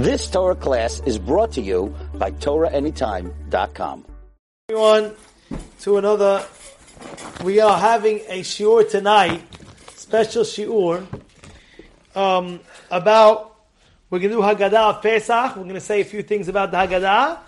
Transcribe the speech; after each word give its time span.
This 0.00 0.30
Torah 0.30 0.54
class 0.54 1.02
is 1.04 1.18
brought 1.18 1.52
to 1.52 1.60
you 1.60 1.94
by 2.14 2.30
TorahAnytime.com. 2.30 4.06
Everyone, 4.70 5.12
to 5.80 5.98
another, 5.98 6.42
we 7.44 7.60
are 7.60 7.76
having 7.76 8.20
a 8.28 8.40
shiur 8.40 8.90
tonight, 8.90 9.42
special 9.96 10.42
shiur, 10.42 11.06
um, 12.14 12.60
about, 12.90 13.60
we're 14.08 14.20
going 14.20 14.30
to 14.30 14.36
do 14.38 14.42
Haggadah 14.42 14.96
of 14.96 15.02
Pesach, 15.02 15.54
we're 15.56 15.64
going 15.64 15.74
to 15.74 15.80
say 15.80 16.00
a 16.00 16.04
few 16.06 16.22
things 16.22 16.48
about 16.48 16.70
the 16.70 16.78
Haggadah, 16.78 17.38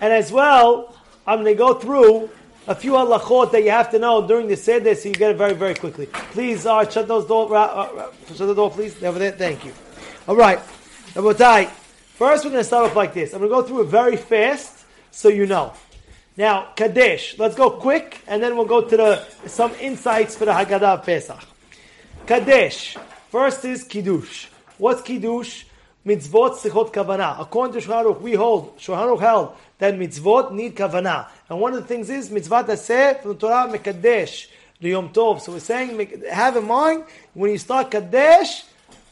and 0.00 0.12
as 0.12 0.32
well, 0.32 0.96
I'm 1.28 1.44
going 1.44 1.54
to 1.54 1.58
go 1.58 1.74
through 1.74 2.28
a 2.66 2.74
few 2.74 2.94
halachot 2.94 3.52
that 3.52 3.62
you 3.62 3.70
have 3.70 3.88
to 3.92 4.00
know 4.00 4.26
during 4.26 4.48
the 4.48 4.56
seder, 4.56 4.96
so 4.96 5.10
you 5.10 5.14
get 5.14 5.30
it 5.30 5.36
very, 5.36 5.54
very 5.54 5.76
quickly. 5.76 6.06
Please, 6.06 6.66
uh, 6.66 6.90
shut 6.90 7.06
those 7.06 7.24
door, 7.26 7.54
uh, 7.54 7.66
uh, 7.66 8.12
shut 8.26 8.48
the 8.48 8.54
door, 8.54 8.68
please. 8.68 9.00
Over 9.00 9.20
there, 9.20 9.30
thank 9.30 9.64
you. 9.64 9.72
All 10.26 10.34
right, 10.34 10.58
Rabotai. 11.14 11.70
First, 12.20 12.44
we're 12.44 12.50
going 12.50 12.60
to 12.60 12.66
start 12.66 12.90
off 12.90 12.96
like 12.96 13.14
this. 13.14 13.32
I'm 13.32 13.38
going 13.38 13.50
to 13.50 13.56
go 13.56 13.62
through 13.62 13.80
it 13.84 13.86
very 13.86 14.18
fast, 14.18 14.84
so 15.10 15.30
you 15.30 15.46
know. 15.46 15.72
Now, 16.36 16.68
Kadesh. 16.76 17.38
Let's 17.38 17.54
go 17.54 17.70
quick, 17.70 18.20
and 18.26 18.42
then 18.42 18.56
we'll 18.56 18.66
go 18.66 18.82
to 18.82 18.94
the 18.94 19.24
some 19.46 19.72
insights 19.80 20.36
for 20.36 20.44
the 20.44 20.50
Haggadah 20.50 20.98
of 20.98 21.06
Pesach. 21.06 21.42
Kadesh. 22.26 22.98
First 23.30 23.64
is 23.64 23.84
Kiddush. 23.84 24.48
What's 24.76 25.00
Kiddush? 25.00 25.64
Mitzvot 26.04 26.58
tzrichot 26.58 26.92
kavana. 26.92 27.40
According 27.40 27.80
to 27.80 27.88
Shulchan 27.88 28.20
we 28.20 28.34
hold, 28.34 28.76
Shulchan 28.76 29.18
held 29.18 29.56
that 29.78 29.94
mitzvot 29.94 30.52
need 30.52 30.76
kavana. 30.76 31.26
And 31.48 31.58
one 31.58 31.72
of 31.72 31.80
the 31.80 31.88
things 31.88 32.10
is 32.10 32.30
mitzvah 32.30 32.64
taseh 32.64 33.22
from 33.22 33.30
the 33.32 33.38
Torah 33.38 33.66
mekadesh 33.66 34.48
the 34.78 34.90
Yom 34.90 35.08
Tov. 35.08 35.40
So 35.40 35.52
we're 35.52 35.60
saying, 35.60 36.22
have 36.30 36.54
in 36.58 36.66
mind 36.66 37.04
when 37.32 37.50
you 37.50 37.56
start 37.56 37.90
kadesh, 37.90 38.64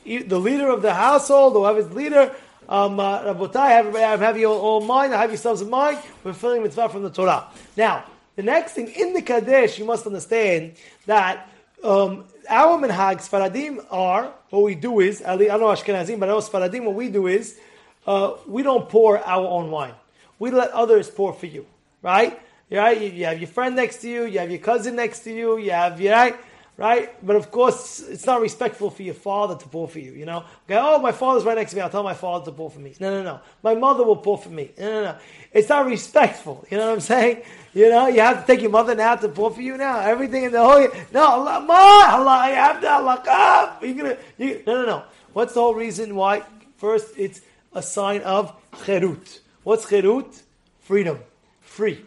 the 0.05 0.39
leader 0.39 0.69
of 0.69 0.83
the 0.83 0.93
household 0.93 1.57
or 1.57 1.75
his 1.75 1.91
leader. 1.93 2.35
Um, 2.69 3.01
uh, 3.01 3.23
Rabotai, 3.23 3.71
have, 3.71 3.95
have, 3.95 4.21
have 4.21 4.39
you 4.39 4.51
all 4.51 4.83
in 4.83 4.87
mind, 4.87 5.15
have 5.15 5.31
yourselves 5.31 5.63
in 5.63 5.71
mind, 5.71 5.99
we're 6.23 6.35
filling 6.35 6.63
mitzvah 6.63 6.91
from 6.91 7.03
the 7.03 7.11
Torah. 7.11 7.47
Now, 7.77 8.05
the 8.37 8.43
next 8.43 8.73
thing, 8.73 8.89
in 8.89 9.15
the 9.15 9.23
Kadesh, 9.23 9.79
you 9.79 9.87
must 9.87 10.07
understand 10.07 10.75
that 11.07 11.49
um, 11.83 12.25
our 12.49 12.79
minhag, 12.79 13.17
Sfaradim, 13.27 13.87
are, 13.91 14.33
what 14.51 14.63
we 14.63 14.75
do 14.75 15.01
is, 15.01 15.23
I 15.23 15.37
don't 15.37 15.61
know 15.61 15.69
Ashkenazim, 15.69 16.21
but 16.21 16.29
I 16.29 16.33
know 16.33 16.39
Sfaradim, 16.39 16.85
what 16.85 16.95
we 16.95 17.09
do 17.09 17.27
is, 17.27 17.59
uh, 18.07 18.35
we 18.47 18.63
don't 18.63 18.87
pour 18.89 19.19
our 19.19 19.47
own 19.47 19.71
wine. 19.71 19.95
We 20.39 20.51
let 20.51 20.71
others 20.71 21.09
pour 21.09 21.33
for 21.33 21.47
you, 21.47 21.65
right? 22.03 22.39
Right? 22.71 23.01
You, 23.01 23.09
you 23.09 23.25
have 23.25 23.39
your 23.39 23.49
friend 23.49 23.77
next 23.77 24.03
to 24.03 24.11
you, 24.11 24.27
you 24.27 24.41
have 24.41 24.51
your 24.51 24.61
cousin 24.61 24.95
next 24.95 25.21
to 25.21 25.35
you, 25.35 25.57
you 25.57 25.71
have, 25.71 26.01
you 26.01 26.11
right? 26.11 26.37
Right? 26.79 27.27
But 27.27 27.35
of 27.35 27.51
course, 27.51 27.99
it's 27.99 28.25
not 28.25 28.41
respectful 28.41 28.91
for 28.91 29.03
your 29.03 29.15
father 29.15 29.57
to 29.57 29.67
pour 29.67 29.89
for 29.89 29.99
you, 29.99 30.13
you 30.13 30.25
know? 30.25 30.45
Okay, 30.65 30.79
oh, 30.81 31.01
my 31.01 31.11
father's 31.11 31.45
right 31.45 31.57
next 31.57 31.73
to 31.73 31.77
me, 31.77 31.83
I'll 31.83 31.91
tell 31.91 32.05
my 32.05 32.15
father 32.15 32.45
to 32.45 32.53
pour 32.53 32.71
for 32.71 32.79
me. 32.79 32.95
No, 33.01 33.11
no, 33.11 33.25
no. 33.25 33.41
My 33.65 33.75
mother 33.75 34.05
will 34.05 34.19
pour 34.19 34.39
for 34.39 34.49
me. 34.49 34.71
No, 34.79 34.89
no, 34.89 35.03
no. 35.03 35.19
It's 35.53 35.69
not 35.69 35.87
respectful, 35.87 36.65
you 36.71 36.77
know 36.77 36.87
what 36.87 36.93
I'm 36.93 37.01
saying? 37.01 37.43
You 37.75 37.91
know, 37.91 38.07
you 38.07 38.21
have 38.21 38.43
to 38.43 38.47
take 38.47 38.63
your 38.63 38.71
mother 38.71 38.95
now 38.95 39.17
to 39.17 39.29
pour 39.29 39.51
for 39.51 39.61
you 39.61 39.77
now. 39.77 39.99
Everything 39.99 40.45
in 40.45 40.53
the 40.53 40.61
whole, 40.61 40.87
no, 41.13 41.21
Allah, 41.21 41.65
ma, 41.67 42.17
Allah, 42.17 42.49
you 42.49 42.55
have 42.55 42.81
to, 42.81 42.89
Allah, 42.89 43.79
you're 43.83 43.95
gonna, 43.95 44.17
you, 44.37 44.63
no, 44.65 44.75
no, 44.77 44.87
no. 44.87 45.05
What's 45.33 45.55
the 45.55 45.61
whole 45.61 45.75
reason 45.75 46.15
why? 46.15 46.45
First, 46.77 47.15
it's 47.17 47.41
a 47.73 47.83
sign 47.83 48.21
of 48.21 48.55
cherut. 48.85 49.41
What's 49.65 49.85
cherut? 49.87 50.43
Freedom. 50.79 51.19
Free. 51.61 52.05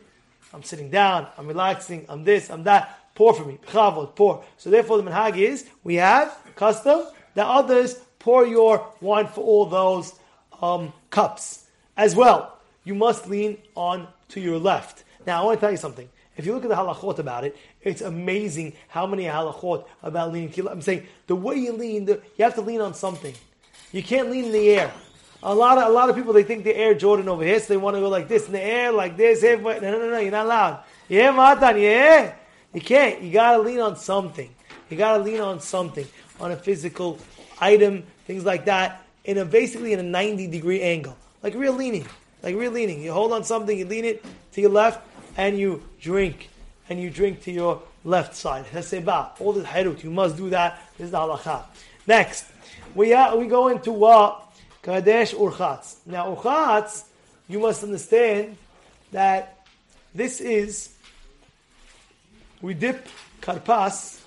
I'm 0.54 0.64
sitting 0.64 0.90
down, 0.90 1.28
I'm 1.38 1.48
relaxing, 1.48 2.06
I'm 2.08 2.24
this, 2.24 2.50
I'm 2.50 2.64
that 2.64 3.01
pour 3.16 3.34
for 3.34 3.46
me. 3.46 3.60
Chavod, 3.68 4.16
pour. 4.16 4.44
So 4.58 4.70
therefore 4.70 5.02
the 5.02 5.10
minhag 5.10 5.38
is, 5.38 5.68
we 5.84 5.96
have 5.96 6.38
custom 6.56 7.06
that 7.36 7.46
others 7.46 8.00
pour 8.20 8.46
your 8.46 8.88
wine 9.02 9.28
for 9.28 9.42
all 9.42 9.66
those 9.66 10.14
um, 10.62 10.94
cups. 11.10 11.66
As 11.98 12.16
well, 12.16 12.58
you 12.84 12.96
must 12.96 13.28
lean 13.28 13.58
on 13.76 14.08
to 14.30 14.40
your 14.40 14.58
left. 14.58 15.04
Now 15.26 15.42
I 15.42 15.46
want 15.46 15.60
to 15.60 15.62
tell 15.62 15.72
you 15.72 15.78
something. 15.78 16.10
If 16.38 16.46
you 16.46 16.54
look 16.54 16.64
at 16.64 16.70
the 16.70 16.76
halachot 16.76 17.20
about 17.20 17.44
it, 17.44 17.58
it's 17.82 18.02
amazing 18.02 18.74
how 18.88 19.06
many 19.06 19.24
halachot 19.24 19.86
about 20.02 20.32
leaning 20.32 20.68
I'm 20.68 20.82
saying 20.82 21.06
the 21.28 21.36
way 21.36 21.56
you 21.56 21.74
lean, 21.74 22.06
the, 22.06 22.22
you 22.38 22.44
have 22.44 22.56
to 22.56 22.62
lean 22.62 22.82
on 22.82 22.94
something. 22.94 23.34
You 23.92 24.02
can't 24.02 24.32
lean 24.32 24.46
in 24.46 24.52
the 24.52 24.70
air. 24.70 24.92
A 25.44 25.54
lot 25.54 25.78
of 25.78 25.90
a 25.90 25.92
lot 25.92 26.10
of 26.10 26.16
people 26.16 26.34
they 26.34 26.44
think 26.44 26.64
the 26.64 26.76
air 26.76 26.94
Jordan 26.94 27.28
over 27.28 27.44
here, 27.44 27.60
so 27.60 27.68
they 27.68 27.78
want 27.78 27.96
to 27.96 28.00
go 28.00 28.10
like 28.10 28.28
this 28.28 28.46
in 28.46 28.54
the 28.54 28.62
air, 28.62 28.92
like 28.92 29.18
this. 29.18 29.42
No, 29.42 29.58
no, 29.58 29.80
no, 29.80 30.10
no, 30.10 30.20
you're 30.20 30.32
not 30.32 30.46
allowed. 30.46 30.84
Yeah, 31.10 31.32
Matan, 31.32 31.80
yeah. 31.80 32.36
You 32.74 32.82
can't. 32.82 33.22
You 33.22 33.32
gotta 33.32 33.62
lean 33.62 33.80
on 33.80 33.96
something. 33.98 34.50
You 34.90 34.98
gotta 34.98 35.24
lean 35.24 35.42
on 35.42 35.60
something, 35.60 36.08
on 36.40 36.52
a 36.52 36.58
physical 36.58 37.20
item, 37.60 38.04
things 38.26 38.46
like 38.46 38.66
that, 38.66 39.06
in 39.24 39.38
a 39.38 39.46
basically 39.46 39.94
in 39.94 40.00
a 40.00 40.04
90 40.04 40.48
degree 40.48 40.82
angle. 40.82 41.18
Like 41.44 41.54
real 41.56 41.74
leaning. 41.74 42.06
Like 42.44 42.56
real 42.56 42.72
leaning. 42.72 43.02
You 43.02 43.12
hold 43.12 43.34
on 43.34 43.44
something, 43.44 43.78
you 43.78 43.86
lean 43.86 44.06
it 44.06 44.24
to 44.54 44.62
your 44.62 44.72
left, 44.72 45.06
and 45.38 45.58
you 45.58 45.84
drink. 46.00 46.50
And 46.90 47.00
you 47.00 47.10
drink 47.10 47.44
to 47.44 47.52
your 47.52 47.82
left 48.04 48.36
side. 48.36 48.66
Heseba. 48.66 49.40
All 49.40 49.54
this 49.54 49.66
herut. 49.66 50.04
You 50.04 50.10
must 50.10 50.38
do 50.38 50.50
that. 50.50 50.82
This 50.98 51.06
is 51.06 51.12
the 51.12 51.18
halacha. 51.18 51.64
Next. 52.08 52.46
We, 52.96 53.14
uh, 53.14 53.36
we 53.38 53.48
go 53.48 53.70
into 53.70 53.92
what? 53.92 54.52
Kadesh 54.82 55.34
Urchatz. 55.34 55.98
Now 56.06 56.36
Urchatz, 56.36 57.04
you 57.48 57.60
must 57.60 57.84
understand 57.84 58.58
that 59.12 59.66
this 60.14 60.42
is 60.42 60.96
we 62.62 62.74
dip 62.74 63.08
karpas. 63.42 64.22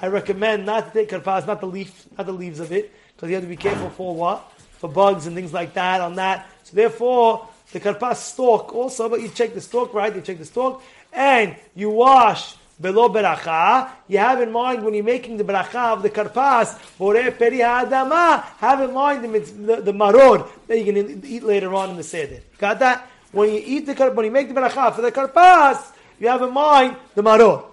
I 0.00 0.08
recommend 0.08 0.66
not 0.66 0.92
to 0.92 0.92
take 0.92 1.10
karpas, 1.10 1.46
not 1.46 1.60
the 1.60 1.66
leaf, 1.66 2.06
not 2.16 2.26
the 2.26 2.32
leaves 2.32 2.60
of 2.60 2.72
it, 2.72 2.92
because 3.14 3.28
you 3.28 3.34
have 3.34 3.44
to 3.44 3.48
be 3.48 3.56
careful 3.56 3.90
for 3.90 4.14
what? 4.14 4.52
For 4.78 4.88
bugs 4.88 5.26
and 5.26 5.34
things 5.34 5.52
like 5.52 5.74
that 5.74 6.00
on 6.00 6.16
that. 6.16 6.46
So 6.64 6.76
therefore, 6.76 7.48
the 7.72 7.80
karpas 7.80 8.16
stalk 8.16 8.74
also, 8.74 9.08
but 9.08 9.20
you 9.20 9.28
check 9.28 9.54
the 9.54 9.60
stalk, 9.60 9.94
right? 9.94 10.14
You 10.14 10.20
check 10.20 10.38
the 10.38 10.44
stalk, 10.44 10.82
and 11.12 11.56
you 11.74 11.90
wash 11.90 12.56
belo 12.80 13.12
beracha. 13.12 13.90
You 14.08 14.18
have 14.18 14.40
in 14.40 14.52
mind 14.52 14.84
when 14.84 14.94
you're 14.94 15.04
making 15.04 15.36
the 15.36 15.44
beracha 15.44 15.92
of 15.94 16.02
the 16.02 16.10
karpas, 16.10 16.78
adama. 16.98 18.42
Have 18.58 18.80
in 18.82 18.92
mind 18.92 19.24
the, 19.24 19.38
the, 19.38 19.82
the 19.82 19.92
maror 19.92 20.48
that 20.66 20.78
you're 20.78 20.92
going 20.94 21.20
to 21.20 21.28
eat 21.28 21.42
later 21.42 21.74
on 21.74 21.90
in 21.90 21.96
the 21.96 22.02
seder. 22.02 22.40
Got 22.58 22.78
that? 22.80 23.08
When 23.32 23.52
you 23.52 23.62
eat 23.64 23.86
the 23.86 23.94
when 24.10 24.24
you 24.26 24.32
make 24.32 24.48
the 24.48 24.54
beracha 24.54 24.94
for 24.94 25.02
the 25.02 25.12
karpas, 25.12 25.92
you 26.18 26.28
have 26.28 26.42
in 26.42 26.52
mind 26.52 26.96
the 27.14 27.22
maror. 27.22 27.64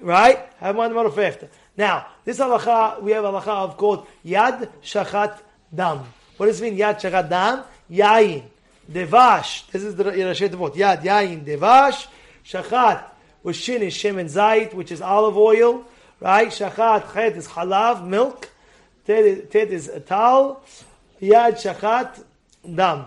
Right? 0.00 0.38
Have 0.58 0.76
one 0.76 0.92
more 0.92 1.06
after. 1.06 1.48
Now, 1.76 2.06
this 2.24 2.38
halacha, 2.38 3.02
we 3.02 3.12
have 3.12 3.24
halacha 3.24 3.48
of 3.48 3.76
called 3.76 4.06
Yad 4.24 4.68
Shachat 4.82 5.38
Dam. 5.74 6.00
What 6.36 6.46
does 6.46 6.60
it 6.60 6.64
mean, 6.64 6.78
Yad 6.78 7.00
Shachat 7.00 7.28
Dam? 7.28 7.64
Yain. 7.90 8.44
Devash. 8.90 9.66
This 9.70 9.82
is 9.82 9.96
the 9.96 10.04
Rashei 10.04 10.48
Tevot. 10.50 10.74
Yad, 10.74 11.02
Yain, 11.02 11.44
Devash. 11.44 12.06
Shachat. 12.44 13.04
With 13.42 13.56
shin 13.56 13.82
is 13.82 13.94
shem 13.94 14.18
and 14.18 14.28
zayit, 14.28 14.74
which 14.74 14.92
is 14.92 15.00
olive 15.00 15.36
oil. 15.36 15.84
Right? 16.20 16.48
Shachat. 16.48 17.12
Chet 17.12 17.36
is 17.36 17.48
halav, 17.48 18.06
milk. 18.06 18.50
Tet 19.06 19.16
is 19.54 19.90
tal. 20.06 20.62
Yad 21.20 21.54
Shachat 21.54 22.22
Dam. 22.62 23.06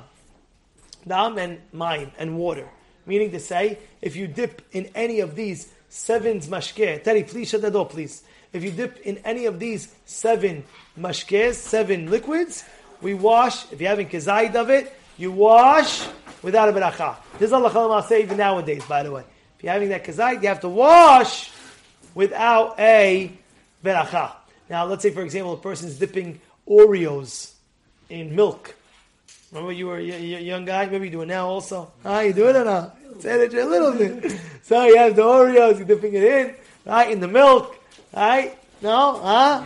Dam 1.07 1.37
and 1.37 1.59
mine 1.71 2.11
and 2.17 2.37
water. 2.37 2.67
Meaning 3.05 3.31
to 3.31 3.39
say, 3.39 3.77
if 4.01 4.15
you 4.15 4.27
dip 4.27 4.61
in 4.73 4.89
any 4.93 5.21
of 5.21 5.35
these 5.35 5.71
seven's 5.97 6.47
mashke. 6.47 7.03
Teddy, 7.03 7.23
please 7.23 7.49
shut 7.49 7.61
the 7.61 7.71
door, 7.71 7.87
please. 7.87 8.23
If 8.53 8.63
you 8.63 8.71
dip 8.71 8.99
in 8.99 9.17
any 9.25 9.45
of 9.45 9.59
these 9.59 9.93
seven 10.05 10.63
mashkes, 10.97 11.55
seven 11.55 12.09
liquids, 12.09 12.63
we 13.01 13.13
wash. 13.13 13.71
If 13.71 13.81
you're 13.81 13.89
having 13.89 14.07
kazayid 14.07 14.55
of 14.55 14.69
it, 14.69 14.93
you 15.17 15.31
wash 15.31 16.07
without 16.41 16.69
a 16.69 16.71
beracha. 16.71 17.17
This 17.39 17.47
is 17.49 17.53
Allah 17.53 18.05
say 18.07 18.21
even 18.21 18.37
nowadays, 18.37 18.85
by 18.85 19.03
the 19.03 19.11
way. 19.11 19.23
If 19.57 19.63
you're 19.63 19.73
having 19.73 19.89
that 19.89 20.05
kazayid, 20.05 20.41
you 20.41 20.47
have 20.47 20.61
to 20.61 20.69
wash 20.69 21.51
without 22.13 22.79
a 22.79 23.31
beracha. 23.83 24.31
Now, 24.69 24.85
let's 24.85 25.03
say, 25.03 25.09
for 25.11 25.23
example, 25.23 25.53
a 25.53 25.57
person's 25.57 25.97
dipping 25.97 26.39
Oreos 26.67 27.53
in 28.09 28.35
milk. 28.35 28.75
Remember 29.51 29.71
you 29.71 29.87
were 29.87 29.97
a 29.97 30.01
young 30.01 30.65
guy? 30.65 30.87
Maybe 30.87 31.05
you 31.05 31.11
do 31.11 31.21
it 31.21 31.27
now 31.27 31.47
also. 31.47 31.91
Ah, 32.03 32.19
you 32.21 32.33
do 32.33 32.49
it 32.49 32.55
or 32.55 32.65
not? 32.65 32.97
Say 33.19 33.45
it 33.45 33.53
a 33.53 33.65
little 33.65 33.93
bit. 33.93 34.39
So 34.67 34.83
you 34.83 34.97
have 34.97 35.15
the 35.15 35.21
Oreos, 35.21 35.77
you're 35.77 35.87
dipping 35.87 36.13
it 36.13 36.23
in, 36.23 36.53
right, 36.85 37.09
in 37.09 37.21
the 37.21 37.27
milk, 37.29 37.73
right? 38.13 38.53
No? 38.81 39.17
Huh? 39.23 39.63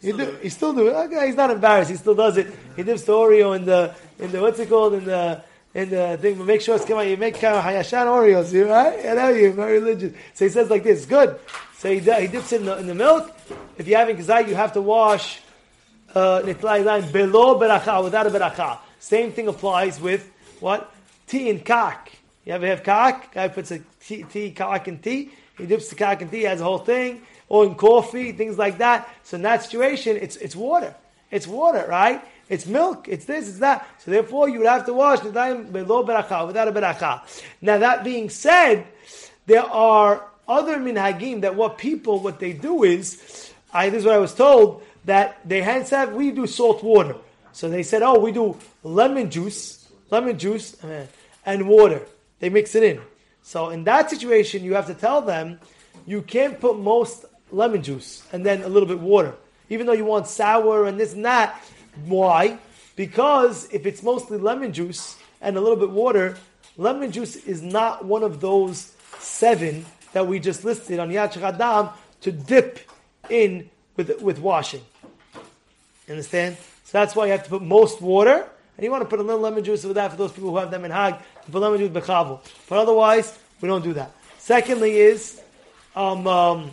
You, 0.00 0.16
do, 0.16 0.38
you 0.44 0.50
still 0.50 0.72
do 0.72 0.86
it. 0.86 0.92
Okay, 0.92 1.26
he's 1.26 1.34
not 1.34 1.50
embarrassed. 1.50 1.90
He 1.90 1.96
still 1.96 2.14
does 2.14 2.36
it. 2.36 2.54
He 2.76 2.84
dips 2.84 3.02
the 3.02 3.14
Oreo 3.14 3.56
in 3.56 3.64
the, 3.64 3.92
in 4.20 4.30
the, 4.30 4.40
what's 4.40 4.60
it 4.60 4.68
called, 4.68 4.94
in 4.94 5.06
the, 5.06 5.42
in 5.74 5.90
the 5.90 6.16
thing, 6.22 6.38
but 6.38 6.46
make 6.46 6.60
sure 6.60 6.76
it's 6.76 6.84
come 6.84 6.98
out. 6.98 7.08
You 7.08 7.16
make 7.16 7.40
kind 7.40 7.56
of 7.56 7.64
Hayashan 7.64 8.06
Oreos, 8.06 8.52
you 8.52 8.70
right? 8.70 9.06
I 9.06 9.14
know 9.14 9.30
you're 9.30 9.50
very 9.50 9.80
religious. 9.80 10.16
So 10.34 10.44
he 10.44 10.50
says 10.52 10.70
like 10.70 10.84
this, 10.84 11.04
good. 11.04 11.36
So 11.78 11.88
he, 11.90 11.98
he 11.98 12.28
dips 12.28 12.52
it 12.52 12.60
in 12.60 12.66
the, 12.66 12.78
in 12.78 12.86
the 12.86 12.94
milk. 12.94 13.36
If 13.76 13.88
you're 13.88 13.98
having 13.98 14.16
kazai, 14.16 14.46
you 14.46 14.54
have 14.54 14.72
to 14.74 14.80
wash 14.80 15.40
uh, 16.14 16.42
line 16.44 17.02
belo 17.02 17.58
beracha, 17.60 18.04
without 18.04 18.28
a 18.28 18.30
beracha. 18.30 18.78
Same 19.04 19.32
thing 19.32 19.48
applies 19.48 20.00
with 20.00 20.32
what? 20.60 20.90
Tea 21.26 21.50
and 21.50 21.62
kaak. 21.62 22.08
You 22.46 22.54
ever 22.54 22.66
have 22.66 22.82
kaak? 22.82 23.32
Guy 23.32 23.48
puts 23.48 23.70
a 23.70 23.80
tea, 24.00 24.22
tea 24.22 24.50
kaak 24.56 24.86
and 24.86 25.02
tea. 25.02 25.30
He 25.58 25.66
dips 25.66 25.90
the 25.90 25.94
kaak 25.94 26.22
and 26.22 26.30
tea, 26.30 26.44
has 26.44 26.62
a 26.62 26.64
whole 26.64 26.78
thing. 26.78 27.20
Or 27.50 27.66
in 27.66 27.74
coffee, 27.74 28.32
things 28.32 28.56
like 28.56 28.78
that. 28.78 29.06
So 29.22 29.36
in 29.36 29.42
that 29.42 29.62
situation, 29.62 30.16
it's, 30.16 30.36
it's 30.36 30.56
water. 30.56 30.94
It's 31.30 31.46
water, 31.46 31.84
right? 31.86 32.24
It's 32.48 32.64
milk. 32.64 33.06
It's 33.06 33.26
this. 33.26 33.46
It's 33.46 33.58
that. 33.58 33.86
So 33.98 34.10
therefore, 34.10 34.48
you 34.48 34.60
would 34.60 34.68
have 34.68 34.86
to 34.86 34.94
wash 34.94 35.18
nidayim 35.18 35.70
belo 35.70 36.02
beracha 36.02 36.46
without 36.46 36.68
a 36.68 36.72
beracha. 36.72 37.20
Now 37.60 37.76
that 37.76 38.04
being 38.04 38.30
said, 38.30 38.86
there 39.44 39.64
are 39.64 40.24
other 40.48 40.78
minhagim 40.78 41.42
that 41.42 41.54
what 41.54 41.76
people 41.76 42.20
what 42.20 42.40
they 42.40 42.54
do 42.54 42.84
is, 42.84 43.52
I 43.70 43.90
this 43.90 44.00
is 44.00 44.06
what 44.06 44.14
I 44.14 44.18
was 44.18 44.34
told 44.34 44.82
that 45.04 45.46
they 45.46 45.60
hence 45.60 45.90
have 45.90 46.14
we 46.14 46.30
do 46.30 46.46
salt 46.46 46.82
water. 46.82 47.16
So 47.54 47.68
they 47.68 47.84
said, 47.84 48.02
oh, 48.02 48.18
we 48.18 48.32
do 48.32 48.58
lemon 48.82 49.30
juice, 49.30 49.88
lemon 50.10 50.36
juice, 50.36 50.82
uh, 50.82 51.06
and 51.46 51.68
water. 51.68 52.02
They 52.40 52.48
mix 52.48 52.74
it 52.74 52.82
in. 52.82 53.00
So 53.42 53.70
in 53.70 53.84
that 53.84 54.10
situation, 54.10 54.64
you 54.64 54.74
have 54.74 54.88
to 54.88 54.94
tell 54.94 55.22
them 55.22 55.60
you 56.04 56.20
can't 56.20 56.60
put 56.60 56.80
most 56.80 57.26
lemon 57.52 57.80
juice 57.80 58.26
and 58.32 58.44
then 58.44 58.62
a 58.62 58.68
little 58.68 58.88
bit 58.88 58.98
water, 58.98 59.36
even 59.70 59.86
though 59.86 59.92
you 59.92 60.04
want 60.04 60.26
sour 60.26 60.86
and 60.86 60.98
this 60.98 61.12
and 61.12 61.24
that. 61.26 61.62
Why? 62.06 62.58
Because 62.96 63.68
if 63.72 63.86
it's 63.86 64.02
mostly 64.02 64.36
lemon 64.36 64.72
juice 64.72 65.16
and 65.40 65.56
a 65.56 65.60
little 65.60 65.76
bit 65.76 65.90
water, 65.90 66.36
lemon 66.76 67.12
juice 67.12 67.36
is 67.36 67.62
not 67.62 68.04
one 68.04 68.24
of 68.24 68.40
those 68.40 68.92
seven 69.20 69.86
that 70.12 70.26
we 70.26 70.40
just 70.40 70.64
listed 70.64 70.98
on 70.98 71.08
Yad 71.08 71.92
to 72.22 72.32
dip 72.32 72.80
in 73.30 73.70
with, 73.96 74.20
with 74.20 74.40
washing. 74.40 74.82
Understand? 76.08 76.56
So 76.94 77.00
that's 77.00 77.16
why 77.16 77.26
you 77.26 77.32
have 77.32 77.42
to 77.42 77.50
put 77.50 77.62
most 77.62 78.00
water, 78.00 78.48
and 78.76 78.84
you 78.84 78.88
want 78.88 79.02
to 79.02 79.08
put 79.08 79.18
a 79.18 79.22
little 79.24 79.40
lemon 79.40 79.64
juice 79.64 79.82
with 79.82 79.96
that 79.96 80.12
for 80.12 80.16
those 80.16 80.30
people 80.30 80.50
who 80.50 80.58
have 80.58 80.70
them 80.70 80.84
in 80.84 80.92
Hag, 80.92 81.16
to 81.44 81.50
put 81.50 81.60
lemon 81.60 81.80
juice 81.80 81.90
bechavu. 81.90 82.38
But 82.68 82.78
otherwise, 82.78 83.36
we 83.60 83.66
don't 83.66 83.82
do 83.82 83.94
that. 83.94 84.12
Secondly 84.38 85.00
is, 85.00 85.42
um, 85.96 86.24
um, 86.28 86.70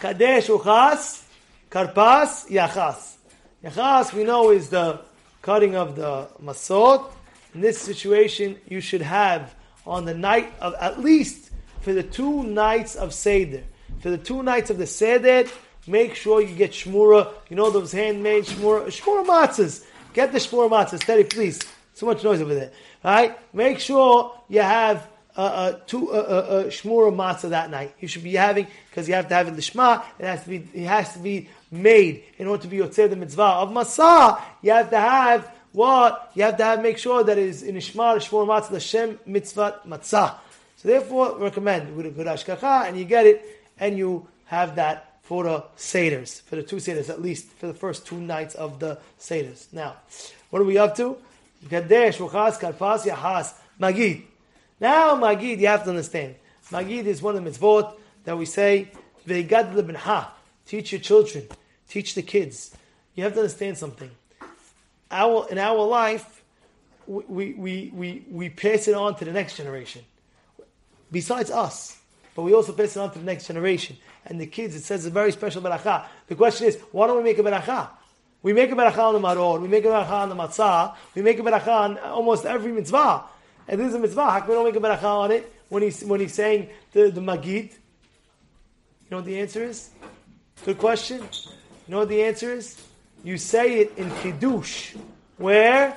Kadesh 0.00 0.48
Urchatz, 0.48 1.22
Karpas, 1.70 2.50
Yachatz. 2.50 3.14
Yachatz, 3.62 4.12
we 4.12 4.24
know, 4.24 4.50
is 4.50 4.70
the 4.70 5.00
cutting 5.40 5.76
of 5.76 5.94
the 5.94 6.26
masot. 6.42 7.08
In 7.54 7.60
this 7.60 7.78
situation, 7.78 8.58
you 8.68 8.80
should 8.80 9.02
have 9.02 9.54
on 9.86 10.04
the 10.04 10.14
night 10.14 10.52
of, 10.60 10.74
at 10.80 10.98
least 10.98 11.52
for 11.82 11.92
the 11.92 12.02
two 12.02 12.42
nights 12.42 12.96
of 12.96 13.14
Seder. 13.14 13.62
For 14.00 14.10
the 14.10 14.18
two 14.18 14.42
nights 14.42 14.68
of 14.70 14.78
the 14.78 14.86
Seder, 14.88 15.48
make 15.86 16.14
sure 16.14 16.40
you 16.40 16.54
get 16.54 16.72
shmura. 16.72 17.32
You 17.48 17.56
know 17.56 17.70
those 17.70 17.92
handmade 17.92 18.44
shmura, 18.44 18.86
shmura 18.86 19.26
matzahs. 19.26 19.84
Get 20.14 20.32
the 20.32 20.38
shmura 20.38 20.70
matzahs. 20.70 21.02
Steady, 21.02 21.24
please. 21.24 21.60
So 21.94 22.06
much 22.06 22.24
noise 22.24 22.40
over 22.40 22.54
there. 22.54 22.72
All 23.04 23.14
right? 23.14 23.54
Make 23.54 23.78
sure 23.78 24.38
you 24.48 24.60
have 24.60 25.08
uh, 25.36 25.40
uh, 25.40 25.72
two 25.86 26.10
uh, 26.10 26.14
uh, 26.14 26.64
shmura 26.64 27.14
matzah 27.14 27.50
that 27.50 27.70
night. 27.70 27.94
You 28.00 28.08
should 28.08 28.22
be 28.22 28.34
having 28.34 28.66
because 28.90 29.08
you 29.08 29.14
have 29.14 29.28
to 29.28 29.34
have 29.34 29.48
it 29.48 29.54
lishma. 29.54 30.04
It 30.18 30.26
has 30.26 30.42
to 30.44 30.50
be. 30.50 30.68
It 30.74 30.86
has 30.86 31.12
to 31.14 31.18
be 31.18 31.48
made 31.70 32.24
in 32.38 32.46
order 32.46 32.62
to 32.62 32.68
be 32.68 32.78
yotzei 32.78 33.08
the 33.08 33.16
mitzvah 33.16 33.42
of 33.42 33.70
masah. 33.70 34.40
You 34.60 34.72
have 34.72 34.90
to 34.90 34.98
have 34.98 35.50
what 35.72 36.30
you 36.34 36.42
have 36.42 36.58
to 36.58 36.64
have. 36.64 36.82
Make 36.82 36.98
sure 36.98 37.24
that 37.24 37.38
it 37.38 37.48
is 37.48 37.62
in 37.62 37.76
ishmar 37.76 38.16
shmura 38.16 38.46
matzah 38.46 38.72
l'shem 38.72 39.18
mitzvah 39.26 39.80
matzah. 39.86 40.34
So 40.76 40.88
therefore, 40.88 41.38
recommend 41.38 41.96
with 41.96 42.06
a 42.06 42.10
good 42.10 42.26
hashgacha, 42.26 42.88
and 42.88 42.98
you 42.98 43.04
get 43.04 43.24
it, 43.26 43.64
and 43.78 43.96
you 43.96 44.28
have 44.46 44.76
that 44.76 45.11
for 45.22 45.44
the 45.44 45.64
seders, 45.76 46.42
for 46.42 46.56
the 46.56 46.62
two 46.62 46.76
seders 46.76 47.08
at 47.08 47.22
least, 47.22 47.46
for 47.52 47.66
the 47.66 47.74
first 47.74 48.06
two 48.06 48.20
nights 48.20 48.54
of 48.54 48.78
the 48.80 48.98
seders. 49.18 49.72
Now, 49.72 49.96
what 50.50 50.60
are 50.60 50.64
we 50.64 50.76
up 50.78 50.96
to? 50.96 51.16
Magid. 53.80 54.22
Now, 54.80 55.16
Magid, 55.16 55.58
you 55.58 55.66
have 55.68 55.84
to 55.84 55.90
understand. 55.90 56.34
Magid 56.70 57.04
is 57.06 57.22
one 57.22 57.36
of 57.36 57.44
the 57.44 57.50
mitzvot 57.50 57.94
that 58.24 58.36
we 58.36 58.46
say, 58.46 58.90
Ve'igad 59.26 59.72
lebinha. 59.74 60.26
Teach 60.66 60.92
your 60.92 61.00
children. 61.00 61.46
Teach 61.88 62.14
the 62.14 62.22
kids. 62.22 62.76
You 63.14 63.24
have 63.24 63.34
to 63.34 63.40
understand 63.40 63.78
something. 63.78 64.10
Our, 65.10 65.46
in 65.50 65.58
our 65.58 65.84
life, 65.84 66.42
we, 67.06 67.52
we, 67.52 67.92
we, 67.94 68.24
we 68.30 68.48
pass 68.48 68.88
it 68.88 68.94
on 68.94 69.14
to 69.16 69.24
the 69.24 69.32
next 69.32 69.56
generation. 69.56 70.02
Besides 71.10 71.50
us. 71.50 71.98
But 72.34 72.42
we 72.42 72.54
also 72.54 72.72
pass 72.72 72.96
it 72.96 73.00
on 73.00 73.12
to 73.12 73.18
the 73.18 73.24
next 73.24 73.46
generation. 73.46 73.96
And 74.26 74.40
the 74.40 74.46
kids, 74.46 74.74
it 74.76 74.82
says 74.82 75.04
a 75.06 75.10
very 75.10 75.32
special 75.32 75.62
beracha. 75.62 76.04
The 76.28 76.34
question 76.34 76.66
is, 76.66 76.78
why 76.92 77.06
don't 77.06 77.16
we 77.16 77.24
make 77.24 77.38
a 77.38 77.42
beracha? 77.42 77.88
We 78.42 78.52
make 78.52 78.70
a 78.70 78.74
beracha 78.74 78.98
on 78.98 79.14
the 79.14 79.20
maror, 79.20 79.60
we 79.60 79.68
make 79.68 79.84
a 79.84 79.88
beracha 79.88 80.10
on 80.10 80.28
the 80.28 80.34
matzah, 80.34 80.94
we 81.14 81.22
make 81.22 81.38
a 81.38 81.42
beracha 81.42 81.68
on 81.68 81.98
almost 81.98 82.44
every 82.44 82.72
mitzvah. 82.72 83.24
And 83.68 83.80
this 83.80 83.88
is 83.88 83.94
a 83.94 83.98
mitzvah. 83.98 84.30
How 84.30 84.46
we 84.46 84.54
don't 84.54 84.64
make 84.64 84.76
a 84.76 84.80
beracha 84.80 85.04
on 85.04 85.30
it 85.30 85.52
when 85.68 85.82
he's, 85.82 86.02
when 86.04 86.20
he's 86.20 86.34
saying 86.34 86.68
the, 86.92 87.10
the 87.10 87.20
magid? 87.20 87.70
You 87.72 89.10
know 89.10 89.16
what 89.18 89.26
the 89.26 89.38
answer 89.38 89.62
is? 89.62 89.90
Good 90.64 90.78
question. 90.78 91.18
You 91.20 91.92
know 91.92 91.98
what 91.98 92.08
the 92.08 92.22
answer 92.22 92.52
is? 92.52 92.80
You 93.22 93.38
say 93.38 93.80
it 93.80 93.96
in 93.96 94.10
Kiddush, 94.16 94.94
where 95.36 95.96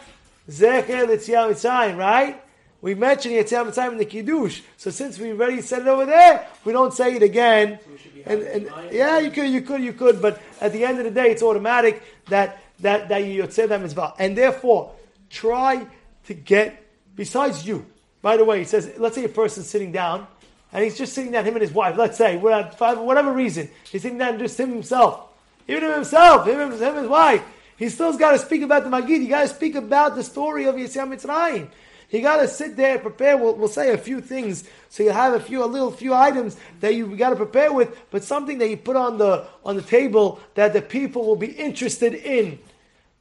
Zecher 0.49 1.07
L'Tzial 1.07 1.51
Mitzrayim, 1.51 1.97
right? 1.97 2.41
We 2.85 2.93
mentioned 2.93 3.33
Yetziat 3.33 3.65
Mitzrayim 3.65 3.93
in 3.93 3.97
the 3.97 4.05
Kiddush. 4.05 4.61
So 4.77 4.91
since 4.91 5.17
we 5.17 5.31
already 5.31 5.61
said 5.61 5.81
it 5.81 5.87
over 5.87 6.05
there, 6.05 6.47
we 6.65 6.71
don't 6.71 6.93
say 6.93 7.15
it 7.15 7.23
again. 7.23 7.79
And, 8.27 8.43
and 8.43 8.69
yeah, 8.91 9.17
you 9.17 9.31
could, 9.31 9.49
you 9.49 9.61
could, 9.61 9.81
you 9.81 9.91
could, 9.91 10.21
but 10.21 10.39
at 10.61 10.71
the 10.71 10.85
end 10.85 10.99
of 10.99 11.05
the 11.05 11.09
day, 11.09 11.31
it's 11.31 11.41
automatic 11.41 12.03
that 12.27 12.61
that 12.81 13.09
that 13.09 13.25
you 13.25 13.41
Yotzei 13.41 13.67
that 13.69 13.81
mitzvah. 13.81 14.13
And 14.19 14.37
therefore, 14.37 14.91
try 15.31 15.87
to 16.27 16.33
get 16.35 16.85
besides 17.15 17.65
you. 17.65 17.87
By 18.21 18.37
the 18.37 18.45
way, 18.45 18.59
he 18.59 18.65
says, 18.65 18.93
let's 18.99 19.15
say 19.15 19.23
a 19.23 19.29
person's 19.29 19.67
sitting 19.67 19.91
down, 19.91 20.27
and 20.71 20.83
he's 20.83 20.95
just 20.95 21.13
sitting 21.13 21.31
down, 21.31 21.43
him 21.43 21.55
and 21.55 21.63
his 21.63 21.73
wife, 21.73 21.97
let's 21.97 22.19
say, 22.19 22.39
for 22.39 23.03
whatever 23.03 23.31
reason, 23.31 23.67
he's 23.91 24.03
sitting 24.03 24.19
down 24.19 24.37
just 24.37 24.59
him 24.59 24.69
himself. 24.69 25.27
Even 25.67 25.85
him 25.85 25.91
himself, 25.91 26.45
him, 26.45 26.59
him, 26.59 26.69
his 26.69 27.07
wife. 27.07 27.41
He 27.77 27.89
still's 27.89 28.17
got 28.17 28.33
to 28.33 28.37
speak 28.37 28.61
about 28.61 28.83
the 28.83 28.91
Magid. 28.91 29.23
You 29.23 29.27
got 29.27 29.41
to 29.41 29.47
speak 29.47 29.73
about 29.73 30.15
the 30.15 30.23
story 30.23 30.65
of 30.65 30.75
Yetziat 30.75 31.07
Mitzrayim. 31.09 31.69
You 32.15 32.21
got 32.21 32.37
to 32.37 32.47
sit 32.47 32.77
there, 32.77 32.97
prepare. 32.97 33.35
We'll, 33.37 33.55
we'll, 33.55 33.67
say 33.67 33.91
a 33.91 33.97
few 33.97 34.21
things, 34.21 34.63
so 34.89 35.03
you 35.03 35.11
have 35.11 35.33
a 35.33 35.39
few, 35.39 35.63
a 35.63 35.65
little 35.65 35.91
few 35.91 36.13
items 36.13 36.55
that 36.79 36.95
you 36.95 37.15
got 37.17 37.31
to 37.31 37.35
prepare 37.35 37.73
with, 37.73 37.97
but 38.09 38.23
something 38.23 38.57
that 38.59 38.69
you 38.69 38.77
put 38.77 38.95
on 38.95 39.17
the 39.17 39.45
on 39.65 39.75
the 39.75 39.81
table 39.81 40.39
that 40.53 40.71
the 40.71 40.81
people 40.81 41.25
will 41.25 41.35
be 41.35 41.51
interested 41.51 42.13
in. 42.13 42.57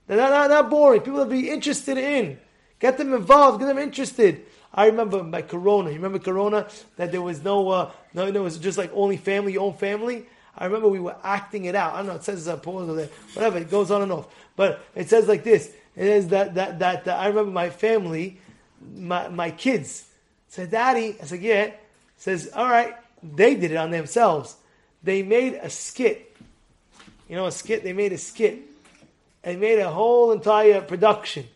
They're 0.06 0.16
not, 0.16 0.30
not, 0.30 0.50
not 0.50 0.70
boring. 0.70 1.00
People 1.00 1.18
will 1.18 1.26
be 1.26 1.50
interested 1.50 1.98
in. 1.98 2.38
Get 2.78 2.98
them 2.98 3.12
involved. 3.14 3.58
Get 3.58 3.66
them 3.66 3.78
interested. 3.78 4.44
I 4.72 4.86
remember 4.86 5.22
by 5.22 5.42
Corona. 5.42 5.90
You 5.90 5.96
remember 5.96 6.18
Corona 6.18 6.68
that 6.96 7.10
there 7.10 7.22
was 7.22 7.42
no, 7.42 7.68
uh, 7.70 7.90
no, 8.12 8.26
It 8.26 8.34
was 8.34 8.58
just 8.58 8.76
like 8.76 8.90
only 8.94 9.16
family, 9.16 9.54
your 9.54 9.62
own 9.62 9.74
family. 9.74 10.26
I 10.56 10.66
remember 10.66 10.88
we 10.88 11.00
were 11.00 11.16
acting 11.22 11.64
it 11.64 11.74
out. 11.74 11.94
I 11.94 11.98
don't 11.98 12.06
know. 12.06 12.14
It 12.14 12.24
says 12.24 12.46
a 12.46 12.56
pause 12.56 12.94
there, 12.94 13.08
whatever. 13.34 13.58
It 13.58 13.70
goes 13.70 13.90
on 13.90 14.02
and 14.02 14.12
off. 14.12 14.28
But 14.56 14.84
it 14.94 15.08
says 15.08 15.26
like 15.26 15.42
this. 15.42 15.72
It 15.96 16.06
is 16.06 16.28
that 16.28 16.54
that 16.54 16.80
that, 16.80 17.04
that 17.04 17.18
I 17.18 17.28
remember 17.28 17.50
my 17.50 17.70
family, 17.70 18.38
my 18.96 19.28
my 19.28 19.50
kids 19.50 20.04
said, 20.48 20.70
"Daddy," 20.70 21.16
I 21.20 21.24
said, 21.26 21.40
"Yeah." 21.40 21.70
Says, 22.16 22.50
"All 22.54 22.68
right." 22.68 22.94
They 23.22 23.54
did 23.54 23.72
it 23.72 23.76
on 23.76 23.90
themselves. 23.90 24.54
They 25.02 25.22
made 25.22 25.54
a 25.54 25.70
skit. 25.70 26.36
You 27.28 27.36
know, 27.36 27.46
a 27.46 27.52
skit. 27.52 27.82
They 27.82 27.94
made 27.94 28.12
a 28.12 28.18
skit. 28.18 28.60
They 29.42 29.56
made 29.56 29.78
a 29.78 29.90
whole 29.90 30.32
entire 30.32 30.82
production 30.82 31.46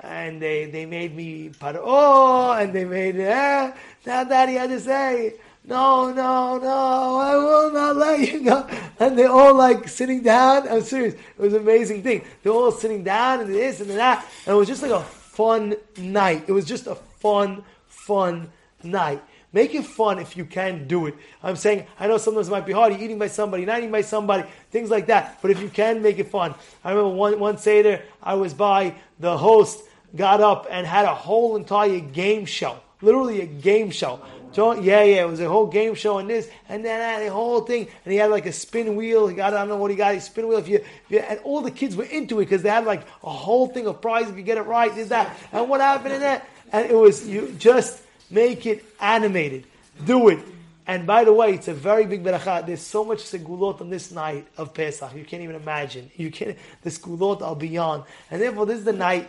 and 0.00 0.40
they, 0.40 0.66
they 0.66 0.86
made 0.86 1.14
me 1.14 1.50
paro, 1.50 2.60
and 2.60 2.72
they 2.72 2.84
made, 2.84 3.16
eh, 3.16 3.72
now 4.06 4.24
daddy 4.24 4.54
had 4.54 4.70
to 4.70 4.80
say, 4.80 5.34
no, 5.64 6.12
no, 6.12 6.58
no, 6.58 7.16
I 7.18 7.36
will 7.36 7.72
not 7.72 7.96
let 7.96 8.20
you 8.20 8.44
go. 8.44 8.66
And 8.98 9.18
they're 9.18 9.30
all 9.30 9.54
like 9.54 9.86
sitting 9.86 10.22
down. 10.22 10.66
I'm 10.66 10.80
serious. 10.80 11.14
It 11.14 11.38
was 11.38 11.52
an 11.52 11.60
amazing 11.60 12.02
thing. 12.02 12.24
They're 12.42 12.52
all 12.52 12.72
sitting 12.72 13.04
down 13.04 13.40
and 13.40 13.54
this 13.54 13.80
and 13.80 13.90
that. 13.90 14.26
And 14.46 14.54
it 14.54 14.58
was 14.58 14.66
just 14.66 14.82
like 14.82 14.92
a 14.92 15.04
fun 15.38 15.76
night. 15.96 16.42
It 16.48 16.52
was 16.52 16.64
just 16.64 16.88
a 16.88 16.96
fun, 16.96 17.62
fun 17.86 18.50
night. 18.82 19.22
Make 19.52 19.72
it 19.72 19.86
fun 19.86 20.18
if 20.18 20.36
you 20.36 20.44
can 20.44 20.88
do 20.88 21.06
it. 21.06 21.14
I'm 21.44 21.54
saying, 21.54 21.86
I 22.00 22.08
know 22.08 22.18
sometimes 22.18 22.48
it 22.48 22.50
might 22.50 22.66
be 22.66 22.72
hard. 22.72 22.92
You're 22.92 23.02
eating 23.02 23.20
by 23.20 23.28
somebody, 23.28 23.64
not 23.64 23.78
eating 23.78 23.92
by 23.92 24.00
somebody, 24.00 24.42
things 24.72 24.90
like 24.90 25.06
that. 25.06 25.38
But 25.40 25.52
if 25.52 25.62
you 25.62 25.68
can, 25.68 26.02
make 26.02 26.18
it 26.18 26.26
fun. 26.26 26.56
I 26.82 26.90
remember 26.90 27.14
one, 27.14 27.38
one 27.38 27.56
Seder, 27.56 28.02
I 28.20 28.34
was 28.34 28.52
by 28.52 28.96
the 29.20 29.38
host, 29.38 29.84
got 30.16 30.40
up 30.40 30.66
and 30.72 30.84
had 30.84 31.04
a 31.04 31.14
whole 31.14 31.54
entire 31.54 32.00
game 32.00 32.44
show. 32.44 32.76
Literally 33.00 33.40
a 33.40 33.46
game 33.46 33.92
show. 33.92 34.20
Yeah, 34.56 35.02
yeah, 35.02 35.22
it 35.22 35.28
was 35.28 35.40
a 35.40 35.48
whole 35.48 35.66
game 35.66 35.94
show 35.94 36.18
and 36.18 36.28
this, 36.28 36.48
and 36.68 36.84
then 36.84 37.00
uh, 37.00 37.24
the 37.24 37.30
whole 37.30 37.60
thing. 37.60 37.88
And 38.04 38.12
he 38.12 38.18
had 38.18 38.30
like 38.30 38.46
a 38.46 38.52
spin 38.52 38.96
wheel. 38.96 39.28
He 39.28 39.34
got, 39.34 39.52
I 39.52 39.58
don't 39.58 39.68
know 39.68 39.76
what 39.76 39.90
he 39.90 39.96
got, 39.96 40.14
a 40.14 40.20
spin 40.20 40.48
wheel. 40.48 40.58
If 40.58 40.68
you, 40.68 40.76
if 40.76 41.10
you 41.10 41.18
and 41.18 41.40
all 41.40 41.60
the 41.60 41.70
kids 41.70 41.96
were 41.96 42.04
into 42.04 42.40
it 42.40 42.46
because 42.46 42.62
they 42.62 42.70
had 42.70 42.84
like 42.84 43.02
a 43.22 43.30
whole 43.30 43.66
thing 43.68 43.86
of 43.86 44.00
prize 44.00 44.28
if 44.28 44.36
you 44.36 44.42
get 44.42 44.58
it 44.58 44.62
right, 44.62 44.94
did 44.94 45.10
that. 45.10 45.36
And 45.52 45.68
what 45.68 45.80
happened 45.80 46.14
in 46.14 46.20
that? 46.20 46.48
And 46.72 46.90
it 46.90 46.94
was, 46.94 47.26
you 47.26 47.54
just 47.58 48.02
make 48.30 48.66
it 48.66 48.84
animated. 49.00 49.64
Do 50.04 50.28
it. 50.28 50.38
And 50.86 51.06
by 51.06 51.24
the 51.24 51.32
way, 51.32 51.52
it's 51.52 51.68
a 51.68 51.74
very 51.74 52.06
big 52.06 52.24
beracha. 52.24 52.64
There's 52.64 52.80
so 52.80 53.04
much 53.04 53.18
segulot 53.18 53.82
on 53.82 53.90
this 53.90 54.10
night 54.10 54.46
of 54.56 54.72
Pesach. 54.72 55.14
You 55.14 55.24
can't 55.24 55.42
even 55.42 55.56
imagine. 55.56 56.10
You 56.16 56.30
can't, 56.30 56.56
the 56.82 56.90
segulot 56.90 57.42
are 57.42 57.54
beyond. 57.54 58.04
And 58.30 58.40
therefore, 58.40 58.64
this 58.64 58.78
is 58.78 58.84
the 58.84 58.94
night 58.94 59.28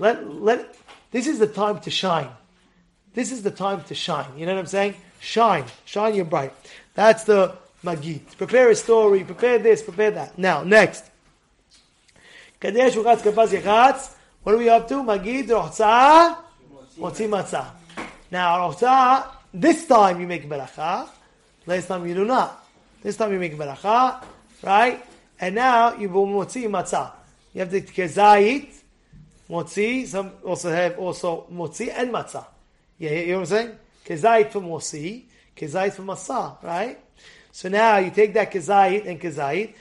let, 0.00 0.26
let, 0.32 0.74
this 1.10 1.26
is 1.26 1.38
the 1.38 1.46
time 1.46 1.78
to 1.80 1.90
shine. 1.90 2.30
This 3.14 3.32
is 3.32 3.42
the 3.42 3.50
time 3.50 3.82
to 3.84 3.94
shine. 3.94 4.26
You 4.36 4.46
know 4.46 4.54
what 4.54 4.60
I'm 4.60 4.66
saying? 4.66 4.94
Shine. 5.20 5.64
Shine 5.84 6.14
your 6.14 6.24
bright. 6.24 6.52
That's 6.94 7.24
the 7.24 7.56
Magid. 7.84 8.36
Prepare 8.36 8.70
a 8.70 8.74
story, 8.74 9.24
prepare 9.24 9.58
this, 9.58 9.82
prepare 9.82 10.10
that. 10.12 10.38
Now, 10.38 10.62
next. 10.62 11.04
What 12.60 12.76
are 14.54 14.58
we 14.58 14.68
up 14.68 14.88
to? 14.88 14.94
Magid 14.94 15.48
Rochza 15.48 16.36
Motzi 16.98 17.28
Matzah. 17.28 17.70
Now 18.30 18.58
Rochza, 18.58 19.26
this 19.52 19.86
time 19.86 20.20
you 20.20 20.26
make 20.26 20.48
beracha. 20.48 21.08
Last 21.66 21.88
time 21.88 22.06
you 22.06 22.14
do 22.14 22.24
not. 22.24 22.64
This 23.02 23.16
time 23.16 23.32
you 23.32 23.38
make 23.38 23.56
beracha, 23.56 24.22
right? 24.62 25.04
And 25.40 25.54
now 25.54 25.94
you 25.94 26.08
will 26.08 26.26
motzi 26.26 26.68
matzah. 26.68 27.12
You 27.54 27.60
have 27.60 27.70
the 27.70 27.80
kezayit, 27.80 28.74
motzi. 29.48 30.06
Some 30.06 30.32
also 30.44 30.70
have 30.70 30.98
also 30.98 31.46
motzi 31.52 31.92
and 31.92 32.12
matzah. 32.12 32.44
Yeah, 33.00 33.12
you 33.12 33.26
know 33.28 33.40
what 33.40 33.40
I'm 33.40 33.46
saying? 33.46 33.78
Kezayit 34.04 34.52
from 34.52 34.64
motzi, 34.64 35.24
kezayit 35.56 35.94
from 35.94 36.08
matzah, 36.08 36.62
right? 36.62 37.00
So 37.50 37.70
now 37.70 37.96
you 37.96 38.10
take 38.10 38.34
that 38.34 38.52
kezayit 38.52 39.06
and 39.06 39.18
kezayit, 39.18 39.72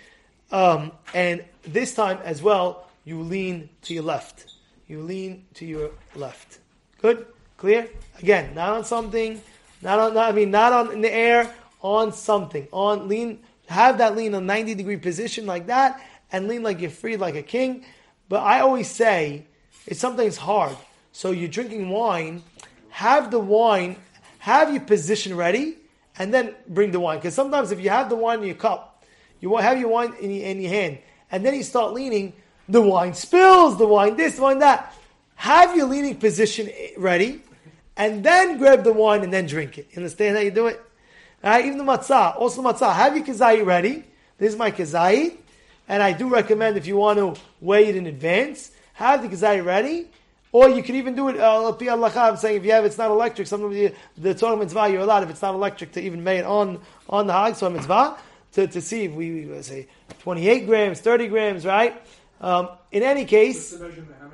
um, 0.54 0.94
and 1.14 1.44
this 1.64 1.94
time 1.94 2.20
as 2.24 2.42
well 2.42 2.88
you 3.04 3.20
lean 3.22 3.68
to 3.82 3.94
your 3.94 4.04
left. 4.04 4.56
You 4.88 5.02
lean 5.02 5.44
to 5.56 5.66
your 5.66 5.92
left. 6.16 6.60
Good, 7.02 7.28
clear. 7.58 7.90
Again, 8.20 8.56
not 8.56 8.70
on 8.70 8.86
something, 8.86 9.42
not 9.82 10.00
on. 10.00 10.14
Not, 10.14 10.30
I 10.30 10.32
mean, 10.32 10.50
not 10.50 10.72
on 10.72 10.94
in 10.94 11.02
the 11.02 11.14
air, 11.14 11.54
on 11.82 12.14
something. 12.14 12.70
On 12.72 13.10
lean. 13.10 13.40
Have 13.68 13.98
that 13.98 14.16
lean 14.16 14.34
on 14.34 14.46
ninety 14.46 14.76
degree 14.76 14.98
position 14.98 15.46
like 15.46 15.68
that, 15.68 16.02
and 16.32 16.48
lean 16.48 16.64
like 16.64 16.80
you're 16.80 16.90
free, 16.90 17.18
like 17.18 17.36
a 17.36 17.44
king. 17.44 17.84
But 18.30 18.44
I 18.44 18.62
always 18.62 18.90
say, 18.90 19.46
it's 19.86 20.00
something's 20.00 20.38
hard. 20.38 20.78
So 21.12 21.32
you're 21.32 21.50
drinking 21.50 21.90
wine, 21.90 22.44
have 22.90 23.32
the 23.32 23.40
wine, 23.40 23.96
have 24.40 24.72
your 24.72 24.82
position 24.82 25.36
ready, 25.36 25.78
and 26.18 26.34
then 26.34 26.54
bring 26.68 26.92
the 26.92 27.00
wine. 27.00 27.18
Because 27.18 27.34
sometimes 27.34 27.72
if 27.72 27.80
you 27.80 27.90
have 27.90 28.10
the 28.10 28.16
wine 28.16 28.40
in 28.40 28.46
your 28.46 28.56
cup, 28.56 29.04
you 29.40 29.56
have 29.58 29.80
your 29.80 29.90
wine 29.90 30.14
in 30.20 30.32
your, 30.32 30.46
in 30.46 30.62
your 30.62 30.72
hand, 30.72 31.00
and 31.32 31.46
then 31.46 31.54
you 31.54 31.64
start 31.64 31.94
leaning, 31.94 32.34
the 32.68 32.82
wine 32.82 33.14
spills, 33.14 33.78
the 33.78 33.88
wine 33.88 34.16
this, 34.18 34.36
the 34.36 34.42
wine 34.42 34.60
that. 34.60 34.94
Have 35.36 35.76
your 35.76 35.88
leaning 35.88 36.18
position 36.18 36.70
eh, 36.70 36.90
ready, 36.98 37.42
and 37.96 38.24
then 38.24 38.58
grab 38.58 38.84
the 38.84 38.92
wine 38.92 39.24
and 39.24 39.32
then 39.32 39.46
drink 39.46 39.78
it. 39.78 39.88
You 39.92 39.98
understand 39.98 40.36
how 40.36 40.44
you 40.44 40.52
do 40.52 40.68
it? 40.68 40.82
Right? 41.42 41.66
Even 41.66 41.78
the 41.78 41.86
matzah, 41.86 42.38
also 42.38 42.62
matzah. 42.62 42.94
Have 42.94 43.16
your 43.16 43.26
kazai 43.26 43.66
ready. 43.66 44.04
This 44.38 44.54
is 44.54 44.60
my 44.60 44.72
kazai, 44.72 45.38
and 45.88 46.04
I 46.04 46.12
do 46.12 46.28
recommend 46.28 46.76
if 46.76 46.86
you 46.86 46.98
want 46.98 47.20
to 47.20 47.42
weigh 47.62 47.88
it 47.88 47.96
in 47.96 48.08
advance, 48.08 48.72
have 48.94 49.22
the 49.22 49.30
kazai 49.30 49.64
ready. 49.64 50.08
Or 50.52 50.68
you 50.68 50.82
can 50.82 50.96
even 50.96 51.16
do 51.16 51.30
it, 51.30 51.40
uh, 51.40 51.72
I'm 51.72 52.38
saying 52.38 52.58
if 52.58 52.66
you 52.66 52.72
have, 52.72 52.84
it's 52.84 52.98
not 52.98 53.12
electric, 53.12 53.48
sometimes 53.48 53.76
the, 53.76 53.94
the 54.18 54.34
Torah 54.34 54.58
mitzvah, 54.58 54.90
you're 54.90 55.02
allowed, 55.02 55.24
if 55.24 55.30
it's 55.30 55.42
not 55.42 55.54
electric, 55.54 55.92
to 55.92 56.02
even 56.02 56.24
make 56.24 56.40
it 56.40 56.46
on, 56.46 56.80
on 57.08 57.28
the 57.28 57.34
Hag, 57.34 57.56
so 57.56 57.70
mitzvah, 57.70 58.18
to, 58.54 58.66
to 58.66 58.82
see 58.82 59.04
if 59.04 59.12
we, 59.12 59.46
we 59.46 59.62
say 59.62 59.88
28 60.20 60.66
grams, 60.66 61.02
30 61.02 61.28
grams, 61.28 61.66
right? 61.66 62.02
Um, 62.42 62.70
in 62.92 63.04
any 63.04 63.26
case, 63.26 63.80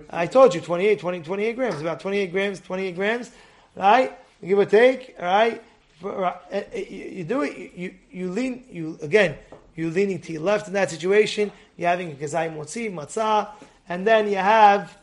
I 0.10 0.27
told 0.27 0.55
you 0.55 0.62
28, 0.62 1.00
20, 1.00 1.22
28 1.22 1.55
grams, 1.55 1.81
about 1.81 2.00
28 2.00 2.31
grams, 2.31 2.60
28 2.62 2.95
grams, 2.95 3.31
right? 3.75 4.17
Give 4.45 4.60
or 4.60 4.65
take, 4.65 5.15
all 5.19 5.25
right? 5.25 5.63
Uh, 6.03 6.07
uh, 6.07 6.62
you 6.75 7.24
do 7.24 7.41
it, 7.41 7.74
you, 7.75 7.93
you 8.12 8.29
lean, 8.29 8.63
you 8.69 9.00
again, 9.01 9.36
you're 9.75 9.91
leaning 9.91 10.19
to 10.22 10.34
your 10.34 10.41
left 10.41 10.67
in 10.67 10.74
that 10.74 10.91
situation, 10.91 11.51
you're 11.77 11.89
having 11.89 12.12
a 12.12 12.15
gazai 12.15 12.55
motzi, 12.55 12.93
matzah, 12.93 13.50
and 13.89 14.05
then 14.05 14.29
you 14.29 14.38
have, 14.38 14.95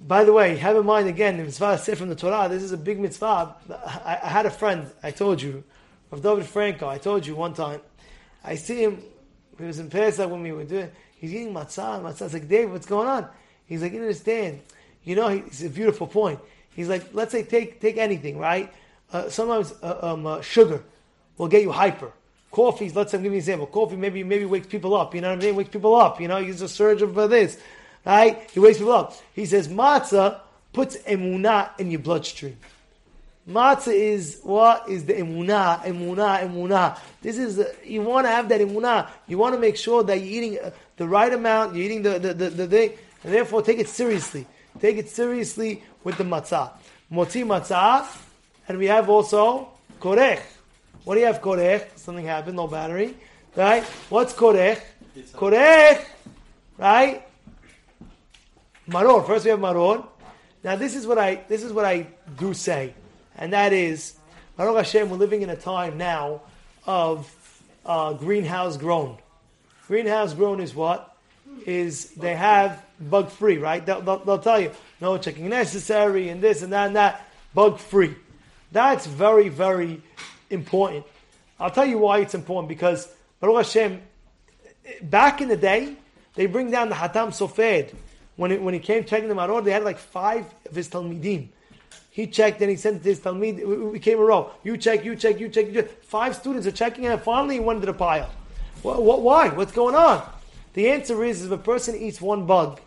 by 0.00 0.24
the 0.24 0.32
way, 0.32 0.56
have 0.56 0.76
in 0.76 0.86
mind 0.86 1.08
again, 1.08 1.36
the 1.36 1.44
mitzvah 1.44 1.78
said 1.78 1.98
from 1.98 2.08
the 2.08 2.14
Torah, 2.14 2.48
this 2.48 2.62
is 2.62 2.72
a 2.72 2.76
big 2.76 2.98
mitzvah. 2.98 3.54
I, 4.04 4.18
I 4.22 4.28
had 4.28 4.46
a 4.46 4.50
friend, 4.50 4.90
I 5.02 5.10
told 5.10 5.40
you, 5.42 5.62
of 6.10 6.22
David 6.22 6.46
Franco, 6.46 6.88
I 6.88 6.98
told 6.98 7.26
you 7.26 7.36
one 7.36 7.54
time, 7.54 7.80
I 8.42 8.56
see 8.56 8.82
him, 8.82 9.02
he 9.58 9.64
was 9.64 9.78
in 9.78 9.90
Pesach 9.90 10.28
when 10.30 10.42
we 10.42 10.52
were 10.52 10.64
doing, 10.64 10.90
He's 11.20 11.34
eating 11.34 11.52
matzah, 11.52 12.00
matzah. 12.00 12.22
It's 12.22 12.32
like, 12.32 12.48
Dave, 12.48 12.72
what's 12.72 12.86
going 12.86 13.06
on? 13.06 13.28
He's 13.66 13.82
like, 13.82 13.92
you 13.92 14.00
understand. 14.00 14.60
You 15.04 15.16
know, 15.16 15.28
it's 15.28 15.62
a 15.62 15.68
beautiful 15.68 16.06
point. 16.06 16.40
He's 16.74 16.88
like, 16.88 17.12
let's 17.12 17.30
say 17.30 17.42
take 17.42 17.78
take 17.78 17.98
anything, 17.98 18.38
right? 18.38 18.72
Uh, 19.12 19.28
sometimes 19.28 19.74
uh, 19.82 19.98
um, 20.00 20.26
uh, 20.26 20.40
sugar 20.40 20.82
will 21.36 21.48
get 21.48 21.60
you 21.60 21.72
hyper. 21.72 22.10
Coffee, 22.50 22.90
let's 22.90 23.12
say, 23.12 23.18
give 23.18 23.24
me 23.24 23.32
an 23.32 23.34
example. 23.34 23.66
Coffee 23.66 23.96
maybe 23.96 24.24
maybe 24.24 24.46
wakes 24.46 24.66
people 24.66 24.94
up. 24.94 25.14
You 25.14 25.20
know 25.20 25.28
what 25.34 25.42
I 25.42 25.46
mean? 25.46 25.56
Wakes 25.56 25.68
people 25.68 25.94
up. 25.94 26.22
You 26.22 26.28
know, 26.28 26.42
he's 26.42 26.62
a 26.62 26.68
surge 26.68 27.02
of 27.02 27.18
uh, 27.18 27.26
this, 27.26 27.58
right? 28.04 28.50
He 28.50 28.60
wakes 28.60 28.78
people 28.78 28.92
up. 28.92 29.14
He 29.34 29.46
says 29.46 29.68
matzah 29.68 30.40
puts 30.72 30.96
emunah 30.98 31.78
in 31.78 31.90
your 31.90 32.00
bloodstream. 32.00 32.56
Matzah 33.48 33.92
is 33.92 34.40
what 34.42 34.88
is 34.88 35.06
the 35.06 35.14
emunah, 35.14 35.82
emunah, 35.82 36.46
emunah. 36.46 36.98
This 37.22 37.38
is 37.38 37.58
uh, 37.58 37.72
you 37.84 38.02
want 38.02 38.26
to 38.26 38.30
have 38.30 38.48
that 38.50 38.60
emunah. 38.60 39.08
You 39.26 39.38
want 39.38 39.54
to 39.54 39.60
make 39.60 39.76
sure 39.76 40.04
that 40.04 40.20
you're 40.20 40.42
eating 40.42 40.58
uh, 40.60 40.70
the 40.96 41.08
right 41.08 41.32
amount. 41.32 41.74
You're 41.74 41.86
eating 41.86 42.02
the 42.02 42.18
the 42.18 42.34
the, 42.34 42.50
the 42.50 42.66
thing, 42.68 42.92
and 43.24 43.32
therefore 43.34 43.62
take 43.62 43.78
it 43.78 43.88
seriously. 43.88 44.46
Take 44.80 44.98
it 44.98 45.08
seriously 45.08 45.82
with 46.04 46.16
the 46.16 46.24
matzah. 46.24 46.70
motzi 47.10 47.44
matzah, 47.44 48.06
and 48.68 48.78
we 48.78 48.86
have 48.86 49.08
also 49.08 49.70
korech. 50.00 50.42
What 51.04 51.14
do 51.14 51.20
you 51.20 51.26
have 51.26 51.40
korech? 51.40 51.98
Something 51.98 52.26
happened, 52.26 52.56
no 52.56 52.68
battery, 52.68 53.16
right? 53.56 53.82
What's 54.10 54.32
korech? 54.34 54.80
Korech, 55.32 56.04
right? 56.78 57.26
Maror. 58.90 59.26
First 59.26 59.44
we 59.44 59.50
have 59.50 59.60
maror. 59.60 60.06
Now 60.62 60.76
this 60.76 60.94
is 60.94 61.06
what 61.06 61.18
I 61.18 61.36
this 61.48 61.62
is 61.62 61.72
what 61.72 61.84
I 61.84 62.06
do 62.38 62.52
say 62.54 62.94
and 63.40 63.54
that 63.54 63.72
is, 63.72 64.14
Baruch 64.56 64.76
Hashem, 64.76 65.08
we're 65.08 65.16
living 65.16 65.40
in 65.40 65.48
a 65.48 65.56
time 65.56 65.96
now 65.96 66.42
of 66.86 67.34
uh, 67.86 68.12
greenhouse 68.12 68.76
grown. 68.76 69.16
Greenhouse 69.86 70.34
grown 70.34 70.60
is 70.60 70.74
what? 70.74 71.16
Is 71.64 72.10
they 72.10 72.36
have 72.36 72.84
bug 73.00 73.30
free, 73.30 73.56
right? 73.56 73.84
They'll, 73.84 74.02
they'll, 74.02 74.18
they'll, 74.18 74.38
tell 74.38 74.60
you 74.60 74.72
no 75.00 75.16
checking 75.16 75.48
necessary 75.48 76.28
and 76.28 76.42
this 76.42 76.62
and 76.62 76.72
that 76.72 76.88
and 76.88 76.96
that, 76.96 77.26
bug 77.54 77.78
free. 77.78 78.14
That's 78.72 79.06
very, 79.06 79.48
very 79.48 80.02
important. 80.50 81.06
I'll 81.58 81.70
tell 81.70 81.86
you 81.86 81.96
why 81.96 82.18
it's 82.18 82.34
important 82.34 82.68
because 82.68 83.08
Baruch 83.40 83.56
Hashem, 83.56 84.02
back 85.02 85.40
in 85.40 85.48
the 85.48 85.56
day, 85.56 85.94
they 86.34 86.44
bring 86.44 86.70
down 86.70 86.90
the 86.90 86.94
Hatam 86.94 87.28
Sofer. 87.28 87.92
When, 88.40 88.52
it, 88.52 88.62
when 88.62 88.72
he 88.72 88.80
came 88.80 89.04
checking 89.04 89.28
the 89.28 89.34
Maror, 89.34 89.62
they 89.62 89.70
had 89.70 89.84
like 89.84 89.98
five 89.98 90.46
of 90.64 90.74
his 90.74 90.88
Talmidim. 90.88 91.48
He 92.10 92.26
checked 92.26 92.62
and 92.62 92.70
he 92.70 92.76
sent 92.76 93.04
his 93.04 93.20
Talmid. 93.20 93.92
We, 93.92 93.98
came 93.98 94.18
a 94.18 94.22
row. 94.22 94.52
You 94.64 94.78
check, 94.78 95.04
you 95.04 95.14
check, 95.14 95.38
you 95.38 95.50
check, 95.50 95.66
you 95.66 95.74
check. 95.74 96.02
Five 96.04 96.34
students 96.34 96.66
are 96.66 96.72
checking 96.72 97.04
and 97.04 97.20
finally 97.20 97.56
he 97.56 97.60
went 97.60 97.76
into 97.76 97.92
the 97.92 97.92
pile. 97.92 98.30
What, 98.80 99.02
what, 99.02 99.20
why? 99.20 99.50
What's 99.50 99.72
going 99.72 99.94
on? 99.94 100.26
The 100.72 100.88
answer 100.88 101.22
is 101.22 101.44
if 101.44 101.50
a 101.50 101.58
person 101.58 101.94
eats 101.94 102.18
one 102.18 102.46
bug, 102.46 102.80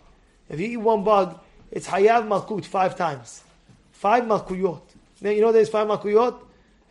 if 0.50 0.60
you 0.60 0.70
eat 0.70 0.78
one 0.78 1.04
bug, 1.04 1.40
it's 1.70 1.88
Hayav 1.88 2.28
Malkut 2.28 2.66
five 2.66 2.98
times. 2.98 3.44
Five 3.92 4.24
Malkuyot. 4.24 4.82
Now, 5.22 5.30
You 5.30 5.42
know 5.42 5.52
there's 5.52 5.70
five 5.70 5.88
Malkuyot? 5.88 6.36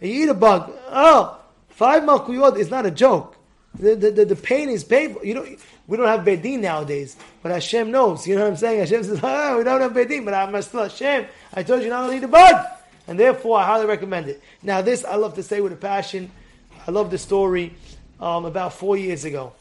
You 0.01 0.23
eat 0.23 0.29
a 0.29 0.35
bug. 0.35 0.71
Oh, 0.89 1.37
five 1.69 2.05
Malkuyot 2.05 2.59
is 2.59 2.71
not 2.71 2.87
a 2.87 2.93
joke. 2.93 3.37
The, 3.75 3.97
the, 3.97 4.11
the, 4.13 4.25
the, 4.25 4.37
pain 4.37 4.69
is 4.69 4.85
painful. 4.85 5.25
You 5.25 5.35
know, 5.35 5.47
we 5.93 5.99
don't 5.99 6.07
have 6.07 6.25
Bedin 6.25 6.61
nowadays, 6.61 7.17
but 7.43 7.53
Hashem 7.53 7.91
knows. 7.91 8.27
You 8.27 8.37
know 8.37 8.45
what 8.45 8.53
I'm 8.53 8.57
saying? 8.57 8.79
Hashem 8.79 9.05
says, 9.05 9.21
oh, 9.23 9.59
we 9.59 9.63
don't 9.63 9.83
have 9.83 9.93
Bedin, 9.93 10.25
but 10.25 10.33
I'm 10.33 10.63
still 10.63 10.85
Hashem. 10.85 11.27
I 11.53 11.63
told 11.63 11.83
you 11.83 11.91
not 11.91 12.07
to 12.07 12.17
eat 12.17 12.25
a 12.25 12.29
bug. 12.29 12.65
And 13.07 13.21
therefore, 13.21 13.59
I 13.59 13.67
highly 13.67 13.85
recommend 13.85 14.29
it. 14.29 14.43
Now, 14.63 14.81
this 14.81 15.05
I 15.05 15.17
love 15.17 15.35
to 15.35 15.43
say 15.43 15.61
with 15.61 15.71
a 15.71 15.77
passion. 15.77 16.31
I 16.89 16.93
love 16.93 17.11
the 17.11 17.19
story. 17.19 17.75
Um, 18.19 18.47
about 18.47 18.73
four 18.73 18.97
years 18.97 19.27
ago, 19.27 19.53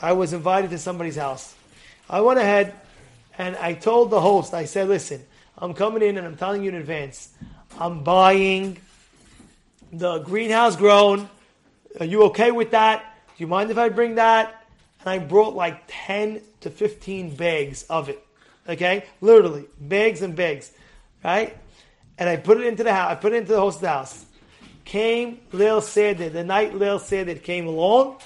I 0.00 0.12
was 0.12 0.32
invited 0.32 0.70
to 0.70 0.78
somebody's 0.78 1.16
house. 1.16 1.56
I 2.08 2.20
went 2.20 2.38
ahead 2.38 2.72
and 3.36 3.56
I 3.56 3.72
told 3.72 4.10
the 4.10 4.20
host, 4.20 4.54
I 4.54 4.66
said, 4.66 4.86
listen, 4.86 5.24
I'm 5.58 5.74
coming 5.74 6.02
in 6.02 6.18
and 6.18 6.24
I'm 6.24 6.36
telling 6.36 6.62
you 6.62 6.68
in 6.68 6.76
advance, 6.76 7.30
I'm 7.80 8.04
buying 8.04 8.76
the 9.92 10.18
greenhouse 10.20 10.76
grown. 10.76 11.28
Are 11.98 12.06
you 12.06 12.22
okay 12.26 12.52
with 12.52 12.70
that? 12.70 13.16
Do 13.36 13.42
you 13.42 13.48
mind 13.48 13.72
if 13.72 13.78
I 13.78 13.88
bring 13.88 14.14
that? 14.14 14.63
And 15.04 15.10
I 15.12 15.18
brought 15.24 15.54
like 15.54 15.82
10 15.88 16.40
to 16.60 16.70
15 16.70 17.36
bags 17.36 17.84
of 17.84 18.08
it. 18.08 18.24
Okay? 18.68 19.04
Literally, 19.20 19.66
bags 19.80 20.22
and 20.22 20.34
bags. 20.34 20.72
Right? 21.22 21.56
And 22.18 22.28
I 22.28 22.36
put 22.36 22.58
it 22.58 22.66
into 22.66 22.84
the 22.84 22.92
house. 22.92 23.10
I 23.10 23.14
put 23.16 23.32
it 23.32 23.36
into 23.36 23.52
the 23.52 23.60
host's 23.60 23.84
house. 23.84 24.24
Came 24.84 25.40
Leil 25.52 25.82
Seder. 25.82 26.28
The 26.28 26.44
night 26.44 26.74
Leil 26.74 27.00
Seder 27.00 27.34
came 27.34 27.66
along. 27.66 28.18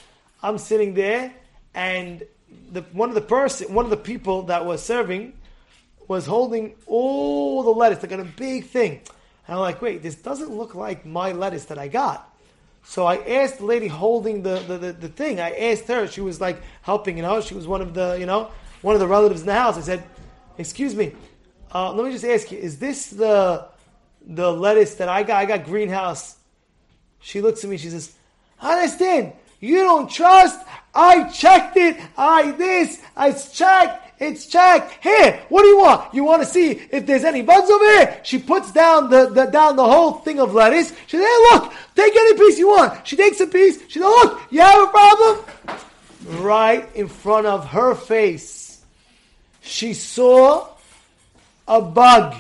I'm 0.43 0.59
sitting 0.59 0.95
there, 0.95 1.33
and 1.75 2.23
the, 2.71 2.83
one 2.93 3.09
of 3.09 3.15
the 3.17 3.21
person, 3.21 3.75
one 3.75 3.85
of 3.85 3.91
the 3.91 3.97
people 3.97 4.43
that 4.43 4.65
was 4.65 4.83
serving, 4.83 5.33
was 6.07 6.27
holding 6.27 6.75
all 6.87 7.63
the 7.63 7.71
lettuce. 7.71 7.99
They 7.99 8.09
got 8.09 8.21
a 8.21 8.25
big 8.25 8.67
thing. 8.67 9.01
And 9.47 9.57
I'm 9.57 9.61
like, 9.61 9.83
wait, 9.83 10.03
this 10.03 10.15
doesn't 10.15 10.51
look 10.51 10.75
like 10.75 11.05
my 11.05 11.33
lettuce 11.33 11.67
that 11.67 11.79
I 11.79 11.89
got. 11.89 12.28
So 12.85 13.07
I 13.07 13.17
asked 13.17 13.59
the 13.59 13.67
lady 13.67 13.87
holding 13.87 14.43
the, 14.43 14.61
the, 14.61 14.79
the, 14.79 14.93
the, 14.93 15.09
thing, 15.09 15.41
I 15.41 15.51
asked 15.51 15.89
her, 15.89 16.07
she 16.07 16.21
was 16.21 16.41
like 16.41 16.63
helping, 16.83 17.17
you 17.17 17.23
know, 17.23 17.41
she 17.41 17.55
was 17.55 17.67
one 17.67 17.83
of 17.83 17.93
the, 17.93 18.17
you 18.19 18.27
know, 18.27 18.51
one 18.81 18.95
of 18.95 19.01
the 19.01 19.07
relatives 19.07 19.43
in 19.43 19.47
the 19.47 19.55
house. 19.55 19.77
I 19.77 19.83
said, 19.83 20.05
excuse 20.57 20.95
me, 20.95 21.13
uh, 21.75 21.93
let 21.93 22.07
me 22.07 22.13
just 22.13 22.25
ask 22.25 22.51
you, 22.51 22.59
is 22.59 22.79
this 22.79 23.11
the, 23.11 23.69
the 24.27 24.51
lettuce 24.51 24.95
that 24.97 25.09
I 25.09 25.23
got? 25.23 25.37
I 25.37 25.45
got 25.45 25.65
greenhouse. 25.65 26.37
She 27.21 27.41
looks 27.41 27.63
at 27.63 27.71
me, 27.71 27.77
she 27.77 27.91
says, 27.91 28.15
I 28.61 28.81
understand. 28.81 29.33
You 29.61 29.79
don't 29.79 30.09
trust 30.09 30.65
I 30.99 31.29
checked 31.29 31.77
it. 31.77 31.97
I 32.17 32.51
this. 32.53 33.01
I 33.17 33.31
checked. 33.31 34.08
It's 34.21 34.47
checked. 34.47 35.03
Here, 35.03 35.41
what 35.49 35.63
do 35.63 35.69
you 35.69 35.79
want? 35.79 36.13
You 36.13 36.25
want 36.25 36.43
to 36.43 36.49
see 36.49 36.71
if 36.91 37.07
there's 37.07 37.25
any 37.25 37.43
bugs 37.43 37.71
over 37.71 37.85
here? 37.85 38.21
She 38.25 38.39
puts 38.39 38.73
down 38.73 39.11
the, 39.11 39.29
the 39.29 39.47
down 39.47 39.77
the 39.77 39.85
whole 39.85 40.13
thing 40.13 40.41
of 40.41 40.55
lettuce. 40.55 40.93
She 41.07 41.17
says, 41.17 41.27
hey, 41.27 41.37
look, 41.53 41.73
take 41.95 42.17
any 42.17 42.35
piece 42.37 42.59
you 42.59 42.69
want. 42.69 43.07
She 43.07 43.17
takes 43.17 43.39
a 43.41 43.47
piece. 43.47 43.81
She 43.89 44.01
says, 44.01 44.09
look, 44.09 44.41
you 44.51 44.61
have 44.61 44.89
a 44.89 44.91
problem? 44.91 45.45
Right 46.43 46.89
in 46.97 47.07
front 47.07 47.47
of 47.47 47.69
her 47.69 47.95
face, 47.95 48.83
she 49.61 49.95
saw 49.95 50.69
a 51.69 51.81
bug, 51.81 52.35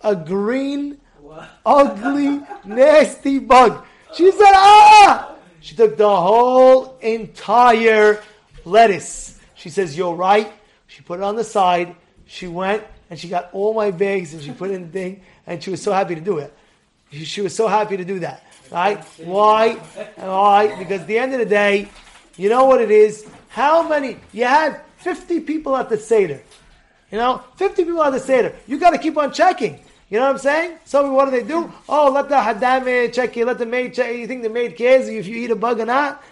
a 0.00 0.16
green, 0.16 0.98
ugly, 1.64 2.40
nasty 2.64 3.38
bug. 3.38 3.84
She 4.14 4.32
said, 4.32 4.52
ah! 4.52 5.36
She 5.60 5.76
took 5.76 5.96
the 5.96 6.08
whole 6.08 6.98
entire 7.00 8.20
lettuce. 8.64 9.38
She 9.54 9.70
says, 9.70 9.96
you're 9.96 10.14
right. 10.14 10.52
She 11.00 11.04
put 11.04 11.20
it 11.20 11.22
on 11.22 11.34
the 11.34 11.44
side. 11.44 11.96
She 12.26 12.46
went 12.46 12.84
and 13.08 13.18
she 13.18 13.26
got 13.26 13.48
all 13.54 13.72
my 13.72 13.90
bags 13.90 14.34
and 14.34 14.42
she 14.42 14.50
put 14.50 14.70
in 14.70 14.82
the 14.82 14.88
thing 14.88 15.22
and 15.46 15.62
she 15.62 15.70
was 15.70 15.80
so 15.80 15.94
happy 15.94 16.14
to 16.14 16.20
do 16.20 16.36
it. 16.36 16.54
She, 17.10 17.24
she 17.24 17.40
was 17.40 17.56
so 17.56 17.68
happy 17.68 17.96
to 17.96 18.04
do 18.04 18.18
that. 18.18 18.44
Right? 18.70 19.02
Why? 19.16 19.76
Why? 20.16 20.76
Because 20.76 21.00
at 21.00 21.06
the 21.06 21.16
end 21.16 21.32
of 21.32 21.38
the 21.38 21.46
day, 21.46 21.88
you 22.36 22.50
know 22.50 22.66
what 22.66 22.82
it 22.82 22.90
is? 22.90 23.26
How 23.48 23.88
many? 23.88 24.18
You 24.34 24.44
had 24.44 24.82
50 24.98 25.40
people 25.40 25.74
at 25.74 25.88
the 25.88 25.96
Seder. 25.96 26.42
You 27.10 27.16
know, 27.16 27.42
50 27.56 27.82
people 27.82 28.02
at 28.04 28.12
the 28.12 28.20
Seder. 28.20 28.54
You 28.66 28.78
got 28.78 28.90
to 28.90 28.98
keep 28.98 29.16
on 29.16 29.32
checking. 29.32 29.80
You 30.10 30.18
know 30.18 30.26
what 30.26 30.32
I'm 30.32 30.38
saying? 30.38 30.78
So 30.84 31.10
what 31.14 31.24
do 31.24 31.30
they 31.30 31.44
do? 31.44 31.72
Oh, 31.88 32.10
let 32.10 32.28
the 32.28 32.34
hadame 32.34 33.10
check 33.10 33.36
you, 33.36 33.46
let 33.46 33.56
the 33.56 33.64
maid 33.64 33.94
check 33.94 34.14
you. 34.14 34.26
think 34.26 34.42
the 34.42 34.50
maid 34.50 34.76
cares 34.76 35.08
if 35.08 35.26
you 35.26 35.36
eat 35.36 35.50
a 35.50 35.56
bug 35.56 35.80
or 35.80 35.86
not? 35.86 36.22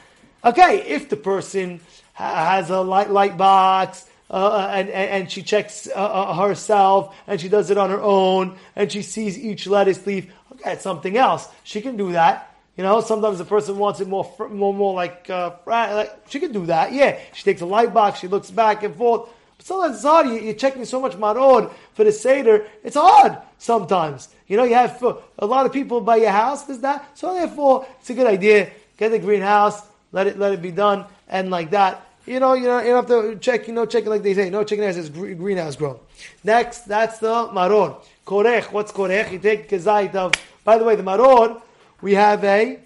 Okay, 0.44 0.82
if 0.87 1.08
the 1.08 1.16
person 1.16 1.80
has 2.12 2.68
a 2.68 2.80
light 2.80 3.08
light 3.08 3.38
box, 3.38 4.08
uh, 4.30 4.35
uh, 4.35 4.70
and, 4.75 4.90
and, 4.90 5.30
she 5.30 5.42
checks 5.42 5.88
uh, 5.88 5.94
uh, 5.94 6.35
herself, 6.35 7.16
and 7.26 7.40
she 7.40 7.49
does 7.49 7.70
it 7.70 7.78
on 7.78 7.88
her 7.88 8.00
own, 8.00 8.58
and 8.76 8.92
she 8.92 9.00
sees 9.00 9.38
each 9.38 9.66
lettuce 9.66 10.06
leaf. 10.06 10.30
Okay, 10.52 10.73
it's 10.73 10.82
something 10.82 11.16
else. 11.16 11.49
She 11.64 11.80
can 11.80 11.97
do 11.97 12.12
that. 12.12 12.54
You 12.76 12.85
know, 12.85 13.00
sometimes 13.00 13.38
the 13.38 13.47
person 13.47 13.78
wants 13.78 14.00
it 14.00 14.08
more, 14.08 14.30
more, 14.50 14.75
more 14.75 14.94
like, 14.94 15.30
uh, 15.30 15.52
like 15.66 16.12
she 16.28 16.40
can 16.40 16.52
do 16.52 16.66
that. 16.66 16.92
Yeah, 16.92 17.18
she 17.32 17.42
takes 17.42 17.62
a 17.62 17.66
light 17.66 17.94
box, 17.94 18.20
she 18.20 18.28
looks 18.28 18.50
back 18.50 18.82
and 18.82 18.94
forth. 18.94 19.30
But 19.56 19.66
sometimes 19.66 19.97
it's 19.97 20.04
hard. 20.04 20.26
You, 20.26 20.50
are 20.50 20.54
checking 20.54 20.85
so 20.85 21.00
much 21.00 21.12
maror 21.14 21.73
for 21.94 22.04
the 22.04 22.12
seder. 22.12 22.66
It's 22.85 22.97
hard 22.97 23.38
sometimes. 23.56 24.28
You 24.47 24.58
know, 24.58 24.64
you 24.64 24.75
have 24.75 25.02
a 25.38 25.47
lot 25.47 25.64
of 25.64 25.73
people 25.73 26.02
by 26.02 26.16
your 26.16 26.30
house. 26.30 26.64
There's 26.64 26.80
that. 26.80 27.18
So 27.18 27.35
therefore, 27.35 27.87
it's 27.99 28.11
a 28.11 28.14
good 28.14 28.26
idea. 28.26 28.70
Get 28.99 29.08
the 29.08 29.18
greenhouse. 29.18 29.80
Let 30.12 30.26
it 30.26 30.38
let 30.38 30.52
it 30.52 30.62
be 30.62 30.70
done, 30.70 31.04
and 31.28 31.50
like 31.50 31.70
that 31.70 32.08
you 32.28 32.40
know, 32.40 32.54
you 32.54 32.64
know, 32.64 32.78
you 32.80 32.88
don't 32.88 32.97
have 32.97 33.06
to 33.06 33.38
check, 33.38 33.66
you 33.66 33.75
know, 33.75 33.87
check 33.87 34.04
it 34.04 34.11
like 34.11 34.23
they 34.23 34.35
say. 34.35 34.50
No 34.50 34.62
chicken 34.62 34.85
has 34.85 34.97
its 34.97 35.08
greenhouse 35.08 35.76
grown. 35.76 35.99
Next, 36.44 36.80
that's 36.82 37.18
the 37.18 37.49
maror. 37.49 38.04
Korech. 38.26 38.70
What's 38.70 38.92
korech? 38.92 39.32
You 39.32 39.38
take 39.38 39.68
kezait 39.68 40.14
of, 40.14 40.32
by 40.64 40.78
the 40.78 40.85
way, 40.85 40.97
the 40.97 41.02
maror, 41.02 41.62
we 42.02 42.14
have 42.14 42.44
a 42.44 42.80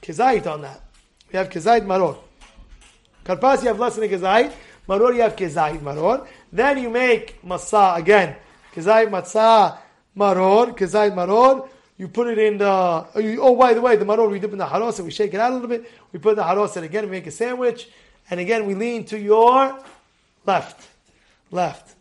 kezait 0.00 0.46
on 0.46 0.62
that. 0.62 0.82
We 1.32 1.38
have 1.38 1.50
kezait 1.50 1.84
maror. 1.84 2.16
Karpas, 3.24 3.62
you 3.62 3.68
have 3.68 3.80
less 3.80 3.96
than 3.96 4.04
a 4.04 4.08
kezait. 4.08 4.52
Maror, 4.88 5.14
you 5.14 5.22
have 5.22 5.34
kezait 5.34 5.80
maror. 5.80 6.26
Then 6.52 6.78
you 6.78 6.90
make 6.90 7.42
masa 7.42 7.96
again. 7.96 8.36
Kezait 8.72 9.10
matzah 9.10 9.78
maror, 10.16 10.76
kezait 10.76 11.12
maror. 11.12 11.68
You 12.00 12.08
put 12.08 12.28
it 12.28 12.38
in 12.38 12.56
the. 12.56 12.66
Oh, 12.66 13.10
you, 13.16 13.42
oh, 13.42 13.54
by 13.54 13.74
the 13.74 13.82
way, 13.82 13.94
the 13.94 14.06
maror 14.06 14.30
we 14.30 14.38
dip 14.38 14.52
in 14.52 14.56
the 14.56 14.64
harosa, 14.64 15.04
we 15.04 15.10
shake 15.10 15.34
it 15.34 15.38
out 15.38 15.50
a 15.50 15.54
little 15.54 15.68
bit. 15.68 15.84
We 16.12 16.18
put 16.18 16.34
the 16.34 16.42
harosa 16.42 16.82
again, 16.82 17.04
we 17.04 17.10
make 17.10 17.26
a 17.26 17.30
sandwich, 17.30 17.90
and 18.30 18.40
again 18.40 18.64
we 18.64 18.74
lean 18.74 19.04
to 19.04 19.18
your 19.18 19.78
left, 20.46 20.88
left. 21.50 21.94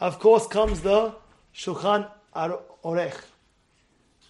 Of 0.00 0.18
course, 0.18 0.48
comes 0.48 0.80
the 0.80 1.14
shulchan 1.54 2.10
orech. 2.34 3.14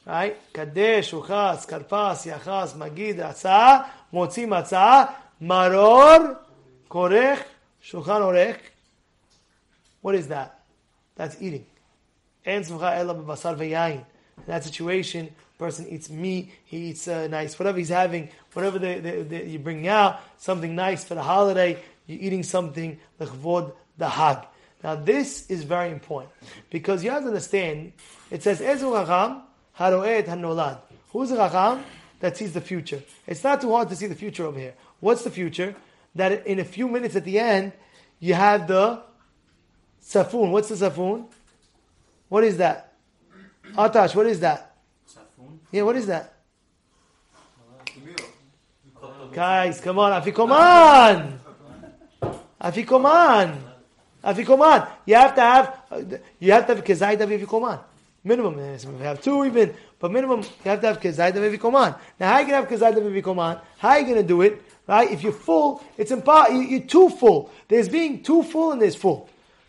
Right? 0.05 0.37
Kadesh, 0.53 1.13
Urchatz, 1.13 1.67
Karpas, 1.67 2.31
Yachatz, 2.31 2.75
Magid, 2.75 3.17
Atzah, 3.17 3.87
Motzi 4.13 4.47
Matzah, 4.47 5.15
Maror, 5.43 6.37
Korech, 6.91 7.45
Shulchan 7.83 8.21
Orech. 8.21 8.59
What 10.03 10.17
is 10.17 10.29
that? 10.29 10.61
That's 11.17 11.41
eating. 11.41 11.65
Tzvcha 12.47 12.99
Ela 12.99 13.15
B'Basar 13.15 13.57
V'Yayin. 13.57 14.05
In 14.47 14.53
that 14.53 14.65
situation, 14.65 15.31
person 15.59 15.87
eats 15.89 16.09
meat, 16.09 16.53
he 16.65 16.91
eats 16.91 17.09
uh, 17.09 17.27
nice, 17.27 17.59
whatever 17.59 17.79
he's 17.79 17.89
having, 17.89 18.31
whatever 18.53 18.79
they, 18.79 19.01
they, 19.01 19.23
they, 19.23 19.45
you 19.47 19.91
out, 19.91 20.21
something 20.39 20.75
nice 20.75 21.05
for 21.05 21.15
the 21.15 21.23
holiday, 21.23 21.79
you're 22.07 22.21
eating 22.21 22.43
something, 22.43 22.99
lechvod 23.21 23.73
the 23.99 24.09
hag. 24.09 24.47
Now 24.83 24.95
this 24.95 25.51
is 25.51 25.65
very 25.65 25.91
important, 25.91 26.33
because 26.71 27.03
you 27.03 27.11
have 27.11 27.23
to 27.23 27.29
understand, 27.29 27.93
it 28.31 28.43
says, 28.43 28.61
Ezu 28.61 28.93
Chacham, 28.93 29.43
Haroet 29.79 30.27
Hanolad. 30.27 30.79
Who's 31.11 31.31
the 31.31 31.37
Chacham? 31.37 31.85
That 32.21 32.37
sees 32.37 32.53
the 32.53 32.61
future. 32.61 33.03
It's 33.27 33.45
not 33.45 33.61
too 33.61 33.71
hard 33.71 33.89
to 33.91 33.97
see 33.97 34.07
the 34.07 34.15
future 34.15 34.45
over 34.45 34.59
here. 34.59 34.75
What's 35.01 35.23
the 35.23 35.31
future? 35.31 35.77
That 36.15 36.47
in 36.47 36.59
a 36.59 36.65
few 36.65 36.89
minutes 36.89 37.15
at 37.15 37.25
the 37.25 37.39
end, 37.39 37.73
you 38.19 38.35
have 38.35 38.67
the 38.67 39.03
safun. 40.03 40.51
What's 40.51 40.69
the 40.69 40.75
safun? 40.75 41.27
What 42.29 42.43
is 42.43 42.57
that? 42.57 42.88
Atash, 43.77 44.15
what 44.15 44.27
is 44.27 44.41
that? 44.41 44.77
Yeah, 45.71 45.83
what 45.83 45.97
is 45.97 46.07
that? 46.07 46.35
Guys, 49.33 49.81
come 49.81 49.99
on, 49.99 50.21
Afikoman! 50.21 51.39
Afikoman! 52.61 53.57
Afikoman! 54.25 54.89
You 55.07 55.15
have 55.15 55.35
to 55.35 55.41
have, 55.41 55.81
you 56.41 56.53
have 56.53 56.67
to 56.67 56.75
have 56.75 56.85
Kezayda 56.85 57.21
Afikoman. 57.21 57.81
Minimum, 58.25 58.57
we 58.57 59.05
have 59.05 59.23
two 59.23 59.45
even, 59.45 59.75
but 59.99 60.11
minimum, 60.11 60.41
you 60.41 60.71
have 60.71 60.81
to 60.81 60.87
have 60.89 61.01
Kezayda 61.01 61.35
Afikoman. 61.35 61.97
Now, 62.19 62.29
how 62.29 62.35
are 62.35 62.41
you 62.41 62.49
going 62.49 62.67
to 62.67 62.71
have 62.71 62.95
Kezayda 62.95 63.01
Afikoman? 63.01 63.61
How 63.79 63.91
are 63.91 64.01
you 64.01 64.07
going 64.07 64.17
to 64.17 64.27
do 64.27 64.43
it? 64.43 64.63
Right? 64.87 65.11
If 65.11 65.23
you're 65.23 65.33
full, 65.33 65.85
it's 65.97 66.11
impossible. 66.11 66.63
You're 66.63 66.81
too 66.81 67.11
full. 67.11 67.51
There's 67.69 67.89
being 67.89 68.23
too 68.23 68.43
full 68.43 68.73
and 68.73 68.81
there's 68.81 68.97
full. 68.97 69.29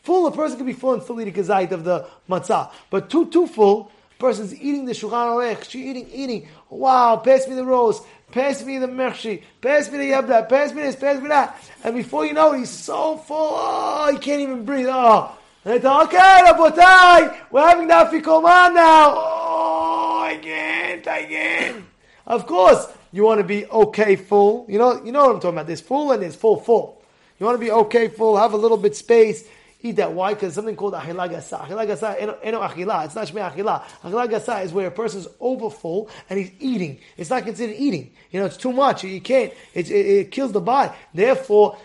Full, 0.10 0.26
a 0.26 0.32
person 0.32 0.58
can 0.58 0.66
be 0.66 0.74
full 0.74 0.96
and 0.96 1.04
still 1.04 1.22
eat 1.22 1.28
a 1.28 1.32
kazait 1.32 1.70
of 1.70 1.84
the 1.84 2.04
matzah. 2.28 2.72
But 2.90 3.12
too, 3.12 3.28
too 3.28 3.46
full, 3.46 3.92
person's 4.18 4.56
eating 4.56 4.86
the 4.86 4.94
shulchan 4.94 5.12
aruch, 5.12 5.76
eating, 5.76 6.10
eating. 6.12 6.48
Wow, 6.68 7.18
pass 7.18 7.48
me 7.48 7.54
the 7.54 7.64
rose, 7.64 8.02
pass 8.32 8.64
me 8.64 8.80
the 8.80 8.88
mershi, 8.88 9.44
pass 9.62 9.92
me 9.92 10.00
the 10.00 10.06
yabda, 10.06 10.50
pass 10.50 10.74
me 10.74 10.82
this, 10.82 10.96
pass 10.96 11.22
me 11.22 11.28
that. 11.28 11.56
And 11.84 11.96
before 11.96 12.26
you 12.26 12.34
know 12.34 12.54
it, 12.54 12.58
he's 12.58 12.72
so 12.72 13.18
full, 13.18 13.52
oh, 13.52 14.10
he 14.12 14.18
can't 14.18 14.42
even 14.42 14.66
breathe. 14.66 14.88
Oh. 14.90 15.32
And 15.64 15.76
they 15.76 15.80
thought, 15.80 16.08
okay, 16.08 16.18
Rabotai, 16.18 17.52
we're 17.52 17.70
having 17.70 17.88
the 17.88 17.94
afikoman 17.94 18.74
now. 18.74 19.14
Oh, 19.16 20.22
I 20.24 20.40
can't, 20.42 21.08
I 21.08 21.26
can't. 21.26 21.86
Of 22.26 22.48
course, 22.48 22.88
you 23.12 23.26
want 23.26 23.42
to 23.42 23.46
be 23.46 23.68
okay 23.68 24.16
full. 24.16 24.66
You 24.70 24.80
know, 24.80 25.06
you 25.06 25.12
know 25.12 25.28
what 25.28 25.36
I'm 25.36 25.40
talking 25.40 25.50
about. 25.50 25.68
There's 25.68 25.82
full 25.82 26.14
and 26.14 26.24
there's 26.24 26.36
full 26.36 26.60
full. 26.60 27.00
You 27.40 27.46
want 27.46 27.60
to 27.60 27.64
be 27.64 27.70
okay 27.70 28.08
full, 28.08 28.38
have 28.38 28.54
a 28.54 28.58
little 28.58 28.76
bit 28.76 28.96
space 28.96 29.48
eat 29.82 29.96
that. 29.98 30.12
Why? 30.12 30.34
Because 30.34 30.54
something 30.54 30.76
called 30.76 30.94
achila 30.94 31.30
gasa. 31.30 31.68
Achila 31.68 32.40
eno 32.44 32.62
achila. 32.62 33.06
It's 33.06 33.16
not 33.16 33.28
shmei 33.28 33.52
achila. 33.52 33.84
Achila 34.04 34.30
gasa 34.30 34.64
is 34.64 34.74
where 34.74 34.88
a 34.88 34.92
person's 34.92 35.28
overfull 35.40 36.10
and 36.30 36.40
he's 36.40 36.52
eating. 36.60 37.00
It's 37.18 37.30
not 37.30 37.44
considered 37.44 37.76
eating. 37.78 38.12
You 38.32 38.40
know, 38.40 38.46
it's 38.46 38.58
too 38.58 38.74
much. 38.74 39.04
You 39.04 39.22
can't. 39.22 39.54
It, 39.74 39.90
it, 39.90 40.06
it 40.06 40.32
kills 40.32 40.52
the 40.52 40.62
body. 40.62 40.94
Therefore, 41.14 41.78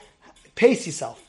pace 0.54 0.86
yourself. 0.86 1.20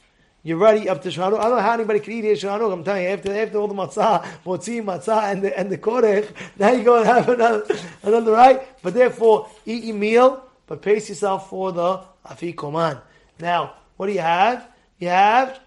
You're 0.45 0.57
ready 0.57 0.87
up 0.87 1.01
to 1.01 1.09
Shulchan 1.09 1.39
I 1.39 1.43
don't 1.43 1.55
know 1.55 1.59
how 1.59 1.73
anybody 1.73 1.99
can 1.99 2.13
eat 2.13 2.23
here 2.23 2.35
Shulchan 2.35 2.71
I'm 2.71 2.83
telling 2.83 3.01
you, 3.01 3.09
after, 3.09 3.35
after 3.35 3.57
all 3.57 3.67
the 3.67 3.73
matzah, 3.73 4.23
motzi, 4.45 4.83
matzah, 4.83 5.31
and 5.31 5.43
the, 5.43 5.57
and 5.57 5.71
the 5.71 5.77
korech, 5.79 6.29
now 6.59 6.71
you 6.71 6.83
go 6.83 6.97
and 6.97 7.05
have 7.07 7.27
another, 7.27 7.65
another 8.03 8.31
right. 8.31 8.81
But 8.83 8.93
therefore, 8.93 9.49
eat 9.65 9.85
your 9.85 9.95
meal, 9.95 10.43
but 10.67 10.83
pace 10.83 11.09
yourself 11.09 11.49
for 11.49 11.71
the 11.71 12.01
afikoman. 12.27 13.01
Now, 13.39 13.73
what 13.97 14.05
do 14.05 14.13
you 14.13 14.19
have? 14.19 14.67
You 14.99 15.07
have 15.07 15.59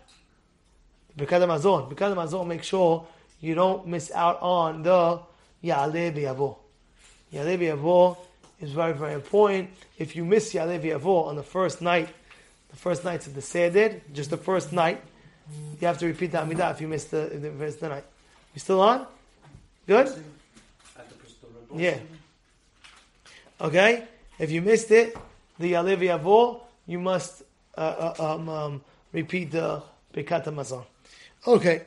Birkat 1.18 1.42
Hamazon. 1.42 1.90
Birkat 1.90 2.14
Hamazon, 2.14 2.46
make 2.46 2.62
sure 2.62 3.04
you 3.40 3.54
don't 3.54 3.87
miss 3.88 4.12
out 4.12 4.40
on 4.40 4.83
the 4.85 5.20
Ya'aleh 5.64 6.14
V'Yavo. 6.14 6.57
Ya'aleh 7.33 7.59
V'Yavo 7.59 8.16
is 8.61 8.70
very, 8.70 8.92
very 8.94 9.14
important. 9.14 9.70
If 9.98 10.14
you 10.14 10.24
miss 10.24 10.54
Ya'aleh 10.54 10.81
V'Yavo 10.81 11.26
on 11.26 11.35
the 11.35 11.42
first 11.42 11.83
night, 11.83 12.09
the 12.70 12.76
first 12.76 13.04
nights 13.04 13.26
of 13.26 13.35
the 13.35 13.42
Seder, 13.42 14.00
just 14.12 14.31
the 14.31 14.37
first 14.37 14.72
night, 14.72 15.02
you 15.81 15.87
have 15.88 15.98
to 15.98 16.07
repeat 16.07 16.31
the 16.31 16.38
Amidah 16.38 16.70
if 16.72 16.81
you 16.81 16.87
miss 16.87 17.07
the, 17.07 17.31
miss 17.35 17.42
the 17.42 17.50
first 17.50 17.83
night. 17.83 18.04
You 18.54 18.61
still 18.61 18.81
on? 18.81 19.07
Good? 19.87 20.09
Yeah. 21.74 21.98
Okay? 23.61 24.04
If 24.38 24.52
you 24.52 24.62
missed 24.62 24.92
it, 24.92 25.16
the 25.59 25.72
Ya'aleh 25.72 25.98
V'Yavo, 25.98 26.61
you 26.87 27.00
must 27.00 27.42
uh, 27.76 28.12
uh, 28.18 28.35
um, 28.35 28.48
um, 28.48 28.81
repeat 29.12 29.50
the 29.50 29.83
Birkat 30.14 30.44
Hamazon. 30.44 30.85
Okay. 31.46 31.83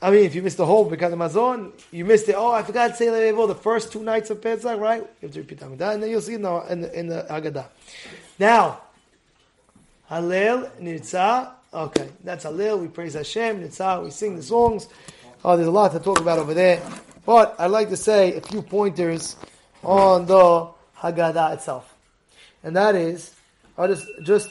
I 0.00 0.10
mean, 0.10 0.24
if 0.24 0.34
you 0.34 0.42
missed 0.42 0.58
the 0.58 0.66
whole 0.66 0.88
because 0.88 1.12
of 1.12 1.18
Mazon, 1.18 1.72
you 1.90 2.04
missed 2.04 2.28
it. 2.28 2.34
Oh, 2.36 2.52
I 2.52 2.62
forgot 2.62 2.88
to 2.88 2.94
say 2.94 3.06
Levo 3.06 3.48
the 3.48 3.54
first 3.54 3.92
two 3.92 4.02
nights 4.02 4.30
of 4.30 4.42
Pesach, 4.42 4.78
right? 4.78 5.00
You 5.00 5.28
have 5.28 5.32
to 5.32 5.40
repeat 5.40 5.60
that, 5.60 5.94
and 5.94 6.02
then 6.02 6.10
you'll 6.10 6.20
see 6.20 6.34
in 6.34 6.42
the 6.42 6.60
in 6.70 6.80
the, 6.82 6.98
in 6.98 7.06
the 7.08 7.26
Haggadah. 7.28 7.66
Now, 8.38 8.82
Hallel, 10.10 10.70
Nirtzah. 10.78 11.52
Okay, 11.72 12.08
that's 12.22 12.44
Hallel. 12.44 12.80
We 12.80 12.88
praise 12.88 13.14
Hashem. 13.14 13.62
Nirtzah. 13.62 14.04
We 14.04 14.10
sing 14.10 14.36
the 14.36 14.42
songs. 14.42 14.88
Oh, 15.44 15.56
there's 15.56 15.68
a 15.68 15.72
lot 15.72 15.92
to 15.92 16.00
talk 16.00 16.20
about 16.20 16.38
over 16.38 16.54
there. 16.54 16.82
But 17.24 17.56
I'd 17.58 17.66
like 17.70 17.88
to 17.88 17.96
say 17.96 18.34
a 18.36 18.40
few 18.40 18.62
pointers 18.62 19.36
on 19.82 20.26
the 20.26 20.68
Haggadah 20.98 21.54
itself. 21.54 21.94
And 22.62 22.76
that 22.76 22.94
is, 22.94 23.34
I 23.76 23.86
just, 23.86 24.06
just, 24.22 24.50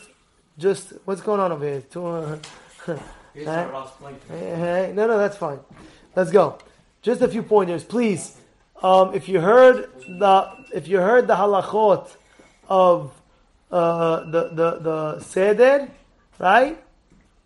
just, 0.57 0.93
what's 1.05 1.21
going 1.21 1.39
on 1.39 1.51
over 1.51 1.65
here? 1.65 2.99
To, 4.27 4.89
uh, 4.89 4.93
no, 4.93 5.07
no, 5.07 5.17
that's 5.17 5.37
fine. 5.37 5.59
Let's 6.15 6.31
go. 6.31 6.57
Just 7.01 7.21
a 7.21 7.27
few 7.27 7.43
pointers, 7.43 7.83
please. 7.83 8.37
Um, 8.83 9.13
if 9.13 9.29
you 9.29 9.39
heard 9.39 9.89
the, 10.07 10.51
if 10.73 10.87
you 10.87 10.97
heard 10.97 11.27
the 11.27 11.35
halachot 11.35 12.09
of 12.67 13.13
uh, 13.71 14.25
the 14.25 14.49
the 14.49 14.79
the 14.79 15.19
seder, 15.21 15.89
right? 16.39 16.77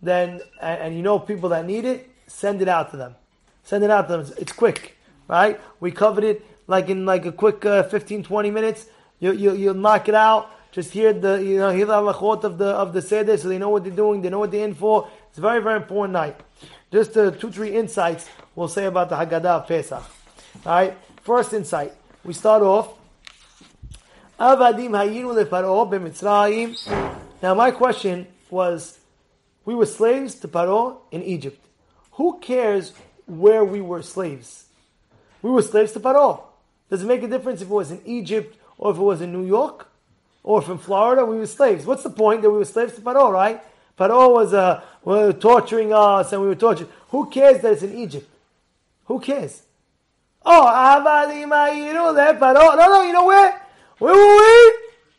Then 0.01 0.41
and, 0.61 0.81
and, 0.81 0.95
you 0.95 1.03
know 1.03 1.19
people 1.19 1.49
that 1.49 1.65
need 1.65 1.85
it, 1.85 2.09
send 2.27 2.61
it 2.61 2.67
out 2.67 2.91
to 2.91 2.97
them. 2.97 3.15
Send 3.63 3.83
it 3.83 3.89
out 3.89 4.07
to 4.07 4.13
them. 4.13 4.21
It's, 4.21 4.31
it's 4.31 4.51
quick, 4.51 4.97
right? 5.27 5.59
We 5.79 5.91
covered 5.91 6.23
it 6.23 6.45
like 6.67 6.89
in 6.89 7.05
like 7.05 7.25
a 7.25 7.31
quick 7.31 7.63
uh, 7.65 7.83
15, 7.83 8.23
20 8.23 8.51
minutes. 8.51 8.87
You 9.19 9.33
you 9.33 9.55
you'll 9.55 9.75
knock 9.75 10.09
it 10.09 10.15
out. 10.15 10.49
Just 10.71 10.91
hear 10.91 11.13
the 11.13 11.35
you 11.43 11.59
know 11.59 11.69
hear 11.69 11.85
the 11.85 11.93
halachot 11.93 12.43
of 12.43 12.57
the 12.57 12.69
of 12.69 12.93
the 12.93 13.01
seder, 13.01 13.37
so 13.37 13.47
they 13.47 13.57
know 13.57 13.69
what 13.69 13.83
they're 13.83 13.93
doing. 13.93 14.21
They 14.21 14.29
know 14.29 14.39
what 14.39 14.51
they're 14.51 14.65
in 14.65 14.73
for. 14.73 15.07
It's 15.35 15.39
a 15.39 15.41
very 15.41 15.61
very 15.61 15.75
important 15.75 16.13
night. 16.13 16.39
Just 16.93 17.17
uh, 17.17 17.29
two 17.29 17.51
three 17.51 17.75
insights 17.75 18.25
we'll 18.55 18.69
say 18.69 18.85
about 18.85 19.09
the 19.09 19.17
Haggadah 19.17 19.63
of 19.63 19.67
Pesach. 19.67 20.01
All 20.65 20.71
right. 20.71 20.97
First 21.23 21.51
insight. 21.51 21.91
We 22.23 22.31
start 22.31 22.63
off 22.63 22.93
Avadim 24.39 24.91
hayinu 24.91 25.35
leparo. 25.35 27.11
Now 27.43 27.53
my 27.53 27.71
question 27.71 28.27
was, 28.49 28.97
we 29.65 29.75
were 29.75 29.85
slaves 29.85 30.35
to 30.35 30.47
Paro 30.47 30.99
in 31.11 31.21
Egypt. 31.21 31.61
Who 32.13 32.39
cares 32.39 32.93
where 33.25 33.65
we 33.65 33.81
were 33.81 34.03
slaves? 34.03 34.67
We 35.41 35.51
were 35.51 35.63
slaves 35.63 35.91
to 35.91 35.99
Paro. 35.99 36.43
Does 36.89 37.03
it 37.03 37.07
make 37.07 37.23
a 37.23 37.27
difference 37.27 37.61
if 37.61 37.67
it 37.67 37.73
was 37.73 37.91
in 37.91 37.99
Egypt 38.05 38.57
or 38.77 38.91
if 38.91 38.97
it 38.97 39.01
was 39.01 39.19
in 39.19 39.33
New 39.33 39.45
York 39.45 39.89
or 40.43 40.61
from 40.61 40.77
Florida? 40.77 41.25
We 41.25 41.35
were 41.35 41.45
slaves. 41.45 41.85
What's 41.85 42.03
the 42.03 42.09
point 42.09 42.41
that 42.41 42.49
we 42.49 42.57
were 42.57 42.63
slaves 42.63 42.95
to 42.95 43.01
Paro, 43.01 43.29
right? 43.29 43.61
Paro 43.97 44.33
was 44.33 44.53
uh, 44.53 44.81
torturing 45.39 45.93
us 45.93 46.33
and 46.33 46.41
we 46.41 46.47
were 46.47 46.55
tortured. 46.55 46.89
Who 47.09 47.29
cares 47.29 47.61
that 47.61 47.73
it's 47.73 47.83
in 47.83 47.97
Egypt? 47.97 48.29
Who 49.05 49.19
cares? 49.19 49.63
Oh, 50.45 50.65
Avadim 50.65 51.49
hayinu 51.49 52.13
leparo. 52.13 52.75
No, 52.77 52.87
no, 52.87 53.01
you 53.03 53.13
know 53.13 53.25
where? 53.25 53.61
Where 53.99 54.13
were 54.13 54.73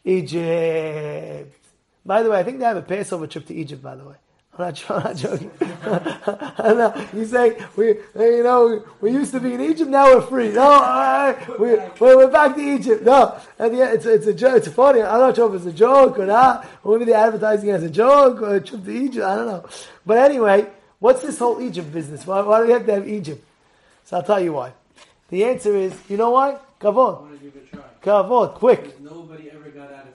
we? 0.04 0.12
Egypt. 0.18 1.56
By 2.04 2.22
the 2.22 2.30
way, 2.30 2.38
I 2.38 2.42
think 2.42 2.58
they 2.58 2.64
have 2.64 2.76
a 2.76 2.82
Passover 2.82 3.26
trip 3.26 3.46
to 3.46 3.54
Egypt, 3.54 3.82
by 3.82 3.96
the 3.96 4.04
way. 4.04 4.14
I'm 4.58 4.64
not, 4.66 4.90
I'm 4.90 5.02
not 5.02 5.16
joking. 5.16 5.50
know, 5.60 7.08
you 7.12 7.26
say, 7.26 7.58
we, 7.76 7.88
you 8.18 8.42
know, 8.42 8.84
we 9.00 9.12
used 9.12 9.32
to 9.32 9.40
be 9.40 9.54
in 9.54 9.60
Egypt, 9.60 9.90
now 9.90 10.14
we're 10.14 10.22
free. 10.22 10.52
No, 10.52 10.62
uh, 10.62 11.38
we, 11.58 11.76
we're 12.00 12.30
back 12.30 12.54
to 12.56 12.60
Egypt. 12.60 13.04
No, 13.04 13.38
and 13.58 13.76
yeah, 13.76 13.92
it's, 13.92 14.06
it's 14.06 14.26
a 14.26 14.34
joke. 14.34 14.56
It's 14.56 14.68
funny. 14.68 15.02
I'm 15.02 15.20
not 15.20 15.36
sure 15.36 15.48
if 15.48 15.56
it's 15.56 15.66
a 15.66 15.76
joke 15.76 16.18
or 16.18 16.26
not. 16.26 16.66
Or 16.82 16.98
maybe 16.98 17.10
they're 17.10 17.26
advertising 17.26 17.70
as 17.70 17.82
a 17.82 17.90
joke 17.90 18.40
or 18.40 18.56
a 18.56 18.60
trip 18.60 18.84
to 18.84 18.90
Egypt. 18.90 19.24
I 19.24 19.36
don't 19.36 19.46
know. 19.46 19.68
But 20.04 20.18
anyway, 20.18 20.66
what's 20.98 21.22
this 21.22 21.38
whole 21.38 21.60
Egypt 21.60 21.92
business? 21.92 22.26
Why, 22.26 22.40
why 22.40 22.60
do 22.60 22.66
we 22.66 22.72
have 22.72 22.86
to 22.86 22.94
have 22.94 23.08
Egypt? 23.08 23.44
So 24.04 24.16
I'll 24.16 24.22
tell 24.22 24.40
you 24.40 24.54
why. 24.54 24.72
The 25.28 25.44
answer 25.44 25.76
is, 25.76 25.92
you 26.08 26.16
know 26.16 26.30
why? 26.30 26.58
Kavod. 26.80 27.28
Kavod, 28.02 28.54
quick. 28.54 29.00
Nobody 29.00 29.50
ever 29.50 29.68
got 29.70 29.92
out 29.92 30.04
of 30.06 30.14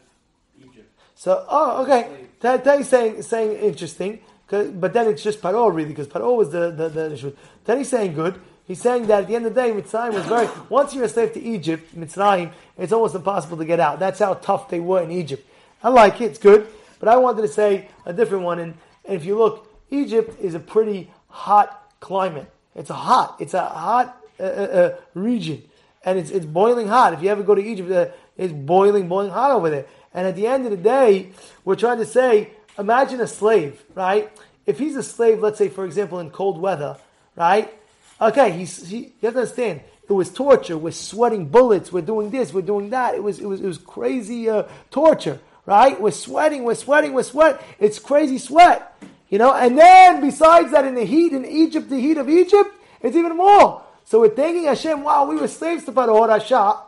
Egypt. 0.65 0.89
So, 1.15 1.45
oh, 1.49 1.84
okay. 1.84 2.27
Tell 2.39 2.84
saying 2.84 3.21
saying 3.21 3.60
interesting, 3.60 4.19
but 4.52 4.94
then 4.94 5.08
it's 5.08 5.24
just 5.24 5.42
Paro 5.42 5.74
really, 5.74 5.90
because 5.90 6.08
Paro 6.08 6.36
was 6.36 6.52
the 6.52 6.72
the 6.72 6.90
the. 6.90 7.34
Then 7.66 7.78
he's 7.78 7.90
saying 7.90 8.14
good. 8.14 8.40
He's 8.68 8.82
saying 8.82 9.08
that 9.08 9.24
at 9.24 9.28
the 9.28 9.36
end 9.36 9.46
of 9.46 9.56
the 9.56 9.62
day, 9.62 9.72
Mitzrayim 9.72 10.14
was 10.14 10.26
very. 10.26 10.48
Once 10.70 10.94
you're 10.94 11.06
a 11.06 11.10
slave 11.10 11.34
to 11.34 11.42
Egypt, 11.42 11.98
Mitzrayim, 11.98 12.52
it's 12.78 12.94
almost 12.94 13.16
impossible 13.16 13.58
to 13.58 13.66
get 13.66 13.80
out. 13.80 14.00
That's 14.00 14.20
how 14.20 14.36
tough 14.36 14.70
they 14.70 14.80
were 14.80 15.02
in 15.02 15.12
Egypt. 15.12 15.48
I 15.84 15.90
like 15.90 16.22
it; 16.22 16.26
it's 16.26 16.40
good. 16.40 16.68
But 17.00 17.10
I 17.10 17.18
wanted 17.18 17.42
to 17.42 17.48
say 17.48 17.88
a 18.06 18.14
different 18.14 18.44
one. 18.44 18.60
And, 18.60 18.76
and 19.06 19.16
if 19.16 19.26
you 19.26 19.38
look, 19.38 19.68
Egypt 19.90 20.40
is 20.40 20.54
a 20.54 20.60
pretty 20.60 21.10
hot 21.30 21.92
climate. 22.00 22.52
It's 22.76 22.90
a 22.90 22.96
hot. 22.96 23.38
It's 23.40 23.54
a 23.54 23.66
hot 23.66 24.18
uh, 24.40 24.44
uh, 24.44 24.46
uh 24.46 24.96
region 25.16 25.64
and 26.04 26.18
it's, 26.18 26.32
it's 26.32 26.46
boiling 26.46 26.88
hot. 26.88 27.14
If 27.14 27.22
you 27.22 27.30
ever 27.30 27.44
go 27.44 27.56
to 27.56 27.62
Egypt, 27.64 27.92
uh, 27.92 28.08
it's 28.38 28.54
boiling, 28.54 29.08
boiling 29.08 29.32
hot 29.32 29.52
over 29.52 29.70
there. 29.70 29.86
And 30.14 30.28
at 30.28 30.36
the 30.36 30.48
end 30.48 30.66
of 30.66 30.72
the 30.72 30.78
day, 30.78 31.30
we're 31.64 31.76
trying 31.76 32.00
to 32.00 32.06
say, 32.06 32.52
imagine 32.82 33.22
a 33.22 33.28
slave, 33.28 33.82
right? 33.96 34.30
If 34.65 34.78
he's 34.78 34.96
a 34.98 35.04
slave, 35.04 35.39
let's 35.39 35.58
say, 35.58 35.70
for 35.70 35.86
example, 35.86 36.20
in 36.20 36.30
cold 36.30 36.60
weather, 36.60 36.98
right? 37.36 37.74
Okay, 38.20 38.52
he's, 38.52 38.88
he, 38.88 38.98
you 38.98 39.12
have 39.24 39.34
to 39.34 39.39
understand, 39.39 39.82
it 40.10 40.13
was 40.13 40.30
torture. 40.30 40.78
We're 40.78 40.91
sweating 40.91 41.48
bullets. 41.48 41.91
We're 41.91 42.02
doing 42.02 42.32
this. 42.32 42.54
We're 42.54 42.62
doing 42.62 42.89
that. 42.89 43.15
It 43.15 43.24
was, 43.24 43.39
it 43.39 43.46
was, 43.46 43.62
it 43.62 43.65
was 43.65 43.78
crazy 43.78 44.50
uh, 44.50 44.63
torture, 44.89 45.39
right? 45.65 46.00
We're 46.00 46.12
sweating. 46.12 46.65
We're 46.65 46.76
sweating. 46.76 47.13
We're 47.13 47.24
sweat. 47.24 47.62
It's 47.80 47.98
crazy 47.98 48.38
sweat, 48.38 49.02
you 49.30 49.38
know. 49.38 49.54
And 49.54 49.78
then 49.78 50.20
besides 50.20 50.72
that, 50.72 50.84
in 50.86 50.96
the 50.96 51.06
heat 51.06 51.32
in 51.32 51.46
Egypt, 51.46 51.89
the 51.89 52.00
heat 52.00 52.17
of 52.17 52.28
Egypt, 52.28 52.76
it's 53.02 53.15
even 53.15 53.38
more. 53.38 53.84
So 54.04 54.20
we're 54.20 54.36
thanking 54.36 54.65
Hashem, 54.65 55.02
wow, 55.02 55.26
we 55.26 55.38
were 55.38 55.48
slaves 55.48 55.86
to 55.86 55.94
Pharaoh 55.94 56.28
Rasha 56.28 56.82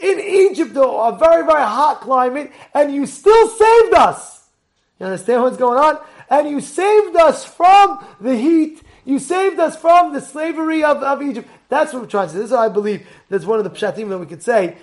in 0.00 0.18
Egypt, 0.18 0.74
though, 0.74 1.00
a 1.06 1.16
very, 1.16 1.46
very 1.46 1.62
hot 1.62 2.00
climate, 2.00 2.50
and 2.74 2.92
you 2.92 3.06
still 3.06 3.48
saved 3.48 3.94
us. 3.94 4.33
You 5.04 5.10
understand 5.10 5.42
what's 5.42 5.58
going 5.58 5.78
on? 5.78 5.98
And 6.30 6.48
you 6.48 6.62
saved 6.62 7.14
us 7.14 7.44
from 7.44 8.02
the 8.22 8.34
heat. 8.34 8.82
You 9.04 9.18
saved 9.18 9.60
us 9.60 9.76
from 9.76 10.14
the 10.14 10.20
slavery 10.22 10.82
of, 10.82 11.02
of 11.02 11.20
Egypt. 11.20 11.46
That's 11.68 11.92
what 11.92 12.00
we're 12.00 12.08
trying 12.08 12.28
to 12.28 12.32
say. 12.32 12.38
This 12.38 12.46
is 12.46 12.52
what 12.52 12.60
I 12.60 12.68
believe. 12.70 13.06
That's 13.28 13.44
one 13.44 13.58
of 13.58 13.64
the 13.64 13.70
pshatim 13.70 14.08
that 14.08 14.16
we 14.16 14.24
could 14.24 14.42
say. 14.42 14.78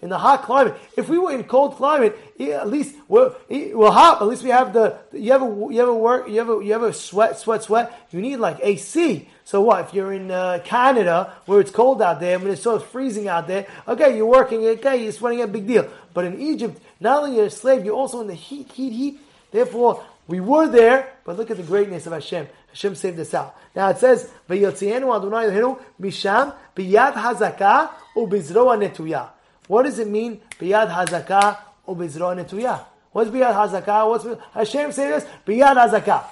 In 0.00 0.08
the 0.08 0.18
hot 0.18 0.44
climate. 0.44 0.76
If 0.96 1.10
we 1.10 1.18
were 1.18 1.32
in 1.32 1.44
cold 1.44 1.76
climate, 1.76 2.16
at 2.40 2.68
least 2.70 2.96
we're, 3.06 3.34
we're 3.50 3.90
hot. 3.90 4.22
At 4.22 4.28
least 4.28 4.42
we 4.44 4.48
have 4.48 4.72
the, 4.72 4.96
you 5.12 5.30
ever, 5.30 5.44
you 5.44 5.82
ever 5.82 5.92
work, 5.92 6.26
you 6.30 6.40
ever, 6.40 6.62
you 6.62 6.72
ever 6.72 6.94
sweat, 6.94 7.38
sweat, 7.38 7.64
sweat. 7.64 8.08
You 8.10 8.22
need 8.22 8.36
like 8.36 8.60
AC. 8.62 9.28
So 9.44 9.60
what? 9.60 9.86
If 9.86 9.94
you're 9.94 10.12
in 10.12 10.30
uh, 10.30 10.60
Canada 10.64 11.34
where 11.44 11.60
it's 11.60 11.70
cold 11.70 12.00
out 12.00 12.20
there, 12.20 12.38
when 12.38 12.50
it's 12.50 12.62
so 12.62 12.78
freezing 12.78 13.28
out 13.28 13.46
there, 13.46 13.66
okay, 13.86 14.16
you're 14.16 14.26
working, 14.26 14.64
okay, 14.64 15.02
you're 15.02 15.12
sweating 15.12 15.42
a 15.42 15.46
big 15.46 15.66
deal. 15.66 15.90
But 16.14 16.24
in 16.24 16.40
Egypt, 16.40 16.80
not 17.00 17.22
only 17.22 17.36
you're 17.36 17.46
a 17.46 17.50
slave, 17.50 17.84
you're 17.84 17.94
also 17.94 18.20
in 18.20 18.26
the 18.26 18.34
heat, 18.34 18.70
heat, 18.72 18.92
heat. 18.92 19.20
Therefore, 19.50 20.04
we 20.26 20.40
were 20.40 20.68
there, 20.68 21.12
but 21.24 21.36
look 21.36 21.50
at 21.50 21.56
the 21.56 21.62
greatness 21.62 22.06
of 22.06 22.12
Hashem. 22.12 22.48
Hashem 22.68 22.94
saved 22.94 23.18
us 23.18 23.32
out. 23.34 23.56
Now 23.74 23.88
it 23.88 23.98
says, 23.98 24.30
"V'yotzienu 24.48 25.14
Adonai 25.16 25.46
Eloheinu 25.46 25.80
misham 26.00 26.54
biyad 26.76 27.14
hazaka 27.14 27.90
ubizroa 28.14 28.76
netuya." 28.76 29.28
What 29.68 29.84
does 29.84 29.98
it 29.98 30.08
mean, 30.08 30.40
biyad 30.60 30.90
hazaka 30.90 31.58
ubizroa 31.86 32.44
netuya? 32.44 32.80
What's 33.12 33.30
biyad 33.30 33.54
hazaka? 33.54 34.08
What's 34.08 34.26
Hashem 34.52 34.92
saved 34.92 35.14
us? 35.14 35.24
Biyad 35.46 35.76
hazaka, 35.76 36.24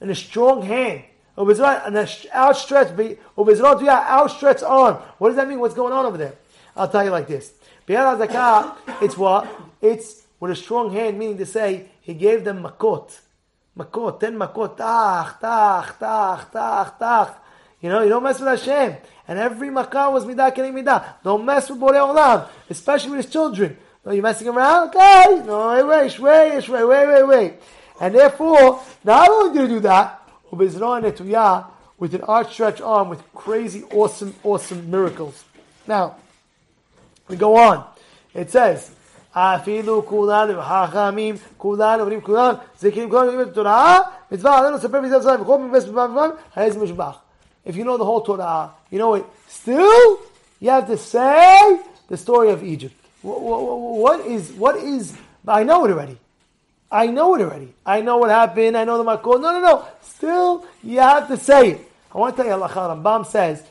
in 0.00 0.10
a 0.10 0.14
strong 0.14 0.62
hand 0.62 1.04
an 1.38 2.08
outstretched, 2.34 2.98
outstretched 2.98 4.62
arm. 4.64 4.96
What 5.18 5.28
does 5.28 5.36
that 5.36 5.48
mean? 5.48 5.60
What's 5.60 5.74
going 5.74 5.92
on 5.92 6.04
over 6.04 6.16
there? 6.16 6.34
I'll 6.76 6.88
tell 6.88 7.04
you 7.04 7.10
like 7.10 7.28
this. 7.28 7.52
It's 7.88 9.16
what? 9.16 9.48
It's 9.80 10.22
with 10.38 10.52
a 10.52 10.56
strong 10.56 10.92
hand, 10.92 11.18
meaning 11.18 11.38
to 11.38 11.46
say, 11.46 11.88
he 12.00 12.14
gave 12.14 12.44
them 12.44 12.62
makot. 12.62 13.18
Makot, 13.76 14.20
ten 14.20 14.36
makot, 14.36 14.76
tach, 14.76 15.40
tach, 15.40 15.98
tach, 15.98 16.52
tach, 16.52 16.98
tach. 16.98 17.38
You 17.80 17.88
know, 17.88 18.02
you 18.02 18.08
don't 18.08 18.22
mess 18.22 18.40
with 18.40 18.48
Hashem. 18.48 18.96
And 19.26 19.38
every 19.38 19.68
makah 19.68 20.10
was 20.12 20.24
midah 20.24 20.54
kene 20.54 20.72
midah. 20.72 21.22
Don't 21.22 21.44
mess 21.44 21.70
with 21.70 21.78
Borei 21.78 22.00
Olam, 22.00 22.48
especially 22.68 23.12
with 23.12 23.24
his 23.24 23.32
children. 23.32 23.76
No, 24.04 24.12
you're 24.12 24.22
messing 24.22 24.48
around? 24.48 24.88
Okay. 24.88 25.42
No, 25.46 25.86
wait, 25.86 26.18
wait, 26.18 26.68
wait, 26.68 26.68
wait, 26.68 27.06
wait, 27.08 27.24
wait. 27.26 27.54
And 28.00 28.14
therefore, 28.14 28.80
not 29.04 29.28
only 29.28 29.58
did 29.58 29.68
he 29.68 29.74
do 29.76 29.80
that, 29.80 30.22
with 30.50 32.14
an 32.14 32.22
outstretched 32.28 32.80
arm 32.80 33.08
with 33.10 33.22
crazy, 33.34 33.82
awesome, 33.92 34.34
awesome 34.44 34.90
miracles. 34.90 35.44
Now, 35.86 36.16
we 37.27 37.35
go 37.35 37.55
on. 37.55 37.83
It 38.33 38.49
says, 38.51 38.91
אפילו 39.33 40.05
כולנו 40.05 40.61
חכמים, 40.61 41.35
כולנו 41.57 42.01
אומרים 42.01 42.21
כולם, 42.21 42.53
זקנים 42.79 43.09
כולם 43.09 43.25
יודעים 43.25 43.41
את 43.41 43.47
התורה, 43.47 43.99
מצווה 44.31 44.57
עלינו 44.57 44.75
לספר 44.75 45.01
מזה 45.01 45.17
ישראל 45.17 45.41
וכל 45.41 45.57
מבס 45.57 45.87
ובמבם, 45.87 46.29
האיזה 46.55 46.79
משבח. 46.79 47.17
If 47.65 47.75
you 47.75 47.83
know 47.85 47.97
the 47.97 48.05
whole 48.05 48.21
Torah, 48.21 48.71
you 48.91 48.99
know 48.99 49.13
it. 49.13 49.25
Still, 49.47 50.19
you 50.59 50.69
have 50.69 50.87
to 50.87 50.97
say 50.97 51.79
the 52.09 52.17
story 52.17 52.51
of 52.51 52.61
Egypt. 52.63 52.95
What 53.21 54.19
is, 54.25 54.51
what 54.51 54.75
is, 54.75 55.13
I 55.47 55.63
know 55.63 55.85
it 55.85 55.91
already. 55.91 56.17
I 56.91 57.07
know 57.07 57.35
it 57.35 57.41
already. 57.41 57.73
I 57.85 58.01
know 58.01 58.17
what 58.17 58.29
happened. 58.29 58.77
I 58.77 58.83
know 58.83 58.97
the 59.01 59.05
makor. 59.05 59.41
No, 59.41 59.51
no, 59.53 59.61
no. 59.61 59.85
Still, 60.01 60.65
you 60.83 60.99
have 60.99 61.27
to 61.29 61.37
say 61.37 61.71
it. 61.71 61.91
I 62.13 62.17
want 62.17 62.35
to 62.35 62.43
tell 62.43 62.45
you, 62.45 62.61
Allah 62.61 62.69
Rambam 62.69 63.25
says, 63.25 63.63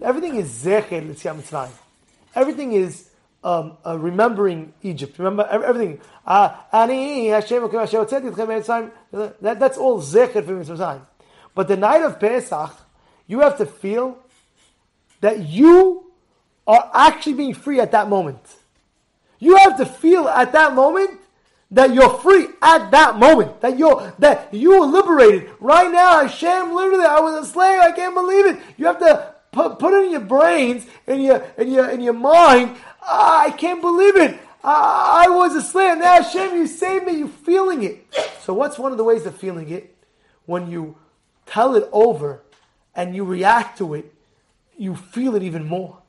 everything 0.00 0.36
is 0.36 0.48
zecher 0.48 1.02
l'tziyam 1.06 1.36
Mitzrayim. 1.40 1.76
Everything 2.35 2.73
is 2.73 3.09
um, 3.43 3.77
uh, 3.85 3.97
remembering 3.97 4.73
Egypt. 4.81 5.17
Remember 5.19 5.47
everything. 5.49 6.01
Uh, 6.25 6.55
that, 9.11 9.59
that's 9.59 9.77
all 9.77 10.01
zecher 10.01 10.43
for 10.43 10.53
Mitzrayim. 10.53 11.01
But 11.53 11.67
the 11.67 11.77
night 11.77 12.01
of 12.01 12.19
Pesach, 12.19 12.71
you 13.27 13.39
have 13.41 13.57
to 13.59 13.65
feel 13.65 14.17
that 15.21 15.47
you 15.47 16.11
are 16.67 16.91
actually 16.93 17.33
being 17.33 17.53
free 17.53 17.79
at 17.79 17.91
that 17.91 18.09
moment. 18.09 18.41
You 19.39 19.55
have 19.57 19.77
to 19.77 19.85
feel 19.85 20.27
at 20.27 20.51
that 20.53 20.73
moment 20.73 21.19
that 21.71 21.93
you're 21.93 22.17
free 22.19 22.47
at 22.61 22.91
that 22.91 23.17
moment. 23.17 23.61
That 23.61 23.77
you're 23.77 24.13
that 24.19 24.53
you 24.53 24.73
are 24.81 24.85
liberated. 24.87 25.51
Right 25.59 25.91
now, 25.91 26.25
Hashem, 26.25 26.73
literally, 26.73 27.05
I 27.05 27.19
was 27.19 27.47
a 27.47 27.51
slave. 27.51 27.79
I 27.79 27.91
can't 27.91 28.15
believe 28.15 28.45
it. 28.47 28.59
You 28.77 28.87
have 28.87 28.99
to 28.99 29.34
put, 29.55 29.79
put 29.79 29.93
it 29.93 30.05
in 30.05 30.11
your 30.11 30.19
brains, 30.35 30.85
in 31.07 31.21
your 31.21 31.37
in 31.57 31.71
your 31.71 31.89
in 31.89 32.01
your 32.01 32.13
mind. 32.13 32.75
"Ah, 33.01 33.43
I 33.47 33.51
can't 33.51 33.81
believe 33.81 34.17
it. 34.17 34.37
Ah, 34.63 35.23
I 35.25 35.29
was 35.29 35.55
a 35.55 35.61
slave. 35.61 35.97
Now 35.97 36.21
Hashem, 36.21 36.55
you 36.55 36.67
saved 36.67 37.05
me. 37.05 37.13
You 37.13 37.27
feeling 37.27 37.81
it. 37.83 38.05
So 38.41 38.53
what's 38.53 38.77
one 38.77 38.91
of 38.91 38.97
the 38.97 39.03
ways 39.03 39.25
of 39.25 39.35
feeling 39.35 39.69
it? 39.69 39.95
When 40.45 40.69
you 40.69 40.97
tell 41.45 41.75
it 41.75 41.89
over 41.91 42.43
and 42.95 43.15
you 43.15 43.23
react 43.23 43.77
to 43.79 43.93
it, 43.95 44.13
you 44.77 44.95
feel 44.95 45.35
it 45.35 45.43
even 45.43 45.65
more. 45.67 45.99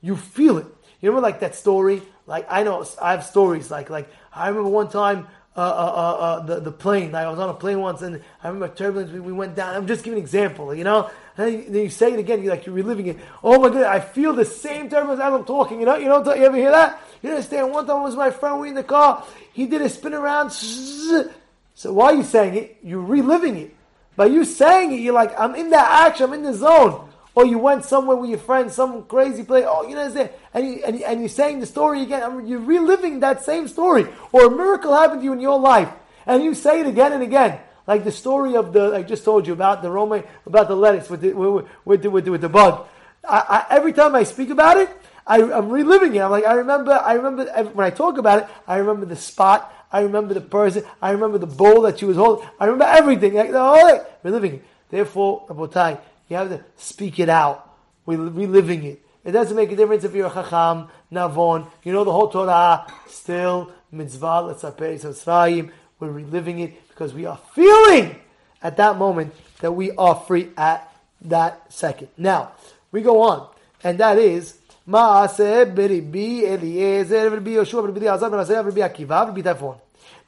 You 0.00 0.16
feel 0.16 0.58
it. 0.58 0.66
You 1.00 1.10
remember 1.10 1.28
like 1.28 1.40
that 1.40 1.54
story? 1.54 2.02
Like 2.26 2.46
I 2.48 2.62
know 2.62 2.84
I 3.00 3.12
have 3.12 3.24
stories 3.24 3.70
like 3.70 3.90
like 3.90 4.08
I 4.32 4.48
remember 4.48 4.70
one 4.70 4.88
time 4.88 5.28
uh, 5.56 5.60
uh, 5.60 5.62
uh, 5.62 6.24
uh, 6.24 6.40
the 6.40 6.60
the 6.60 6.72
plane. 6.72 7.14
I 7.14 7.28
was 7.28 7.38
on 7.38 7.48
a 7.48 7.54
plane 7.54 7.80
once 7.80 8.02
and 8.02 8.22
I 8.42 8.48
remember 8.48 8.74
turbulence. 8.74 9.10
We, 9.10 9.20
we 9.20 9.32
went 9.32 9.54
down. 9.54 9.74
I'm 9.74 9.86
just 9.86 10.04
giving 10.04 10.18
an 10.18 10.22
example, 10.22 10.74
you 10.74 10.84
know. 10.84 11.10
And 11.36 11.46
then 11.46 11.52
you, 11.52 11.70
then 11.70 11.82
you 11.82 11.90
say 11.90 12.12
it 12.12 12.18
again. 12.18 12.42
you're 12.42 12.52
like 12.52 12.66
you're 12.66 12.74
reliving 12.74 13.06
it. 13.06 13.18
Oh 13.42 13.58
my 13.58 13.68
goodness! 13.68 13.86
I 13.86 14.00
feel 14.00 14.32
the 14.32 14.44
same 14.44 14.90
turbulence 14.90 15.20
as 15.20 15.32
I'm 15.32 15.44
talking. 15.44 15.80
You 15.80 15.86
know. 15.86 15.96
You 15.96 16.08
know. 16.08 16.22
You 16.34 16.44
ever 16.44 16.56
hear 16.56 16.70
that? 16.70 17.00
You 17.22 17.30
understand? 17.30 17.72
One 17.72 17.86
time 17.86 18.02
was 18.02 18.16
my 18.16 18.30
friend. 18.30 18.60
We 18.60 18.68
in 18.68 18.74
the 18.74 18.84
car. 18.84 19.24
He 19.52 19.66
did 19.66 19.80
a 19.80 19.88
spin 19.88 20.14
around. 20.14 20.50
So 20.52 21.92
why 21.92 22.06
are 22.06 22.14
you 22.14 22.22
saying 22.22 22.54
it? 22.56 22.78
You're 22.82 23.00
reliving 23.00 23.56
it. 23.56 23.76
By 24.16 24.26
you 24.26 24.44
saying 24.44 24.92
it, 24.92 25.00
you're 25.00 25.14
like, 25.14 25.38
I'm 25.38 25.54
in 25.54 25.70
that 25.70 26.06
action, 26.06 26.24
I'm 26.24 26.32
in 26.32 26.42
the 26.42 26.54
zone. 26.54 27.08
Or 27.36 27.46
you 27.46 27.58
went 27.58 27.84
somewhere 27.84 28.16
with 28.16 28.30
your 28.30 28.40
friends, 28.40 28.74
some 28.74 29.04
crazy 29.04 29.44
place, 29.44 29.64
oh, 29.68 29.86
you 29.86 29.94
know, 29.94 30.08
what 30.08 30.16
I'm 30.18 30.30
and, 30.54 30.66
you, 30.66 30.82
and, 30.84 31.02
and 31.02 31.20
you're 31.20 31.28
saying 31.28 31.60
the 31.60 31.66
story 31.66 32.02
again, 32.02 32.22
I 32.22 32.28
mean, 32.30 32.46
you're 32.46 32.58
reliving 32.58 33.20
that 33.20 33.44
same 33.44 33.68
story. 33.68 34.06
Or 34.32 34.46
a 34.46 34.50
miracle 34.50 34.94
happened 34.94 35.20
to 35.20 35.24
you 35.24 35.34
in 35.34 35.40
your 35.40 35.60
life, 35.60 35.90
and 36.26 36.42
you 36.42 36.54
say 36.54 36.80
it 36.80 36.86
again 36.86 37.12
and 37.12 37.22
again. 37.22 37.60
Like 37.86 38.02
the 38.02 38.10
story 38.10 38.56
of 38.56 38.72
the, 38.72 38.96
I 38.96 39.02
just 39.02 39.22
told 39.22 39.46
you 39.46 39.52
about 39.52 39.82
the 39.82 39.90
romaine, 39.90 40.24
about 40.46 40.66
the 40.66 40.74
lettuce 40.74 41.08
with 41.08 41.20
the, 41.20 41.34
with, 41.34 41.66
with, 41.84 42.02
the, 42.02 42.10
with, 42.10 42.24
the, 42.24 42.30
with 42.32 42.40
the 42.40 42.48
bug. 42.48 42.88
I, 43.28 43.66
I, 43.70 43.76
every 43.76 43.92
time 43.92 44.14
I 44.14 44.24
speak 44.24 44.50
about 44.50 44.78
it, 44.78 44.88
I, 45.26 45.42
I'm 45.42 45.68
reliving 45.68 46.16
it. 46.16 46.20
I'm 46.20 46.30
like, 46.30 46.46
I 46.46 46.54
remember, 46.54 46.92
I 46.92 47.12
remember, 47.12 47.44
when 47.74 47.86
I 47.86 47.90
talk 47.90 48.18
about 48.18 48.44
it, 48.44 48.48
I 48.66 48.78
remember 48.78 49.06
the 49.06 49.16
spot, 49.16 49.72
I 49.92 50.00
remember 50.00 50.34
the 50.34 50.40
person. 50.40 50.84
I 51.00 51.10
remember 51.10 51.38
the 51.38 51.46
bowl 51.46 51.82
that 51.82 51.98
she 51.98 52.06
was 52.06 52.16
holding. 52.16 52.48
I 52.58 52.64
remember 52.64 52.84
everything. 52.84 53.34
Like, 53.34 53.50
oh, 53.50 53.52
the 53.52 53.60
whole 53.60 53.88
thing. 53.88 54.06
We're 54.22 54.30
living 54.30 54.54
it. 54.54 54.64
Therefore, 54.88 55.46
Rabotai, 55.48 55.98
you 56.28 56.36
have 56.36 56.48
to 56.48 56.64
speak 56.76 57.18
it 57.18 57.28
out. 57.28 57.76
We're 58.04 58.18
reliving 58.18 58.84
it. 58.84 59.02
It 59.24 59.32
doesn't 59.32 59.56
make 59.56 59.72
a 59.72 59.76
difference 59.76 60.04
if 60.04 60.14
you're 60.14 60.28
a 60.28 60.32
chacham, 60.32 60.88
navon. 61.12 61.68
You 61.82 61.92
know 61.92 62.04
the 62.04 62.12
whole 62.12 62.28
Torah. 62.28 62.86
Still, 63.08 63.72
mitzvah, 63.90 64.54
letzapei, 64.54 65.00
tzrayim. 65.00 65.70
We're 65.98 66.10
reliving 66.10 66.60
it 66.60 66.88
because 66.88 67.12
we 67.12 67.26
are 67.26 67.38
feeling 67.54 68.16
at 68.62 68.76
that 68.76 68.98
moment 68.98 69.34
that 69.60 69.72
we 69.72 69.90
are 69.92 70.14
free 70.14 70.50
at 70.56 70.92
that 71.22 71.72
second. 71.72 72.08
Now, 72.16 72.52
we 72.92 73.02
go 73.02 73.22
on. 73.22 73.48
And 73.82 73.98
that 73.98 74.18
is, 74.18 74.58
Maaseh. 74.88 75.66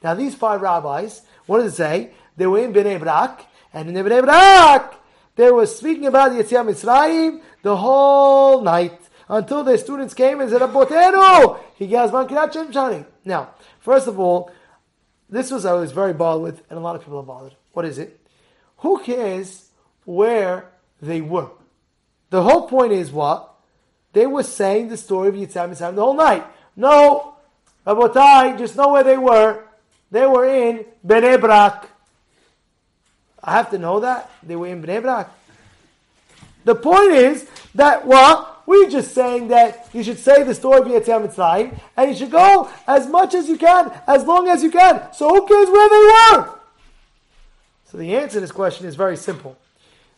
Now 0.01 0.13
these 0.13 0.35
five 0.35 0.61
rabbis, 0.61 1.21
what 1.45 1.59
does 1.59 1.73
it 1.73 1.75
say? 1.75 2.11
They 2.37 2.47
were 2.47 2.59
in 2.59 2.73
Bnei 2.73 2.99
Brak, 2.99 3.45
and 3.73 3.89
in 3.89 4.05
Bnei 4.05 4.23
Brak, 4.23 4.95
they 5.39 5.51
were 5.51 5.65
speaking 5.65 6.05
about 6.05 6.33
Yetziat 6.33 6.65
Mitzrayim 6.67 7.39
the 7.63 7.77
whole 7.77 8.61
night 8.61 8.99
until 9.29 9.63
their 9.63 9.77
students 9.77 10.13
came 10.13 10.41
and 10.41 10.49
said, 10.49 10.61
"Abotenu, 10.61 11.57
Shani." 11.79 13.05
Now, 13.23 13.51
first 13.79 14.07
of 14.07 14.19
all, 14.19 14.51
this 15.29 15.49
was 15.49 15.65
I 15.65 15.71
was 15.73 15.93
very 15.93 16.11
bothered 16.11 16.43
with, 16.43 16.61
and 16.69 16.77
a 16.77 16.81
lot 16.81 16.97
of 16.97 17.03
people 17.03 17.19
are 17.19 17.23
bothered. 17.23 17.55
What 17.71 17.85
is 17.85 17.97
it? 17.99 18.19
Who 18.79 18.99
cares 18.99 19.69
where 20.03 20.71
they 21.01 21.21
were? 21.21 21.51
The 22.31 22.43
whole 22.43 22.67
point 22.67 22.91
is 22.91 23.09
what? 23.09 23.55
They 24.11 24.25
were 24.25 24.43
saying 24.43 24.89
the 24.89 24.97
story 24.97 25.29
of 25.29 25.35
Yetziat 25.35 25.69
Mitzrayim 25.69 25.95
the 25.95 26.03
whole 26.03 26.15
night. 26.15 26.45
No, 26.75 27.35
Rabotai, 27.87 28.57
just 28.57 28.75
know 28.75 28.89
where 28.89 29.05
they 29.05 29.17
were. 29.17 29.63
They 30.11 30.25
were 30.25 30.45
in 30.45 30.83
Bnei 31.07 31.39
Brak. 31.39 31.87
I 33.43 33.51
have 33.53 33.69
to 33.71 33.77
know 33.77 33.99
that 34.01 34.29
they 34.43 34.55
were 34.55 34.67
in 34.67 34.81
Bnei 34.81 35.01
Brak. 35.01 35.29
The 36.65 36.75
point 36.75 37.11
is 37.11 37.47
that 37.75 38.05
well, 38.05 38.61
we're 38.65 38.89
just 38.89 39.13
saying 39.13 39.47
that 39.47 39.89
you 39.93 40.03
should 40.03 40.19
say 40.19 40.43
the 40.43 40.53
story 40.53 40.79
of 40.79 40.85
Yetziat 40.85 41.27
Mitzrayim, 41.27 41.79
and 41.97 42.11
you 42.11 42.15
should 42.15 42.31
go 42.31 42.69
as 42.85 43.07
much 43.07 43.33
as 43.33 43.49
you 43.49 43.57
can, 43.57 43.91
as 44.05 44.25
long 44.25 44.47
as 44.47 44.61
you 44.61 44.69
can. 44.69 45.11
So 45.13 45.29
who 45.29 45.47
cares 45.47 45.69
where 45.69 45.89
they 45.89 46.37
were? 46.37 46.59
So 47.85 47.97
the 47.97 48.15
answer 48.15 48.35
to 48.35 48.41
this 48.41 48.51
question 48.51 48.85
is 48.85 48.95
very 48.95 49.17
simple. 49.17 49.57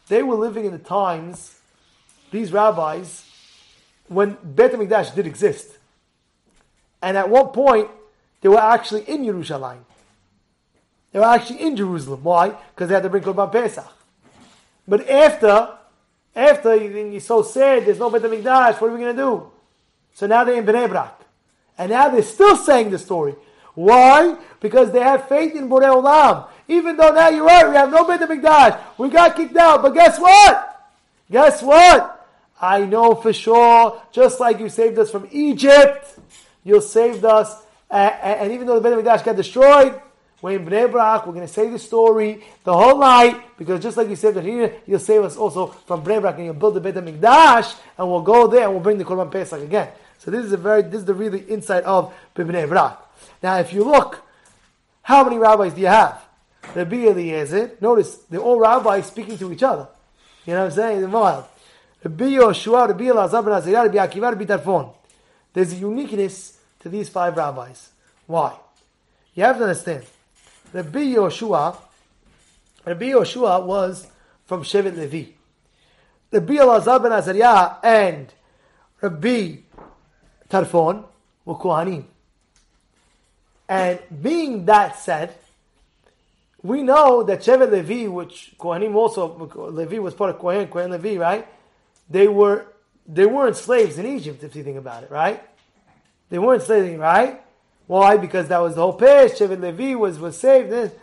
They 0.09 0.23
were 0.23 0.35
living 0.35 0.65
in 0.65 0.73
the 0.73 0.79
times, 0.79 1.57
these 2.31 2.51
rabbis, 2.51 3.23
when 4.09 4.37
Beit 4.43 4.73
HaMikdash 4.73 5.15
did 5.15 5.25
exist. 5.25 5.77
And 7.01 7.15
at 7.15 7.29
one 7.29 7.47
point, 7.47 7.89
they 8.41 8.49
were 8.49 8.59
actually 8.59 9.03
in 9.03 9.23
Yerushalayim. 9.23 9.83
They 11.11 11.19
were 11.19 11.25
actually 11.25 11.61
in 11.61 11.75
Jerusalem. 11.75 12.23
Why? 12.23 12.55
Because 12.73 12.87
they 12.87 12.93
had 12.93 13.03
to 13.03 13.09
bring 13.09 13.23
Korban 13.23 13.51
Pesach. 13.51 13.85
But 14.87 15.09
after, 15.09 15.69
after 16.35 16.75
you're 16.75 17.19
so 17.19 17.41
sad, 17.41 17.85
there's 17.85 17.99
no 17.99 18.09
Beit 18.09 18.21
HaMikdash, 18.23 18.79
what 18.79 18.89
are 18.89 18.93
we 18.93 18.99
going 18.99 19.15
to 19.15 19.21
do? 19.21 19.51
So 20.13 20.27
now 20.27 20.43
they're 20.43 20.57
in 20.57 20.65
Bnei 20.65 20.87
Brak. 20.89 21.19
And 21.77 21.91
now 21.91 22.09
they're 22.09 22.23
still 22.23 22.55
saying 22.55 22.91
the 22.91 22.99
story. 22.99 23.35
Why? 23.73 24.37
Because 24.59 24.91
they 24.91 24.99
have 24.99 25.27
faith 25.27 25.55
in 25.55 25.69
Borei 25.69 25.89
Olam. 25.89 26.47
Even 26.67 26.97
though 26.97 27.11
now 27.11 27.29
you're 27.29 27.45
right, 27.45 27.67
we 27.67 27.75
have 27.75 27.91
no 27.91 28.05
Beit 28.05 28.21
HaMikdash. 28.21 28.79
We 28.97 29.09
got 29.09 29.35
kicked 29.35 29.57
out. 29.57 29.81
But 29.81 29.93
guess 29.93 30.19
what? 30.19 30.89
Guess 31.29 31.61
what? 31.61 32.29
I 32.59 32.85
know 32.85 33.15
for 33.15 33.33
sure, 33.33 34.01
just 34.11 34.39
like 34.39 34.59
you 34.59 34.69
saved 34.69 34.99
us 34.99 35.09
from 35.09 35.27
Egypt, 35.31 36.19
you 36.63 36.79
saved 36.79 37.25
us, 37.25 37.55
and 37.89 38.51
even 38.51 38.67
though 38.67 38.79
the 38.79 38.89
Beit 38.89 39.03
HaMikdash 39.03 39.25
got 39.25 39.35
destroyed, 39.35 39.99
we're 40.41 40.57
in 40.57 40.65
Bnei 40.65 40.89
Brak, 40.89 41.27
we're 41.27 41.33
going 41.33 41.47
to 41.47 41.53
say 41.53 41.69
the 41.69 41.79
story 41.79 42.43
the 42.63 42.73
whole 42.73 42.97
night, 42.97 43.57
because 43.57 43.81
just 43.81 43.97
like 43.97 44.09
you 44.09 44.15
said 44.15 44.35
us 44.37 44.43
here, 44.43 44.73
you'll 44.87 44.99
save 44.99 45.23
us 45.23 45.37
also 45.37 45.67
from 45.67 46.03
Bnei 46.03 46.21
Brak, 46.21 46.35
and 46.37 46.45
you'll 46.45 46.53
build 46.55 46.73
the 46.73 46.81
Beit 46.81 46.95
HaMikdash, 46.95 47.77
and 47.97 48.09
we'll 48.09 48.21
go 48.21 48.47
there 48.47 48.63
and 48.63 48.71
we'll 48.73 48.81
bring 48.81 48.97
the 48.97 49.05
Korban 49.05 49.31
Pesach 49.31 49.61
again. 49.61 49.89
So 50.17 50.31
this 50.31 50.45
is 50.45 50.51
a 50.51 50.57
very, 50.57 50.81
this 50.83 51.01
is 51.01 51.05
the 51.05 51.13
really 51.13 51.39
insight 51.39 51.83
of 51.83 52.13
Bnei 52.35 52.67
Brak. 52.67 52.99
Now 53.41 53.57
if 53.57 53.71
you 53.73 53.83
look, 53.83 54.23
how 55.03 55.23
many 55.23 55.37
rabbis 55.37 55.73
do 55.73 55.81
you 55.81 55.87
have? 55.87 56.21
Rabbi 56.75 57.07
Eliezer, 57.07 57.71
notice, 57.81 58.17
they're 58.29 58.39
all 58.39 58.59
rabbis 58.59 59.07
speaking 59.07 59.37
to 59.37 59.51
each 59.51 59.63
other. 59.63 59.87
You 60.45 60.53
know 60.53 60.61
what 60.61 60.65
I'm 60.65 60.71
saying? 60.71 60.99
They're 61.01 61.09
wild. 61.09 61.45
Rabbi 62.03 62.25
Yoshua, 62.25 62.87
Rabbi 62.87 63.05
Elazar 63.05 63.43
ben 63.43 63.53
Azariah, 63.53 63.83
Rabbi 63.83 63.97
Akiva, 63.97 64.31
Rabbi 64.31 64.45
Tarfon. 64.45 64.93
There's 65.53 65.73
a 65.73 65.75
uniqueness 65.75 66.57
to 66.79 66.89
these 66.89 67.09
five 67.09 67.35
rabbis. 67.35 67.89
Why? 68.25 68.55
You 69.35 69.43
have 69.43 69.57
to 69.57 69.63
understand. 69.63 70.03
Rabbi 70.73 70.99
Yoshua, 71.15 71.75
Rabbi 72.85 73.05
Yoshua 73.05 73.65
was 73.65 74.07
from 74.45 74.63
Shevet 74.63 74.95
Levi. 74.95 75.31
Rabbi 76.31 76.53
Elazar 76.55 77.03
ben 77.03 77.11
Azariah 77.11 77.75
and 77.83 78.33
Rabbi 79.01 79.57
Tarfon 80.49 81.03
were 81.43 81.55
Kohanim. 81.55 82.05
And 83.67 83.99
being 84.21 84.65
that 84.65 84.97
said, 84.97 85.35
we 86.63 86.83
know 86.83 87.23
that 87.23 87.41
Shevet 87.41 87.71
Levi, 87.71 88.07
which 88.07 88.53
Kohanim 88.57 88.95
also, 88.95 89.69
Levi 89.71 89.97
was 89.97 90.13
part 90.13 90.29
of 90.29 90.39
Kohen, 90.39 90.67
Kohen 90.67 90.91
Levi, 90.91 91.17
right? 91.17 91.47
They 92.09 92.27
were, 92.27 92.65
they 93.07 93.25
weren't 93.25 93.57
slaves 93.57 93.97
in 93.97 94.05
Egypt, 94.05 94.43
if 94.43 94.55
you 94.55 94.63
think 94.63 94.77
about 94.77 95.03
it, 95.03 95.11
right? 95.11 95.41
They 96.29 96.39
weren't 96.39 96.63
slaves, 96.63 96.97
right? 96.97 97.41
Why? 97.91 98.15
Because 98.15 98.47
that 98.47 98.59
was 98.59 98.75
the 98.75 98.81
whole 98.83 98.93
page. 98.93 99.33
Shevet 99.33 99.59
Levi 99.59 99.95
was, 99.95 100.17
was 100.17 100.39
saved. 100.39 100.93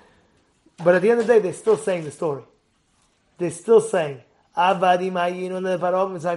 But 0.82 0.94
at 0.94 1.02
the 1.02 1.10
end 1.10 1.20
of 1.20 1.26
the 1.26 1.34
day, 1.34 1.38
they're 1.38 1.52
still 1.52 1.76
saying 1.76 2.04
the 2.04 2.10
story. 2.10 2.44
They're 3.36 3.50
still 3.50 3.82
saying, 3.82 4.22
Abadi 4.56 5.12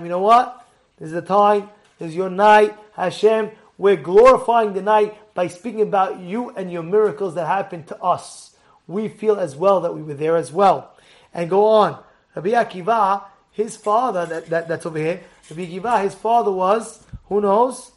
You 0.03 0.09
know 0.09 0.19
what? 0.19 0.67
This 0.99 1.07
is 1.07 1.13
the 1.13 1.21
time. 1.21 1.69
This 1.97 2.09
is 2.09 2.17
your 2.17 2.29
night. 2.29 2.75
Hashem, 2.97 3.51
we're 3.77 3.95
glorifying 3.95 4.73
the 4.73 4.81
night 4.81 5.15
by 5.33 5.47
speaking 5.47 5.83
about 5.83 6.19
you 6.19 6.49
and 6.49 6.69
your 6.69 6.83
miracles 6.83 7.35
that 7.35 7.47
happened 7.47 7.87
to 7.87 7.97
us. 8.01 8.53
We 8.87 9.07
feel 9.07 9.39
as 9.39 9.55
well 9.55 9.79
that 9.79 9.95
we 9.95 10.01
were 10.01 10.15
there 10.15 10.35
as 10.35 10.51
well. 10.51 10.93
And 11.33 11.49
go 11.49 11.65
on. 11.65 12.03
Rabbi 12.35 12.49
Akiva, 12.49 13.23
his 13.53 13.77
father, 13.77 14.25
that, 14.25 14.47
that, 14.47 14.67
that's 14.67 14.85
over 14.85 14.97
here, 14.97 15.23
Rabbi 15.49 15.67
Akiva, 15.67 16.03
his 16.03 16.13
father 16.13 16.51
was, 16.51 17.05
who 17.29 17.39
knows? 17.39 17.91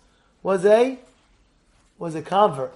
was 0.45 0.65
a 0.67 0.99
was 1.99 2.15
a 2.15 2.23
convert. 2.23 2.75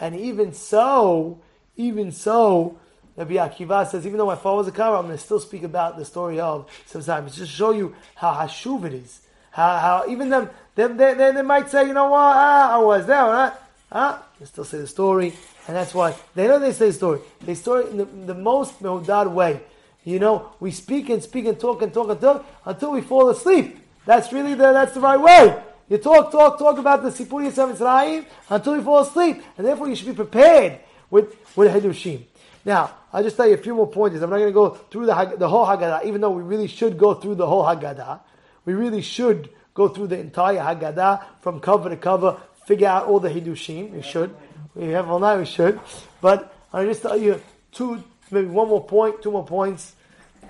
And 0.00 0.14
even 0.14 0.52
so, 0.52 1.38
even 1.76 2.12
so, 2.12 2.78
Rabbi 3.16 3.34
Akiva 3.34 3.86
says, 3.88 4.06
even 4.06 4.18
though 4.18 4.26
my 4.26 4.36
father 4.36 4.58
was 4.58 4.68
a 4.68 4.72
convert, 4.72 5.00
I'm 5.00 5.06
going 5.06 5.18
to 5.18 5.24
still 5.24 5.40
speak 5.40 5.64
about 5.64 5.96
the 5.96 6.04
story 6.04 6.38
of 6.38 6.70
sometimes 6.86 7.36
just 7.36 7.52
show 7.52 7.72
you 7.72 7.94
how 8.14 8.32
hashuv 8.32 8.84
it 8.84 8.94
is. 8.94 9.22
How, 9.50 9.78
how 9.78 10.04
even 10.08 10.28
them, 10.28 10.50
them 10.74 10.96
they, 10.96 11.14
they, 11.14 11.32
they 11.32 11.42
might 11.42 11.68
say, 11.68 11.86
you 11.86 11.94
know 11.94 12.10
what, 12.10 12.20
ah, 12.20 12.76
I 12.76 12.78
was 12.78 13.06
there, 13.06 13.24
right? 13.24 13.52
Ah, 13.90 14.22
they 14.38 14.46
still 14.46 14.64
say 14.64 14.78
the 14.78 14.86
story, 14.86 15.32
and 15.66 15.74
that's 15.74 15.94
why 15.94 16.14
they 16.34 16.46
know 16.46 16.58
they 16.58 16.72
say 16.72 16.88
the 16.88 16.92
story. 16.92 17.20
They 17.40 17.54
story 17.54 17.90
in 17.90 17.96
the, 17.96 18.04
the 18.04 18.34
most 18.34 18.82
mehodad 18.82 19.32
way. 19.32 19.62
You 20.04 20.18
know, 20.18 20.52
we 20.60 20.70
speak 20.70 21.08
and 21.08 21.22
speak 21.22 21.46
and 21.46 21.58
talk 21.58 21.82
and 21.82 21.92
talk 21.92 22.10
and 22.10 22.20
talk 22.20 22.46
until 22.66 22.92
we 22.92 23.00
fall 23.00 23.30
asleep. 23.30 23.78
That's 24.04 24.32
really 24.32 24.54
the 24.54 24.72
that's 24.72 24.94
the 24.94 25.00
right 25.00 25.20
way. 25.20 25.62
You 25.88 25.96
talk, 25.96 26.30
talk, 26.30 26.58
talk 26.58 26.76
about 26.78 27.02
the 27.02 27.08
Sipur 27.08 27.46
Yetziat 27.46 27.74
Mitzrayim 27.74 28.26
until 28.50 28.76
you 28.76 28.82
fall 28.82 29.00
asleep, 29.00 29.42
and 29.56 29.66
therefore 29.66 29.88
you 29.88 29.96
should 29.96 30.08
be 30.08 30.14
prepared 30.14 30.80
with 31.10 31.34
with 31.56 31.72
Hidushim. 31.72 32.24
Now, 32.64 32.90
I'll 33.10 33.22
just 33.22 33.36
tell 33.36 33.48
you 33.48 33.54
a 33.54 33.58
few 33.58 33.74
more 33.74 33.86
pointers. 33.86 34.20
I'm 34.20 34.28
not 34.28 34.36
going 34.36 34.48
to 34.48 34.52
go 34.52 34.70
through 34.70 35.06
the 35.06 35.34
the 35.38 35.48
whole 35.48 35.64
Haggadah, 35.64 36.04
even 36.04 36.20
though 36.20 36.30
we 36.30 36.42
really 36.42 36.66
should 36.66 36.98
go 36.98 37.14
through 37.14 37.36
the 37.36 37.46
whole 37.46 37.64
Haggadah. 37.64 38.20
We 38.66 38.74
really 38.74 39.00
should 39.00 39.48
go 39.72 39.88
through 39.88 40.08
the 40.08 40.18
entire 40.18 40.58
Haggadah 40.58 41.24
from 41.40 41.60
cover 41.60 41.88
to 41.88 41.96
cover, 41.96 42.36
figure 42.66 42.88
out 42.88 43.06
all 43.06 43.20
the 43.20 43.30
Hidushim. 43.30 43.92
We 43.92 44.02
should. 44.02 44.34
We 44.74 44.88
have 44.88 45.08
all 45.08 45.20
night. 45.20 45.38
We 45.38 45.46
should. 45.46 45.80
But 46.20 46.54
I'll 46.70 46.84
just 46.84 47.00
tell 47.00 47.16
you 47.16 47.40
two, 47.72 48.04
maybe 48.30 48.48
one 48.48 48.68
more 48.68 48.84
point, 48.84 49.22
two 49.22 49.30
more 49.30 49.46
points, 49.46 49.94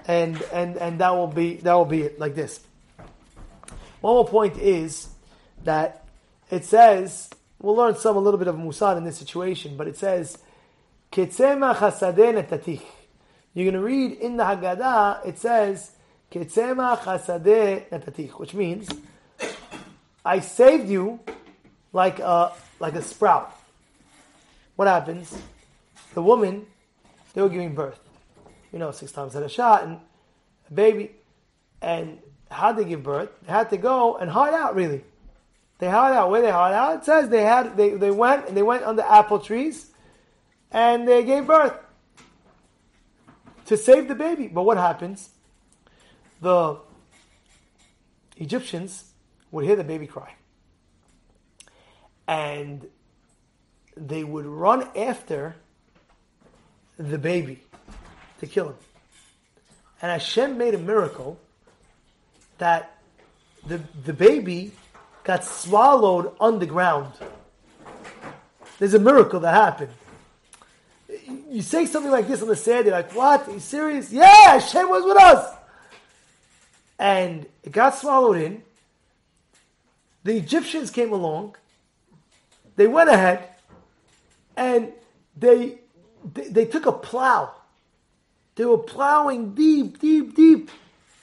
and 0.08 0.42
and 0.52 0.76
and 0.78 0.98
that 1.00 1.10
will 1.10 1.28
be 1.28 1.58
that 1.58 1.74
will 1.74 1.84
be 1.84 2.02
it. 2.02 2.18
Like 2.18 2.34
this. 2.34 2.58
One 4.00 4.14
more 4.14 4.26
point 4.26 4.58
is 4.58 5.08
that 5.64 6.06
it 6.50 6.64
says 6.64 7.28
we'll 7.60 7.76
learn 7.76 7.96
some 7.96 8.16
a 8.16 8.20
little 8.20 8.38
bit 8.38 8.48
of 8.48 8.56
Musar 8.56 8.96
in 8.96 9.04
this 9.04 9.18
situation, 9.18 9.76
but 9.76 9.88
it 9.88 9.96
says. 9.96 10.38
You're 11.10 11.26
going 11.26 11.62
to 13.72 13.80
read 13.80 14.12
in 14.12 14.36
the 14.36 14.44
Haggadah. 14.44 15.26
It 15.26 15.38
says 15.38 15.92
which 16.30 18.54
means 18.54 18.88
I 20.24 20.40
saved 20.40 20.88
you 20.88 21.20
like 21.92 22.18
a 22.18 22.52
like 22.78 22.94
a 22.94 23.02
sprout. 23.02 23.52
What 24.76 24.88
happens? 24.88 25.36
The 26.12 26.22
woman 26.22 26.66
they 27.32 27.40
were 27.40 27.48
giving 27.48 27.74
birth. 27.74 27.98
You 28.72 28.78
know, 28.78 28.90
six 28.90 29.12
times 29.12 29.32
had 29.32 29.42
a 29.42 29.48
shot 29.48 29.84
and 29.84 29.98
a 30.70 30.74
baby, 30.74 31.12
and 31.80 32.18
how 32.50 32.72
they 32.72 32.84
give 32.84 33.02
birth? 33.02 33.30
They 33.46 33.52
had 33.52 33.70
to 33.70 33.78
go 33.78 34.18
and 34.18 34.30
hide 34.30 34.52
out. 34.52 34.74
Really, 34.74 35.02
they 35.78 35.88
hide 35.88 36.14
out. 36.14 36.30
Where 36.30 36.42
they 36.42 36.50
hide 36.50 36.74
out? 36.74 36.98
It 36.98 37.04
says 37.04 37.28
they 37.28 37.42
had 37.42 37.76
they, 37.76 37.90
they 37.90 38.10
went 38.10 38.48
and 38.48 38.56
they 38.56 38.62
went 38.62 38.84
under 38.84 39.02
apple 39.02 39.38
trees, 39.38 39.90
and 40.70 41.06
they 41.06 41.24
gave 41.24 41.46
birth 41.46 41.74
to 43.66 43.76
save 43.76 44.08
the 44.08 44.14
baby. 44.14 44.48
But 44.48 44.62
what 44.62 44.76
happens? 44.76 45.30
The 46.40 46.78
Egyptians 48.36 49.12
would 49.50 49.64
hear 49.64 49.76
the 49.76 49.84
baby 49.84 50.06
cry, 50.06 50.34
and 52.26 52.86
they 53.96 54.24
would 54.24 54.46
run 54.46 54.88
after 54.96 55.56
the 56.96 57.18
baby 57.18 57.62
to 58.40 58.46
kill 58.46 58.68
him. 58.68 58.76
And 60.00 60.12
Hashem 60.12 60.58
made 60.58 60.74
a 60.74 60.78
miracle 60.78 61.40
that 62.58 62.98
the, 63.66 63.80
the 64.04 64.12
baby 64.12 64.72
got 65.28 65.44
swallowed 65.44 66.32
underground. 66.40 67.12
There's 68.78 68.94
a 68.94 68.98
miracle 68.98 69.40
that 69.40 69.52
happened. 69.52 69.92
You 71.50 71.60
say 71.60 71.84
something 71.84 72.10
like 72.10 72.26
this 72.26 72.40
on 72.40 72.48
the 72.48 72.82
you're 72.86 72.92
like, 72.92 73.14
what? 73.14 73.46
Are 73.46 73.52
you 73.52 73.60
serious? 73.60 74.10
Yeah, 74.10 74.58
Hashem 74.58 74.88
was 74.88 75.04
with 75.04 75.18
us. 75.18 75.54
And 76.98 77.44
it 77.62 77.72
got 77.72 77.94
swallowed 77.94 78.38
in. 78.38 78.62
The 80.24 80.34
Egyptians 80.34 80.90
came 80.90 81.12
along. 81.12 81.56
They 82.76 82.86
went 82.86 83.10
ahead 83.10 83.50
and 84.56 84.94
they, 85.36 85.80
they, 86.32 86.48
they 86.48 86.64
took 86.64 86.86
a 86.86 86.92
plow. 86.92 87.52
They 88.54 88.64
were 88.64 88.78
plowing 88.78 89.54
deep, 89.54 90.00
deep, 90.00 90.34
deep 90.34 90.70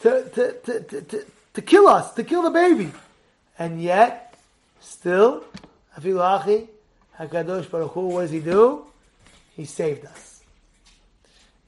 to, 0.02 0.30
to, 0.30 0.52
to, 0.52 0.80
to, 0.84 1.02
to, 1.02 1.26
to 1.56 1.62
kill 1.64 1.88
us, 1.88 2.14
to 2.14 2.24
kill 2.24 2.44
the 2.44 2.52
baby. 2.52 2.92
And 3.58 3.82
yet, 3.82 4.36
still, 4.80 5.44
Afilachi, 5.98 6.68
HaKadosh 7.20 7.70
Baruch 7.70 7.92
Hu, 7.92 8.08
what 8.08 8.22
does 8.22 8.32
he 8.32 8.40
do? 8.40 8.86
He 9.56 9.66
saved 9.66 10.06
us. 10.06 10.42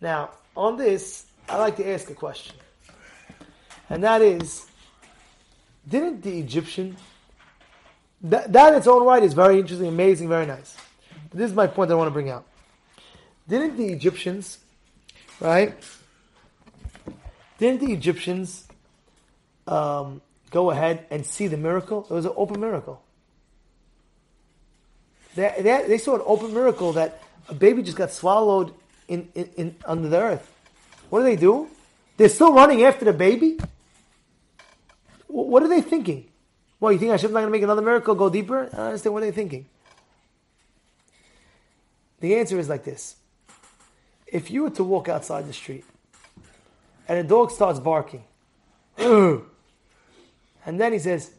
Now, 0.02 0.32
on 0.56 0.78
this, 0.78 1.26
I 1.48 1.58
like 1.58 1.78
to 1.78 1.90
ask 1.90 2.10
a 2.10 2.14
question. 2.14 2.56
And 3.90 4.04
that 4.04 4.22
is, 4.22 4.66
didn't 5.88 6.22
the 6.22 6.40
Egyptian, 6.40 6.98
that, 8.22 8.52
that 8.52 8.74
in 8.74 8.80
its 8.80 8.88
own 8.88 9.06
right 9.06 9.24
is 9.24 9.34
very 9.34 9.60
interesting, 9.60 9.88
amazing, 9.88 10.28
very 10.28 10.46
nice. 10.46 10.76
But 11.30 11.40
this 11.40 11.50
is 11.50 11.56
my 11.56 11.68
point 11.68 11.92
I 11.92 11.96
want 11.96 12.08
to 12.08 12.14
bring 12.14 12.30
out. 12.30 12.46
Didn't 13.48 13.78
the 13.78 13.88
Egyptians, 13.88 14.58
right? 15.40 15.74
Didn't 17.58 17.80
the 17.80 17.94
Egyptians 17.94 18.68
um, 19.68 20.22
go 20.50 20.72
ahead 20.72 21.06
and 21.10 21.26
see 21.26 21.48
the 21.48 21.58
miracle? 21.58 22.06
It 22.10 22.14
was 22.14 22.26
an 22.26 22.34
open 22.36 22.60
miracle. 22.60 23.02
They, 25.36 25.54
they, 25.60 25.86
they, 25.88 25.98
saw 25.98 26.16
an 26.16 26.24
open 26.26 26.54
miracle 26.54 26.94
that 26.94 27.22
a 27.48 27.54
baby 27.54 27.84
just 27.84 27.98
got 27.98 28.12
swallowed 28.12 28.74
in, 29.08 29.30
in, 29.36 29.50
in, 29.56 29.76
under 29.86 30.10
the 30.10 30.18
earth. 30.18 30.52
What 31.10 31.20
do 31.20 31.26
they 31.26 31.36
do? 31.36 31.70
They're 32.18 32.30
still 32.30 32.54
running 32.54 32.84
after 32.84 33.06
the 33.06 33.14
baby? 33.14 33.60
What 35.28 35.62
are 35.62 35.68
they 35.68 35.82
thinking? 35.82 36.28
Well, 36.80 36.92
you 36.92 37.00
think 37.00 37.12
Hashem's 37.12 37.34
not 37.34 37.42
going 37.42 37.52
to 37.52 37.52
make 37.52 37.64
another 37.64 37.82
miracle 37.82 38.16
go 38.16 38.30
deeper? 38.30 38.70
I 38.74 38.76
don't 38.76 38.86
understand 38.88 39.14
what 39.14 39.22
they're 39.22 39.32
thinking. 39.32 39.68
The 42.20 42.36
answer 42.36 42.58
is 42.60 42.70
like 42.70 42.84
this. 42.84 43.16
If 44.26 44.50
you 44.52 44.64
were 44.64 44.70
to 44.72 44.84
walk 44.84 45.08
outside 45.08 45.48
the 45.48 45.54
street 45.54 45.86
and 47.08 47.20
a 47.20 47.24
dog 47.24 47.52
starts 47.52 47.80
barking, 47.80 48.24
and 50.68 50.80
then 50.80 50.92
he 50.92 51.00
says, 51.00 51.32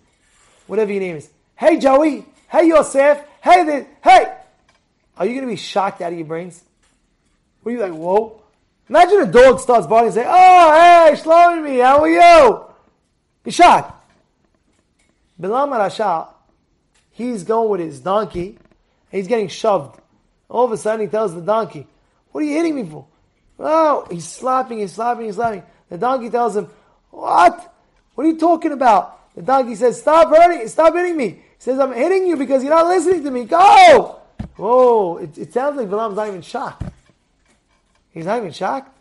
whatever 0.66 0.90
your 0.90 1.02
name 1.02 1.16
is, 1.16 1.28
hey 1.54 1.78
Joey, 1.78 2.24
hey 2.48 2.66
Yosef, 2.66 3.22
hey 3.42 3.86
hey, 4.02 4.36
are 5.16 5.26
you 5.26 5.34
going 5.34 5.42
to 5.42 5.52
be 5.52 5.56
shocked 5.56 6.00
out 6.00 6.12
of 6.12 6.18
your 6.18 6.26
brains? 6.26 6.64
Were 7.62 7.72
you 7.72 7.78
like, 7.78 7.92
whoa? 7.92 8.42
Imagine 8.88 9.20
a 9.20 9.26
dog 9.26 9.60
starts 9.60 9.86
barking 9.86 10.06
and 10.06 10.14
say, 10.14 10.24
oh, 10.26 10.72
hey, 10.72 11.20
Shlomi, 11.20 11.84
how 11.84 12.00
are 12.00 12.08
you? 12.08 12.64
Be 13.44 13.50
shocked. 13.50 13.94
Bilam 15.38 15.70
Rasha, 15.70 16.28
he's 17.10 17.44
going 17.44 17.68
with 17.68 17.80
his 17.80 18.00
donkey, 18.00 18.58
he's 19.10 19.28
getting 19.28 19.48
shoved. 19.48 20.00
All 20.48 20.64
of 20.64 20.72
a 20.72 20.78
sudden 20.78 21.02
he 21.04 21.10
tells 21.10 21.34
the 21.34 21.42
donkey, 21.42 21.86
what 22.32 22.42
are 22.42 22.46
you 22.46 22.54
hitting 22.54 22.76
me 22.76 22.84
for? 22.84 23.04
Oh, 23.58 24.06
he's 24.10 24.26
slapping, 24.26 24.78
he's 24.78 24.92
slapping, 24.92 25.26
he's 25.26 25.34
slapping. 25.34 25.64
The 25.90 25.98
donkey 25.98 26.30
tells 26.30 26.56
him, 26.56 26.68
What? 27.10 27.74
What 28.14 28.24
are 28.24 28.30
you 28.30 28.38
talking 28.38 28.72
about? 28.72 29.17
The 29.38 29.44
donkey 29.44 29.76
says, 29.76 30.00
Stop 30.00 30.30
hurting, 30.30 30.66
stop 30.66 30.94
hitting 30.94 31.16
me. 31.16 31.28
He 31.28 31.40
says, 31.58 31.78
I'm 31.78 31.92
hitting 31.92 32.26
you 32.26 32.36
because 32.36 32.64
you're 32.64 32.74
not 32.74 32.88
listening 32.88 33.22
to 33.22 33.30
me. 33.30 33.44
Go! 33.44 34.20
Whoa, 34.56 35.18
it, 35.18 35.38
it 35.38 35.52
sounds 35.52 35.76
like 35.76 35.88
Balaam's 35.88 36.16
not 36.16 36.26
even 36.26 36.42
shocked. 36.42 36.82
He's 38.10 38.24
not 38.24 38.38
even 38.38 38.50
shocked. 38.50 38.92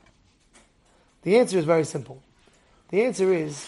The 1.23 1.39
answer 1.39 1.58
is 1.58 1.65
very 1.65 1.86
simple. 1.86 2.21
The 2.89 3.02
answer 3.02 3.34
is 3.34 3.67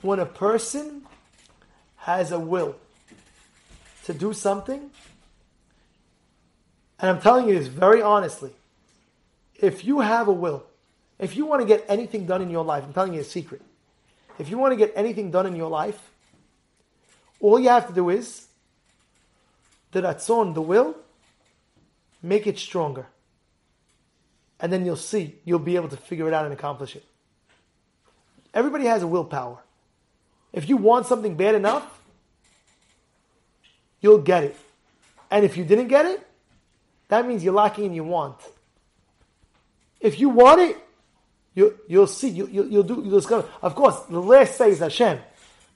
when 0.00 0.20
a 0.20 0.26
person 0.26 1.02
has 1.96 2.30
a 2.30 2.38
will 2.38 2.76
to 4.04 4.14
do 4.14 4.32
something, 4.32 4.92
and 7.00 7.10
I'm 7.10 7.20
telling 7.20 7.48
you 7.48 7.58
this 7.58 7.66
very 7.66 8.00
honestly, 8.00 8.52
if 9.56 9.84
you 9.84 9.98
have 9.98 10.28
a 10.28 10.32
will, 10.32 10.66
if 11.18 11.34
you 11.34 11.46
want 11.46 11.62
to 11.62 11.66
get 11.66 11.84
anything 11.88 12.26
done 12.26 12.42
in 12.42 12.50
your 12.50 12.64
life, 12.64 12.84
I'm 12.84 12.92
telling 12.92 13.14
you 13.14 13.22
a 13.22 13.24
secret. 13.24 13.60
If 14.38 14.50
you 14.50 14.58
want 14.58 14.72
to 14.72 14.76
get 14.76 14.92
anything 14.96 15.30
done 15.30 15.46
in 15.46 15.54
your 15.54 15.70
life, 15.70 16.10
all 17.40 17.60
you 17.60 17.68
have 17.68 17.86
to 17.88 17.94
do 17.94 18.10
is 18.10 18.46
the 19.92 20.02
ratzon, 20.02 20.54
the 20.54 20.62
will, 20.62 20.96
make 22.22 22.46
it 22.46 22.58
stronger. 22.58 23.06
And 24.58 24.72
then 24.72 24.84
you'll 24.84 24.96
see, 24.96 25.36
you'll 25.44 25.58
be 25.58 25.76
able 25.76 25.88
to 25.88 25.96
figure 25.96 26.26
it 26.26 26.34
out 26.34 26.44
and 26.44 26.54
accomplish 26.54 26.96
it. 26.96 27.04
Everybody 28.52 28.86
has 28.86 29.02
a 29.02 29.06
willpower. 29.06 29.58
If 30.52 30.68
you 30.68 30.76
want 30.76 31.06
something 31.06 31.36
bad 31.36 31.54
enough, 31.54 32.00
you'll 34.00 34.22
get 34.22 34.44
it. 34.44 34.56
And 35.30 35.44
if 35.44 35.56
you 35.56 35.64
didn't 35.64 35.88
get 35.88 36.06
it, 36.06 36.24
that 37.08 37.26
means 37.26 37.42
you're 37.42 37.54
lacking 37.54 37.86
in 37.86 37.94
your 37.94 38.04
want. 38.04 38.36
If 40.00 40.20
you 40.20 40.28
want 40.28 40.60
it, 40.60 40.76
you, 41.54 41.78
you'll 41.88 42.06
see, 42.06 42.28
you, 42.28 42.46
you, 42.48 42.62
will 42.64 42.82
do, 42.82 43.02
you'll 43.04 43.20
discover. 43.20 43.48
Of 43.62 43.74
course, 43.74 44.00
the 44.10 44.20
last 44.20 44.56
say 44.56 44.70
is 44.70 44.80
Hashem. 44.80 45.18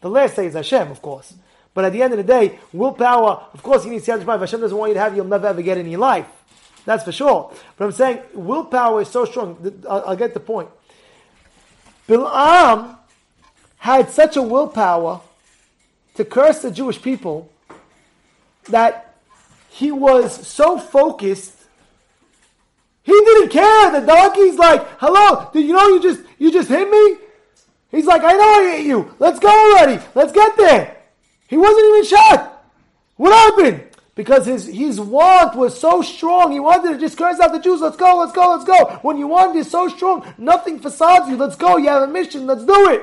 The 0.01 0.11
last 0.11 0.37
say 0.37 0.47
is 0.47 0.55
Hashem, 0.55 0.91
of 0.91 1.01
course. 1.01 1.35
But 1.75 1.85
at 1.85 1.93
the 1.93 2.03
end 2.03 2.13
of 2.13 2.17
the 2.17 2.25
day, 2.25 2.59
willpower, 2.73 3.47
of 3.53 3.63
course, 3.63 3.85
you 3.85 3.93
need 3.93 4.03
to 4.03 4.15
If 4.15 4.27
Hashem 4.27 4.61
doesn't 4.61 4.77
want 4.77 4.91
you 4.91 4.95
to 4.95 5.01
have, 5.01 5.15
you'll 5.15 5.27
never 5.27 5.47
ever 5.47 5.63
get 5.63 5.79
any 5.79 5.97
life. 5.97 6.27
That's 6.85 7.05
for 7.05 7.13
sure. 7.13 7.53
But 7.77 7.85
I'm 7.85 7.93
saying 7.93 8.21
willpower 8.33 9.03
is 9.03 9.09
so 9.09 9.25
strong. 9.25 9.83
I'll, 9.89 10.05
I'll 10.07 10.17
get 10.17 10.35
the 10.35 10.41
point. 10.41 10.71
Bilam 12.09 12.97
had 13.77 14.11
such 14.11 14.37
a 14.37 14.43
willpower 14.43 15.21
to 16.15 16.25
curse 16.25 16.61
the 16.61 16.71
Jewish 16.71 17.01
people 17.01 17.53
that 18.71 19.17
he 19.69 19.93
was 19.93 20.47
so 20.47 20.79
focused. 20.79 21.55
He 23.09 23.19
didn't 23.25 23.49
care. 23.49 23.91
The 23.91 24.07
donkey's 24.07 24.59
like, 24.59 24.87
"Hello, 24.99 25.49
did 25.55 25.65
you 25.65 25.73
know 25.73 25.89
you 25.89 26.03
just 26.03 26.21
you 26.39 26.53
just 26.53 26.69
hit 26.69 26.91
me?" 26.91 27.17
He's 27.91 28.05
like, 28.05 28.23
"I 28.23 28.33
know 28.33 28.51
I 28.61 28.77
hit 28.77 28.87
you. 28.87 29.15
Let's 29.19 29.39
go 29.39 29.49
already. 29.49 29.99
Let's 30.15 30.31
get 30.31 30.55
there." 30.59 30.99
He 31.47 31.57
wasn't 31.57 31.87
even 31.87 32.05
shot. 32.05 32.65
What 33.17 33.33
happened? 33.33 33.85
Because 34.15 34.45
his, 34.45 34.67
his 34.67 35.01
want 35.01 35.57
was 35.57 35.81
so 35.81 36.03
strong. 36.03 36.53
He 36.53 36.61
wanted 36.61 36.93
to 36.93 36.99
just 36.99 37.17
curse 37.17 37.41
out 37.41 37.53
the 37.53 37.61
Jews. 37.61 37.81
Let's 37.81 37.97
go, 37.97 38.19
let's 38.19 38.33
go, 38.33 38.51
let's 38.51 38.65
go. 38.65 38.99
When 39.01 39.17
you 39.17 39.27
want 39.27 39.57
is 39.57 39.71
so 39.71 39.89
strong, 39.89 40.23
nothing 40.37 40.79
facades 40.79 41.31
you. 41.31 41.37
Let's 41.37 41.57
go. 41.57 41.79
You 41.79 41.89
have 41.89 42.03
a 42.03 42.09
mission. 42.09 42.47
Let's 42.47 42.65
do 42.67 42.91
it. 42.91 43.03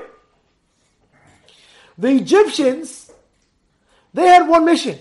The 1.98 2.10
Egyptians, 2.10 3.12
they 4.14 4.28
had 4.28 4.48
one 4.48 4.66
mission. 4.66 5.00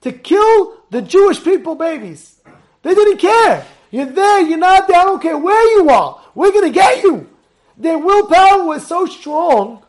To 0.00 0.10
kill 0.10 0.78
the 0.90 1.02
Jewish 1.02 1.44
people 1.44 1.76
babies. 1.76 2.40
They 2.82 2.94
didn't 2.94 3.18
care. 3.18 3.64
You're 3.92 4.06
there, 4.06 4.40
you're 4.40 4.58
not 4.58 4.88
there, 4.88 4.98
I 4.98 5.04
don't 5.04 5.22
care 5.22 5.38
where 5.38 5.78
you 5.78 5.88
are. 5.90 6.20
We're 6.34 6.50
going 6.50 6.64
to 6.64 6.74
get 6.74 7.02
you. 7.04 7.28
Their 7.76 7.98
willpower 7.98 8.64
was 8.64 8.86
so 8.86 9.06
strong 9.06 9.84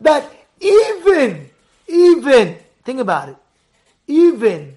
that 0.00 0.30
even 0.58 1.50
even 1.86 2.56
think 2.84 3.00
about 3.00 3.28
it. 3.28 3.36
Even 4.06 4.76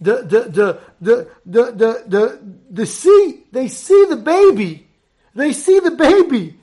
the 0.00 0.16
the 0.22 0.40
the 0.50 0.80
the 1.00 1.28
the 1.46 1.72
the 1.72 2.04
the, 2.06 2.40
the 2.70 2.86
see 2.86 3.44
they 3.52 3.68
see 3.68 4.06
the 4.08 4.16
baby. 4.16 4.86
They 5.34 5.52
see 5.52 5.78
the 5.80 5.92
baby. 5.92 6.58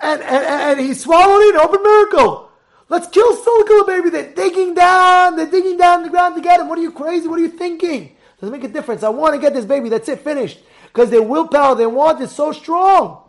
And, 0.00 0.22
and, 0.22 0.44
and 0.44 0.80
he 0.80 0.94
swallowed 0.94 1.42
it, 1.42 1.56
open 1.56 1.82
miracle. 1.82 2.50
Let's 2.88 3.08
kill, 3.08 3.34
still 3.36 3.64
kill 3.64 3.84
the 3.84 3.92
baby. 3.92 4.10
They're 4.10 4.34
digging 4.34 4.74
down, 4.74 5.36
they're 5.36 5.50
digging 5.50 5.76
down 5.76 6.02
the 6.02 6.10
ground 6.10 6.34
to 6.34 6.40
get 6.40 6.60
him. 6.60 6.68
What 6.68 6.78
are 6.78 6.82
you 6.82 6.92
crazy? 6.92 7.28
What 7.28 7.38
are 7.38 7.42
you 7.42 7.48
thinking? 7.48 8.13
Doesn't 8.44 8.60
make 8.60 8.70
a 8.70 8.72
difference. 8.72 9.02
I 9.02 9.08
want 9.08 9.34
to 9.34 9.40
get 9.40 9.54
this 9.54 9.64
baby. 9.64 9.88
That's 9.88 10.06
it, 10.06 10.20
finished. 10.20 10.58
Because 10.82 11.08
their 11.08 11.22
willpower, 11.22 11.74
their 11.74 11.88
want 11.88 12.20
is 12.20 12.30
so 12.30 12.52
strong. 12.52 13.22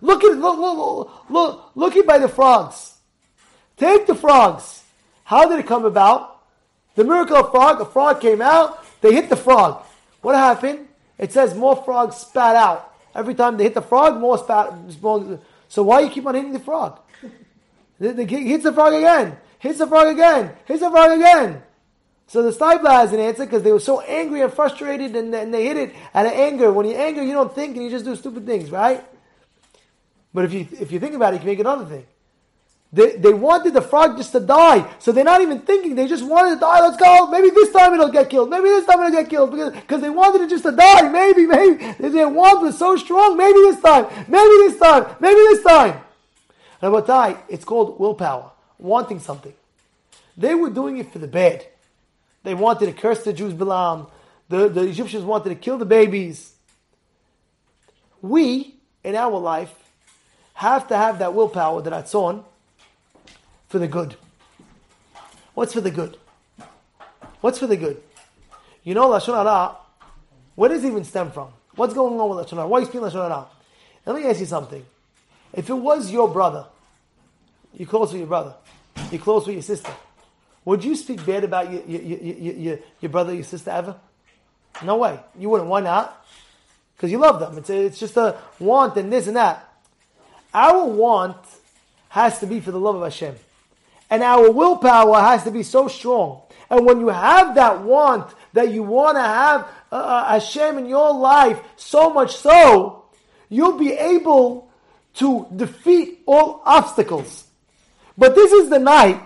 Look 0.00 0.24
at 0.24 0.36
look 0.36 0.58
look 0.58 1.08
look 1.30 1.70
look, 1.76 1.96
at 1.96 2.04
by 2.04 2.18
the 2.18 2.28
frogs. 2.28 2.94
Take 3.76 4.08
the 4.08 4.16
frogs. 4.16 4.82
How 5.22 5.48
did 5.48 5.60
it 5.60 5.68
come 5.68 5.84
about? 5.84 6.42
The 6.96 7.04
miracle 7.04 7.36
of 7.36 7.52
frog, 7.52 7.80
a 7.80 7.84
frog 7.84 8.20
came 8.20 8.42
out, 8.42 8.84
they 9.00 9.14
hit 9.14 9.30
the 9.30 9.36
frog. 9.36 9.84
What 10.22 10.34
happened? 10.34 10.88
It 11.18 11.30
says 11.30 11.54
more 11.54 11.76
frogs 11.76 12.16
spat 12.16 12.56
out. 12.56 12.92
Every 13.14 13.34
time 13.34 13.56
they 13.56 13.62
hit 13.62 13.74
the 13.74 13.80
frog, 13.80 14.18
more 14.18 14.38
spat. 14.38 14.74
So 15.68 15.84
why 15.84 16.00
you 16.00 16.10
keep 16.10 16.26
on 16.26 16.34
hitting 16.34 16.52
the 16.52 16.58
frog? 16.58 16.98
The, 18.00 18.12
the, 18.12 18.24
hits 18.24 18.64
the 18.64 18.72
frog 18.72 18.94
again, 18.94 19.36
hits 19.60 19.78
the 19.78 19.86
frog 19.86 20.08
again, 20.08 20.50
hits 20.64 20.80
the 20.80 20.90
frog 20.90 21.12
again. 21.12 21.62
So 22.26 22.42
the 22.42 22.50
Steipler 22.50 22.90
has 22.90 23.12
an 23.12 23.20
answer 23.20 23.44
because 23.44 23.62
they 23.62 23.72
were 23.72 23.80
so 23.80 24.00
angry 24.00 24.40
and 24.40 24.52
frustrated 24.52 25.14
and, 25.14 25.34
and 25.34 25.52
they 25.52 25.66
hit 25.66 25.76
it 25.76 25.94
out 26.14 26.26
of 26.26 26.32
anger. 26.32 26.72
When 26.72 26.86
you're 26.86 27.00
angry, 27.00 27.26
you 27.26 27.32
don't 27.32 27.54
think 27.54 27.76
and 27.76 27.84
you 27.84 27.90
just 27.90 28.04
do 28.04 28.16
stupid 28.16 28.46
things, 28.46 28.70
right? 28.70 29.04
But 30.32 30.46
if 30.46 30.52
you 30.52 30.66
if 30.80 30.90
you 30.90 30.98
think 30.98 31.14
about 31.14 31.34
it, 31.34 31.36
you 31.36 31.40
can 31.40 31.48
make 31.48 31.58
another 31.58 31.84
thing. 31.84 32.06
They, 32.94 33.16
they 33.16 33.32
wanted 33.32 33.72
the 33.72 33.80
frog 33.80 34.18
just 34.18 34.32
to 34.32 34.40
die. 34.40 34.86
So 34.98 35.12
they're 35.12 35.24
not 35.24 35.40
even 35.40 35.60
thinking. 35.60 35.94
They 35.94 36.06
just 36.06 36.22
wanted 36.22 36.56
to 36.56 36.60
die. 36.60 36.80
Let's 36.80 36.98
go. 36.98 37.26
Maybe 37.28 37.48
this 37.48 37.72
time 37.72 37.94
it'll 37.94 38.10
get 38.10 38.28
killed. 38.28 38.50
Maybe 38.50 38.68
this 38.68 38.84
time 38.84 39.00
it'll 39.00 39.10
get 39.10 39.30
killed. 39.30 39.50
Because, 39.50 39.72
because 39.72 40.02
they 40.02 40.10
wanted 40.10 40.42
it 40.42 40.50
just 40.50 40.64
to 40.64 40.72
die. 40.72 41.08
Maybe, 41.08 41.46
maybe. 41.46 42.10
Their 42.10 42.28
want 42.28 42.60
was 42.60 42.76
so 42.78 42.96
strong. 42.96 43.38
Maybe 43.38 43.58
this 43.60 43.80
time. 43.80 44.08
Maybe 44.28 44.68
this 44.68 44.78
time. 44.78 45.16
Maybe 45.20 45.40
this 45.40 45.62
time. 45.62 46.00
And 46.82 46.88
about 46.94 47.06
die, 47.06 47.42
it's 47.48 47.64
called 47.64 47.98
willpower. 47.98 48.50
Wanting 48.78 49.20
something. 49.20 49.54
They 50.36 50.54
were 50.54 50.68
doing 50.68 50.98
it 50.98 51.10
for 51.12 51.18
the 51.18 51.28
bad. 51.28 51.64
They 52.42 52.54
wanted 52.54 52.86
to 52.86 52.92
curse 52.92 53.24
the 53.24 53.32
Jews, 53.32 53.54
Bilam. 53.54 54.10
The, 54.48 54.68
the 54.68 54.82
Egyptians 54.82 55.24
wanted 55.24 55.50
to 55.50 55.54
kill 55.54 55.78
the 55.78 55.84
babies. 55.84 56.54
We, 58.20 58.74
in 59.02 59.14
our 59.14 59.38
life, 59.38 59.72
have 60.54 60.88
to 60.88 60.96
have 60.96 61.18
that 61.20 61.34
willpower, 61.34 61.82
that 61.82 62.14
on 62.14 62.44
for 63.68 63.78
the 63.78 63.88
good. 63.88 64.16
What's 65.54 65.72
for 65.72 65.80
the 65.80 65.90
good? 65.90 66.16
What's 67.40 67.58
for 67.58 67.66
the 67.66 67.76
good? 67.76 68.00
You 68.84 68.94
know 68.94 69.08
Lashon 69.08 69.34
Hara, 69.34 69.76
where 70.54 70.68
does 70.68 70.84
it 70.84 70.88
even 70.88 71.04
stem 71.04 71.30
from? 71.30 71.48
What's 71.74 71.94
going 71.94 72.18
on 72.18 72.28
with 72.28 72.46
Lashon 72.46 72.56
Hara? 72.56 72.68
Why 72.68 72.78
are 72.78 72.80
you 72.80 72.86
speaking 72.86 73.00
Lashon 73.00 73.28
Hara? 73.28 73.46
Let 74.06 74.16
me 74.16 74.28
ask 74.28 74.40
you 74.40 74.46
something. 74.46 74.84
If 75.52 75.68
it 75.68 75.74
was 75.74 76.10
your 76.10 76.28
brother, 76.28 76.66
you're 77.74 77.88
close 77.88 78.12
with 78.12 78.20
your 78.20 78.28
brother, 78.28 78.54
you're 79.10 79.20
close 79.20 79.46
with 79.46 79.54
your 79.54 79.62
sister, 79.62 79.92
would 80.64 80.84
you 80.84 80.94
speak 80.94 81.24
bad 81.26 81.44
about 81.44 81.72
your, 81.72 81.82
your, 81.82 82.00
your, 82.00 82.54
your, 82.54 82.78
your 83.00 83.10
brother, 83.10 83.34
your 83.34 83.44
sister 83.44 83.70
ever? 83.70 83.96
No 84.82 84.96
way. 84.96 85.18
You 85.38 85.48
wouldn't. 85.48 85.68
Why 85.68 85.80
not? 85.80 86.24
Because 86.96 87.10
you 87.10 87.18
love 87.18 87.40
them. 87.40 87.58
It's, 87.58 87.70
a, 87.70 87.86
it's 87.86 87.98
just 87.98 88.16
a 88.16 88.38
want 88.58 88.96
and 88.96 89.12
this 89.12 89.26
and 89.26 89.36
that. 89.36 89.68
Our 90.54 90.86
want 90.86 91.38
has 92.10 92.38
to 92.40 92.46
be 92.46 92.60
for 92.60 92.70
the 92.70 92.78
love 92.78 92.96
of 92.96 93.02
Hashem. 93.02 93.34
And 94.10 94.22
our 94.22 94.50
willpower 94.50 95.20
has 95.20 95.44
to 95.44 95.50
be 95.50 95.62
so 95.62 95.88
strong. 95.88 96.42
And 96.70 96.86
when 96.86 97.00
you 97.00 97.08
have 97.08 97.54
that 97.54 97.82
want, 97.82 98.32
that 98.52 98.70
you 98.70 98.82
want 98.82 99.16
to 99.16 99.22
have 99.22 99.68
uh, 99.90 99.96
uh, 99.96 100.28
Hashem 100.32 100.78
in 100.78 100.86
your 100.86 101.12
life, 101.12 101.58
so 101.76 102.10
much 102.10 102.36
so, 102.36 103.04
you'll 103.48 103.78
be 103.78 103.92
able 103.92 104.70
to 105.14 105.46
defeat 105.54 106.22
all 106.26 106.62
obstacles. 106.64 107.44
But 108.16 108.34
this 108.34 108.52
is 108.52 108.68
the 108.68 108.78
night, 108.78 109.22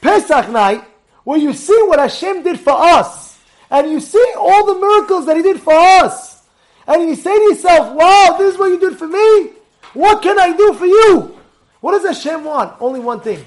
Pesach 0.00 0.48
night, 0.48 0.84
where 1.24 1.38
you 1.38 1.52
see 1.52 1.80
what 1.84 1.98
Hashem 1.98 2.42
did 2.42 2.58
for 2.58 2.72
us. 2.72 3.38
And 3.70 3.90
you 3.90 4.00
see 4.00 4.32
all 4.36 4.66
the 4.66 4.80
miracles 4.80 5.26
that 5.26 5.36
He 5.36 5.42
did 5.42 5.60
for 5.60 5.74
us. 5.74 6.42
And 6.86 7.08
you 7.08 7.14
say 7.14 7.36
to 7.36 7.42
yourself, 7.44 7.94
wow, 7.94 8.36
this 8.38 8.54
is 8.54 8.58
what 8.58 8.66
you 8.66 8.80
did 8.80 8.98
for 8.98 9.06
me. 9.06 9.52
What 9.94 10.22
can 10.22 10.38
I 10.38 10.56
do 10.56 10.74
for 10.74 10.86
you? 10.86 11.38
What 11.80 11.92
does 11.92 12.16
Hashem 12.16 12.44
want? 12.44 12.80
Only 12.80 13.00
one 13.00 13.20
thing. 13.20 13.46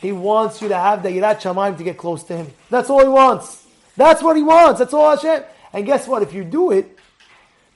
He 0.00 0.12
wants 0.12 0.60
you 0.60 0.68
to 0.68 0.76
have 0.76 1.02
the 1.02 1.08
Yirat 1.08 1.40
Shamayim 1.40 1.78
to 1.78 1.84
get 1.84 1.96
close 1.96 2.24
to 2.24 2.36
Him. 2.36 2.48
That's 2.68 2.90
all 2.90 3.02
He 3.02 3.08
wants. 3.08 3.66
That's 3.96 4.22
what 4.22 4.36
He 4.36 4.42
wants. 4.42 4.80
That's 4.80 4.92
all 4.92 5.16
Hashem. 5.16 5.44
And 5.72 5.86
guess 5.86 6.06
what? 6.06 6.22
If 6.22 6.34
you 6.34 6.44
do 6.44 6.72
it, 6.72 6.98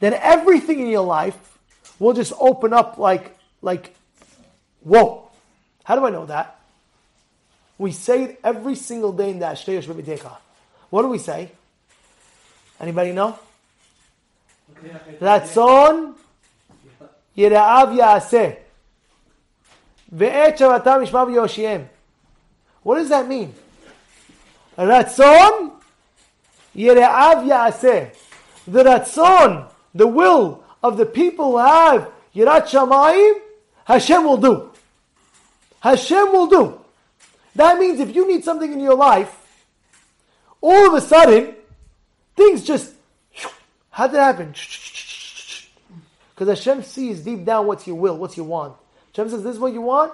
then 0.01 0.13
everything 0.15 0.81
in 0.81 0.89
your 0.89 1.05
life 1.05 1.37
will 1.99 2.13
just 2.13 2.33
open 2.39 2.73
up 2.73 2.99
like, 2.99 3.37
like, 3.63 3.95
whoa. 4.81 5.31
How 5.85 5.97
do 5.97 6.05
I 6.05 6.11
know 6.11 6.27
that? 6.27 6.56
We 7.79 7.93
say 7.93 8.25
it 8.25 8.41
every 8.43 8.75
single 8.75 9.13
day 9.13 9.31
in 9.31 9.39
the 9.39 9.47
Ashtei 9.47 9.83
B'Miteka. 9.83 10.37
What 10.91 11.03
do 11.03 11.09
we 11.09 11.19
say? 11.19 11.51
Anybody 12.81 13.13
know? 13.13 13.39
Ratzon 15.21 16.15
Yira'av 17.37 17.97
Ya'aseh 17.97 18.57
Ve'et 20.15 20.57
Shavatam 20.57 21.07
Yishma 21.07 21.27
V'Yoshiem 21.27 21.89
what 22.87 22.99
does 22.99 23.09
that 23.09 23.27
mean? 23.27 23.53
Ratzon 24.79 25.73
Yere'av 26.77 27.43
Ya'aseh. 27.51 28.15
The 28.69 28.85
Ratzon, 28.85 29.69
the 29.93 30.07
will 30.07 30.63
of 30.85 30.97
the 30.97 31.05
people 31.05 31.51
who 31.51 31.59
have 31.59 32.13
Yirat 32.33 32.69
Shamayim, 32.69 33.41
Hashem 33.87 34.23
will 34.23 34.37
do. 34.37 34.71
Hashem 35.81 36.31
will 36.31 36.47
do. 36.47 36.81
That 37.57 37.79
means 37.79 38.01
if 38.01 38.15
you 38.15 38.29
need 38.29 38.45
something 38.45 38.71
in 38.71 38.81
your 38.81 38.95
life, 38.95 39.35
all 40.61 40.89
of 40.89 40.95
a 40.95 41.01
sudden, 41.01 41.55
things 42.37 42.63
just, 42.65 42.93
how 43.91 44.07
did 44.07 44.17
it 44.17 44.21
happen? 44.21 44.55
Because 46.35 46.49
Hashem 46.49 46.83
sees 46.83 47.21
deep 47.21 47.47
down 47.47 47.67
what's 47.67 47.87
your 47.87 47.97
will, 47.97 48.19
what's 48.19 48.37
your 48.37 48.45
want. 48.45 48.75
Hashem 49.15 49.31
says, 49.31 49.43
this 49.43 49.55
is 49.55 49.59
what 49.59 49.73
you 49.73 49.81
want? 49.81 50.13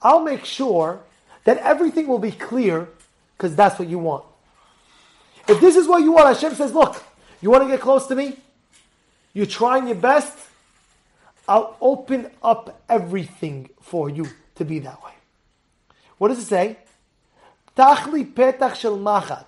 I'll 0.00 0.22
make 0.22 0.46
sure 0.46 1.00
that 1.44 1.58
everything 1.58 2.06
will 2.06 2.18
be 2.18 2.32
clear 2.32 2.88
because 3.36 3.54
that's 3.54 3.78
what 3.78 3.88
you 3.88 3.98
want. 3.98 4.24
If 5.48 5.60
this 5.60 5.76
is 5.76 5.86
what 5.86 6.02
you 6.02 6.12
want, 6.12 6.34
Hashem 6.34 6.54
says, 6.54 6.72
look, 6.72 7.04
you 7.42 7.50
want 7.50 7.64
to 7.64 7.68
get 7.68 7.80
close 7.80 8.06
to 8.06 8.14
me? 8.14 8.38
You're 9.34 9.44
trying 9.44 9.88
your 9.88 9.96
best? 9.96 10.38
I'll 11.46 11.76
open 11.82 12.30
up 12.42 12.82
everything 12.88 13.68
for 13.82 14.08
you 14.08 14.26
to 14.54 14.64
be 14.64 14.78
that 14.78 15.04
way. 15.04 15.12
What 16.22 16.28
does 16.28 16.38
it 16.38 16.46
say? 16.46 16.76
Tachli 17.76 18.32
petach 18.32 18.76
shel 18.76 18.96
machat. 18.96 19.44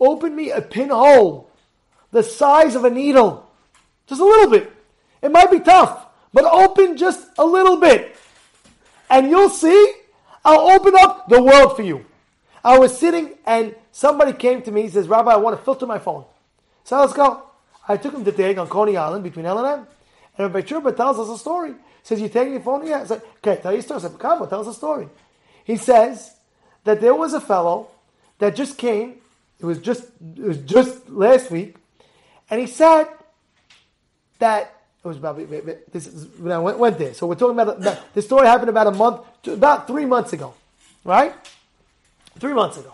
Open 0.00 0.34
me 0.34 0.50
a 0.50 0.62
pinhole 0.62 1.50
the 2.10 2.22
size 2.22 2.74
of 2.74 2.86
a 2.86 2.90
needle. 2.90 3.46
Just 4.06 4.22
a 4.22 4.24
little 4.24 4.48
bit. 4.48 4.72
It 5.20 5.30
might 5.30 5.50
be 5.50 5.60
tough, 5.60 6.06
but 6.32 6.46
open 6.46 6.96
just 6.96 7.28
a 7.36 7.44
little 7.44 7.76
bit. 7.76 8.16
And 9.10 9.28
you'll 9.28 9.50
see 9.50 9.92
I'll 10.42 10.70
open 10.70 10.94
up 10.96 11.28
the 11.28 11.42
world 11.42 11.76
for 11.76 11.82
you. 11.82 12.06
I 12.64 12.78
was 12.78 12.98
sitting 12.98 13.34
and 13.44 13.74
somebody 13.90 14.32
came 14.32 14.62
to 14.62 14.72
me. 14.72 14.84
He 14.84 14.88
says, 14.88 15.08
Rabbi, 15.08 15.30
I 15.30 15.36
want 15.36 15.58
to 15.58 15.62
filter 15.62 15.84
my 15.84 15.98
phone. 15.98 16.24
So 16.84 16.98
let's 17.00 17.12
go. 17.12 17.42
I 17.86 17.98
took 17.98 18.14
him 18.14 18.24
to 18.24 18.32
take 18.32 18.56
on 18.56 18.66
Coney 18.66 18.96
Island 18.96 19.24
between 19.24 19.44
L 19.44 19.58
and 19.58 19.80
M. 19.80 19.86
And 20.38 20.54
Rabbi 20.54 20.66
Truba 20.66 20.96
tells 20.96 21.18
us 21.18 21.28
a 21.28 21.36
story. 21.38 21.72
He 21.72 21.76
says, 22.02 22.18
You 22.18 22.30
taking 22.30 22.54
your 22.54 22.62
phone? 22.62 22.86
Yeah. 22.86 23.02
I 23.02 23.04
said, 23.04 23.20
Okay, 23.46 23.60
tell 23.60 23.74
your 23.74 23.82
story. 23.82 23.98
I 23.98 24.02
said, 24.04 24.18
Come 24.18 24.40
on, 24.40 24.48
tell 24.48 24.62
us 24.62 24.68
a 24.68 24.72
story. 24.72 25.06
He 25.64 25.76
says 25.76 26.36
that 26.84 27.00
there 27.00 27.14
was 27.14 27.34
a 27.34 27.40
fellow 27.40 27.88
that 28.38 28.56
just 28.56 28.78
came. 28.78 29.16
It 29.60 29.66
was 29.66 29.78
just 29.78 30.04
it 30.36 30.42
was 30.42 30.58
just 30.58 31.08
last 31.08 31.50
week, 31.50 31.76
and 32.50 32.60
he 32.60 32.66
said 32.66 33.06
that 34.40 34.82
it 35.04 35.08
was 35.08 35.16
about 35.16 35.36
this 35.36 36.06
is 36.06 36.26
when 36.38 36.52
I 36.52 36.58
went, 36.58 36.78
went 36.78 36.98
there. 36.98 37.14
So 37.14 37.26
we're 37.26 37.36
talking 37.36 37.58
about 37.58 37.80
the, 37.80 37.98
the 38.14 38.22
story 38.22 38.46
happened 38.46 38.70
about 38.70 38.88
a 38.88 38.92
month, 38.92 39.20
about 39.46 39.86
three 39.86 40.04
months 40.04 40.32
ago, 40.32 40.54
right? 41.04 41.34
Three 42.38 42.52
months 42.52 42.76
ago. 42.76 42.92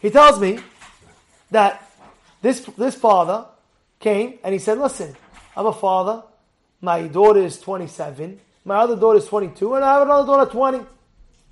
He 0.00 0.10
tells 0.10 0.40
me 0.40 0.58
that 1.50 1.90
this 2.40 2.60
this 2.78 2.94
father 2.94 3.46
came 4.00 4.38
and 4.42 4.52
he 4.52 4.58
said, 4.58 4.78
"Listen, 4.78 5.14
I'm 5.56 5.66
a 5.66 5.72
father. 5.72 6.22
My 6.80 7.06
daughter 7.06 7.40
is 7.40 7.58
27. 7.60 8.40
My 8.66 8.76
other 8.76 8.96
daughter 8.96 9.18
is 9.18 9.26
22, 9.26 9.74
and 9.74 9.84
I 9.84 9.94
have 9.94 10.02
another 10.02 10.26
daughter 10.26 10.50
20. 10.50 10.86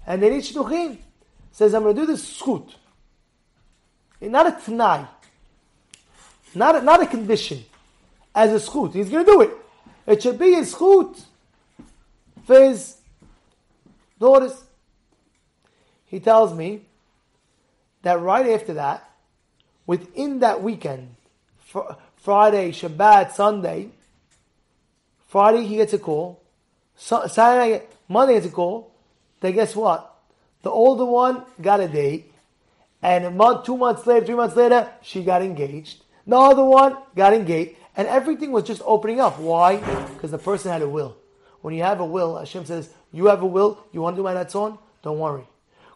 And 0.06 0.22
they 0.22 0.30
need 0.30 0.42
shidduchim. 0.42 0.98
Says, 1.52 1.74
I'm 1.74 1.82
going 1.82 1.94
to 1.94 2.02
do 2.02 2.06
this 2.06 2.26
scoot. 2.26 2.76
Not 4.20 4.46
a 4.46 4.50
t'nai. 4.52 5.06
Not 6.54 6.76
a, 6.76 6.82
not 6.82 7.02
a 7.02 7.06
condition. 7.06 7.64
As 8.34 8.52
a 8.52 8.60
scoot. 8.60 8.94
He's 8.94 9.10
going 9.10 9.24
to 9.24 9.30
do 9.30 9.40
it. 9.42 9.50
It 10.06 10.22
should 10.22 10.38
be 10.38 10.54
a 10.54 10.64
scoot 10.64 11.16
for 12.44 12.60
his 12.60 12.96
daughters. 14.18 14.64
He 16.06 16.20
tells 16.20 16.54
me 16.54 16.82
that 18.02 18.20
right 18.20 18.48
after 18.48 18.74
that, 18.74 19.08
within 19.86 20.40
that 20.40 20.62
weekend, 20.62 21.14
Friday, 22.16 22.70
Shabbat, 22.70 23.32
Sunday, 23.32 23.90
Friday 25.28 25.64
he 25.66 25.76
gets 25.76 25.92
a 25.92 25.98
call, 25.98 26.42
Saturday, 26.94 27.82
Monday 28.08 28.34
gets 28.34 28.46
a 28.46 28.50
call, 28.50 28.91
then 29.42 29.52
guess 29.52 29.76
what? 29.76 30.16
The 30.62 30.70
older 30.70 31.04
one 31.04 31.44
got 31.60 31.80
a 31.80 31.88
date, 31.88 32.32
and 33.02 33.24
a 33.24 33.30
month, 33.30 33.66
two 33.66 33.76
months 33.76 34.06
later, 34.06 34.24
three 34.24 34.36
months 34.36 34.56
later, 34.56 34.88
she 35.02 35.22
got 35.24 35.42
engaged. 35.42 36.02
The 36.26 36.36
other 36.36 36.64
one 36.64 36.96
got 37.16 37.34
engaged, 37.34 37.76
and 37.96 38.06
everything 38.06 38.52
was 38.52 38.64
just 38.64 38.80
opening 38.86 39.20
up. 39.20 39.40
Why? 39.40 39.76
Because 40.14 40.30
the 40.30 40.38
person 40.38 40.70
had 40.70 40.82
a 40.82 40.88
will. 40.88 41.16
When 41.60 41.74
you 41.74 41.82
have 41.82 42.00
a 42.00 42.06
will, 42.06 42.38
Hashem 42.38 42.64
says, 42.64 42.90
"You 43.12 43.26
have 43.26 43.42
a 43.42 43.46
will. 43.46 43.78
You 43.92 44.02
want 44.02 44.16
to 44.16 44.20
do 44.20 44.24
my 44.24 44.34
ratzon? 44.34 44.78
Don't 45.02 45.18
worry. 45.18 45.46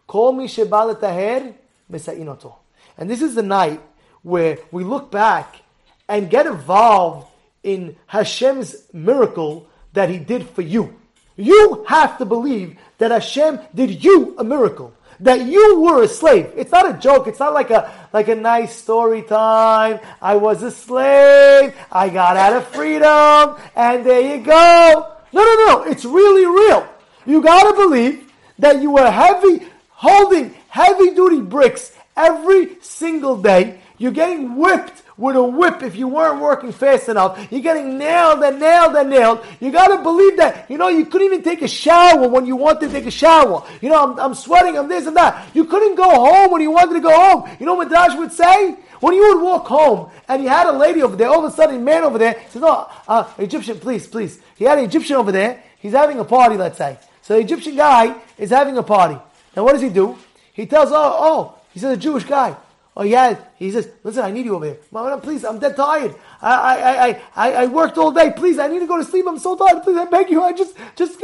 Call 0.05 0.33
me 0.33 0.47
shebal 0.47 0.99
taher 0.99 1.53
inoto." 1.89 2.55
And 2.97 3.09
this 3.09 3.21
is 3.21 3.35
the 3.35 3.43
night 3.43 3.81
where 4.21 4.59
we 4.71 4.83
look 4.83 5.09
back 5.09 5.61
and 6.09 6.29
get 6.29 6.45
involved 6.45 7.27
in 7.63 7.95
Hashem's 8.07 8.75
miracle 8.91 9.67
that 9.93 10.09
He 10.09 10.19
did 10.19 10.49
for 10.49 10.61
you. 10.61 10.96
You 11.37 11.85
have 11.87 12.17
to 12.17 12.25
believe 12.25 12.77
that 12.97 13.11
Hashem 13.11 13.59
did 13.73 14.03
you 14.03 14.35
a 14.37 14.43
miracle. 14.43 14.93
That 15.19 15.45
you 15.45 15.79
were 15.81 16.03
a 16.03 16.07
slave. 16.07 16.51
It's 16.55 16.71
not 16.71 16.89
a 16.89 16.97
joke. 16.99 17.27
It's 17.27 17.39
not 17.39 17.53
like 17.53 17.71
a 17.71 17.91
like 18.13 18.27
a 18.27 18.35
nice 18.35 18.75
story 18.75 19.23
time. 19.23 19.99
I 20.21 20.35
was 20.35 20.61
a 20.61 20.69
slave. 20.69 21.73
I 21.91 22.09
got 22.09 22.37
out 22.37 22.53
of 22.53 22.67
freedom, 22.67 23.55
and 23.75 24.05
there 24.05 24.21
you 24.21 24.43
go. 24.43 25.15
No, 25.33 25.41
no, 25.41 25.55
no. 25.65 25.83
It's 25.83 26.05
really 26.05 26.45
real. 26.45 26.87
You 27.25 27.41
gotta 27.41 27.75
believe 27.75 28.31
that 28.59 28.81
you 28.81 28.91
were 28.91 29.09
heavy, 29.09 29.65
holding 29.89 30.53
heavy 30.69 31.15
duty 31.15 31.41
bricks 31.41 31.93
every 32.15 32.77
single 32.81 33.41
day. 33.41 33.79
You're 33.97 34.11
getting 34.11 34.57
whipped 34.57 35.01
with 35.17 35.35
a 35.35 35.43
whip 35.43 35.81
if 35.81 35.95
you 35.95 36.07
weren't 36.07 36.39
working 36.41 36.71
fast 36.71 37.09
enough. 37.09 37.51
You're 37.51 37.61
getting 37.61 37.97
nailed 37.97 38.43
and 38.43 38.59
nailed 38.59 38.95
and 38.95 39.09
nailed. 39.09 39.45
You 39.59 39.71
gotta 39.71 40.01
believe 40.03 40.37
that. 40.37 40.69
You 40.69 40.77
know, 40.77 40.89
you 40.89 41.05
couldn't 41.05 41.25
even 41.25 41.43
take 41.43 41.61
a 41.63 41.67
shower 41.67 42.27
when 42.27 42.45
you 42.45 42.55
wanted 42.55 42.87
to 42.87 42.89
take 42.89 43.05
a 43.05 43.11
shower. 43.11 43.65
You 43.81 43.89
know, 43.89 44.03
I'm, 44.03 44.19
I'm 44.19 44.33
sweating, 44.35 44.77
I'm 44.77 44.87
this 44.87 45.07
and 45.07 45.17
that. 45.17 45.55
You 45.55 45.65
couldn't 45.65 45.95
go 45.95 46.09
home 46.09 46.51
when 46.51 46.61
you 46.61 46.71
wanted 46.71 46.93
to 46.93 46.99
go 46.99 47.11
home. 47.11 47.49
You 47.59 47.65
know 47.65 47.73
what 47.73 47.89
Dash 47.89 48.15
would 48.15 48.31
say? 48.31 48.75
When 48.99 49.15
you 49.15 49.35
would 49.35 49.43
walk 49.43 49.67
home 49.67 50.11
and 50.27 50.43
you 50.43 50.49
had 50.49 50.67
a 50.67 50.71
lady 50.71 51.01
over 51.01 51.15
there, 51.15 51.29
all 51.29 51.43
of 51.45 51.51
a 51.51 51.55
sudden 51.55 51.83
man 51.83 52.03
over 52.03 52.17
there 52.17 52.41
says, 52.49 52.61
no, 52.61 52.89
uh, 53.07 53.31
Egyptian, 53.37 53.79
please, 53.79 54.07
please. 54.07 54.39
He 54.55 54.65
had 54.65 54.77
an 54.79 54.85
Egyptian 54.85 55.15
over 55.15 55.31
there. 55.31 55.63
He's 55.79 55.93
having 55.93 56.19
a 56.19 56.25
party, 56.25 56.57
let's 56.57 56.77
say. 56.77 56.97
So 57.21 57.35
the 57.35 57.41
Egyptian 57.41 57.75
guy 57.75 58.15
is 58.37 58.49
having 58.49 58.77
a 58.77 58.83
party. 58.83 59.19
Now 59.55 59.63
what 59.63 59.73
does 59.73 59.81
he 59.81 59.89
do? 59.89 60.17
He 60.53 60.65
tells, 60.65 60.91
oh, 60.91 60.95
oh, 60.95 61.59
he 61.73 61.79
says 61.79 61.93
a 61.93 61.97
Jewish 61.97 62.23
guy. 62.23 62.55
Oh 62.99 63.03
yeah, 63.03 63.37
he 63.57 63.69
says, 63.71 63.87
listen, 64.03 64.23
I 64.23 64.31
need 64.31 64.45
you 64.45 64.55
over 64.55 64.65
here. 64.65 64.79
Mama, 64.89 65.19
please, 65.19 65.45
I'm 65.45 65.59
dead 65.59 65.75
tired. 65.75 66.15
I, 66.41 66.55
I, 66.55 67.07
I, 67.07 67.21
I, 67.35 67.53
I 67.53 67.67
worked 67.67 67.95
all 67.99 68.11
day. 68.11 68.33
Please, 68.35 68.57
I 68.57 68.65
need 68.67 68.79
to 68.79 68.87
go 68.87 68.97
to 68.97 69.03
sleep. 69.03 69.27
I'm 69.27 69.37
so 69.37 69.55
tired. 69.55 69.83
Please, 69.83 69.97
I 69.97 70.05
beg 70.05 70.31
you. 70.31 70.41
I 70.41 70.51
just, 70.51 70.75
just. 70.95 71.23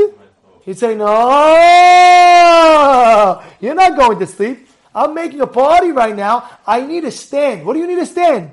He'd 0.66 0.78
say, 0.78 0.94
no, 0.94 1.08
you're 3.60 3.74
not 3.74 3.98
going 3.98 4.20
to 4.20 4.28
sleep. 4.28 4.68
I'm 4.94 5.16
making 5.16 5.42
a 5.42 5.48
party 5.48 5.92
right 5.92 6.16
now. 6.16 6.48
I 6.68 6.86
need 6.86 7.06
a 7.06 7.12
stand. 7.12 7.66
What 7.66 7.74
do 7.74 7.80
you 7.80 7.88
need 7.88 7.98
a 7.98 8.06
stand? 8.06 8.52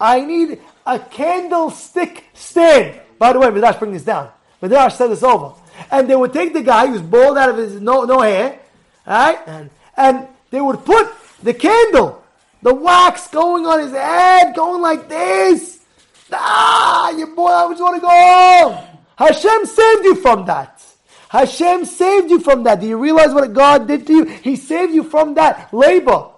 I 0.00 0.20
need 0.24 0.62
a 0.86 0.98
candlestick 0.98 2.24
stand. 2.32 2.98
By 3.18 3.34
the 3.34 3.40
way, 3.40 3.50
Midrash, 3.50 3.76
bring 3.76 3.92
this 3.92 4.04
down. 4.04 4.30
Midrash 4.62 4.94
said 4.94 5.08
this 5.08 5.22
over. 5.22 5.52
And 5.90 6.08
they 6.08 6.16
would 6.16 6.32
take 6.32 6.54
the 6.54 6.62
guy 6.62 6.86
who's 6.86 7.02
bald 7.02 7.36
out 7.36 7.50
of 7.50 7.58
his 7.58 7.78
no, 7.78 8.04
no 8.04 8.20
hair, 8.22 8.58
right? 9.06 9.38
And, 9.46 9.68
and 9.98 10.28
they 10.50 10.62
would 10.62 10.82
put 10.86 11.12
the 11.42 11.52
candle 11.52 12.23
the 12.64 12.74
wax 12.74 13.28
going 13.28 13.66
on 13.66 13.78
his 13.80 13.92
head, 13.92 14.56
going 14.56 14.80
like 14.80 15.06
this. 15.06 15.84
Ah, 16.32 17.10
you 17.10 17.26
boy, 17.26 17.46
I 17.46 17.68
just 17.68 17.82
want 17.82 17.96
to 17.96 18.00
go 18.00 18.08
home. 18.08 18.98
Hashem 19.16 19.66
saved 19.66 20.04
you 20.04 20.14
from 20.16 20.46
that. 20.46 20.82
Hashem 21.28 21.84
saved 21.84 22.30
you 22.30 22.40
from 22.40 22.62
that. 22.64 22.80
Do 22.80 22.86
you 22.86 22.96
realize 22.96 23.34
what 23.34 23.52
God 23.52 23.86
did 23.86 24.06
to 24.06 24.12
you? 24.14 24.24
He 24.24 24.56
saved 24.56 24.94
you 24.94 25.04
from 25.04 25.34
that 25.34 25.74
labor. 25.74 26.30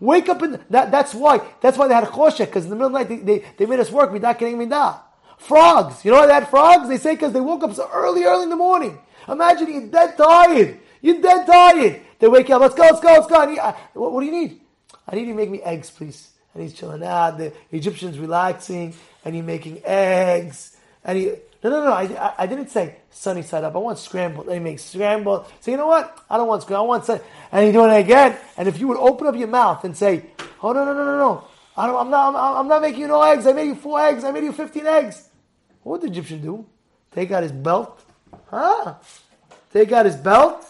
Wake 0.00 0.30
up 0.30 0.42
in 0.42 0.64
that. 0.70 0.90
That's 0.90 1.14
why. 1.14 1.46
That's 1.60 1.76
why 1.76 1.88
they 1.88 1.94
had 1.94 2.04
choshek 2.04 2.46
because 2.46 2.64
in 2.64 2.70
the 2.70 2.76
middle 2.76 2.96
of 2.96 3.08
the 3.08 3.14
night 3.14 3.26
they, 3.26 3.38
they, 3.38 3.44
they 3.58 3.66
made 3.66 3.80
us 3.80 3.90
work. 3.90 4.12
We 4.12 4.18
Midah 4.18 4.38
getting 4.38 4.56
midah. 4.56 4.98
Frogs. 5.36 6.04
You 6.06 6.12
know 6.12 6.18
why 6.18 6.26
they 6.26 6.32
had 6.32 6.48
frogs? 6.48 6.88
They 6.88 6.96
say 6.96 7.14
because 7.14 7.34
they 7.34 7.40
woke 7.40 7.62
up 7.64 7.74
so 7.74 7.88
early, 7.92 8.24
early 8.24 8.44
in 8.44 8.50
the 8.50 8.56
morning. 8.56 8.98
Imagine 9.28 9.70
you're 9.70 9.88
dead 9.88 10.16
tired. 10.16 10.80
You're 11.02 11.20
dead 11.20 11.46
tired. 11.46 12.00
They 12.18 12.28
wake 12.28 12.48
you 12.48 12.54
up. 12.54 12.62
Let's 12.62 12.74
go. 12.74 12.82
Let's 12.84 13.00
go. 13.00 13.08
Let's 13.08 13.26
go. 13.26 13.44
Need, 13.44 13.58
uh, 13.58 13.72
what, 13.92 14.12
what 14.12 14.20
do 14.20 14.26
you 14.26 14.32
need? 14.32 14.60
I 15.08 15.14
need 15.14 15.28
you 15.28 15.32
to 15.32 15.34
make 15.34 15.50
me 15.50 15.62
eggs, 15.62 15.90
please. 15.90 16.30
And 16.54 16.62
he's 16.62 16.72
chilling 16.72 17.02
out. 17.04 17.38
The 17.38 17.52
Egyptian's 17.70 18.18
relaxing, 18.18 18.94
and 19.24 19.34
he's 19.34 19.44
making 19.44 19.82
eggs. 19.84 20.76
And 21.04 21.18
he, 21.18 21.26
no, 21.62 21.70
no, 21.70 21.84
no. 21.84 21.92
I, 21.92 22.34
I, 22.38 22.46
didn't 22.46 22.68
say 22.68 22.96
sunny 23.10 23.42
side 23.42 23.64
up. 23.64 23.74
I 23.74 23.78
want 23.78 23.98
scrambled. 23.98 24.46
They 24.46 24.58
make 24.58 24.78
scrambled. 24.78 25.46
So 25.60 25.70
you 25.70 25.76
know 25.76 25.86
what? 25.86 26.18
I 26.30 26.36
don't 26.36 26.48
want 26.48 26.62
scrambled. 26.62 26.86
I 26.86 26.88
want 26.88 27.04
sunny. 27.04 27.20
And 27.52 27.64
he's 27.64 27.72
doing 27.72 27.90
it 27.90 28.00
again. 28.00 28.36
And 28.56 28.68
if 28.68 28.80
you 28.80 28.88
would 28.88 28.98
open 28.98 29.26
up 29.26 29.36
your 29.36 29.48
mouth 29.48 29.84
and 29.84 29.96
say, 29.96 30.26
"Oh 30.62 30.72
no, 30.72 30.84
no, 30.84 30.94
no, 30.94 31.04
no, 31.04 31.18
no! 31.18 31.44
I 31.76 31.86
don't, 31.86 31.96
I'm 31.96 32.10
not. 32.10 32.34
I'm, 32.34 32.56
I'm 32.58 32.68
not 32.68 32.82
making 32.82 33.02
you 33.02 33.08
no 33.08 33.22
eggs. 33.22 33.46
I 33.46 33.52
made 33.52 33.66
you 33.66 33.74
four 33.74 34.00
eggs. 34.00 34.24
I 34.24 34.32
made 34.32 34.44
you 34.44 34.52
fifteen 34.52 34.86
eggs." 34.86 35.28
What 35.82 36.00
would 36.00 36.08
the 36.08 36.12
Egyptian 36.12 36.42
do? 36.42 36.66
Take 37.12 37.30
out 37.30 37.42
his 37.42 37.52
belt, 37.52 38.04
huh? 38.50 38.94
Take 39.72 39.92
out 39.92 40.06
his 40.06 40.16
belt. 40.16 40.66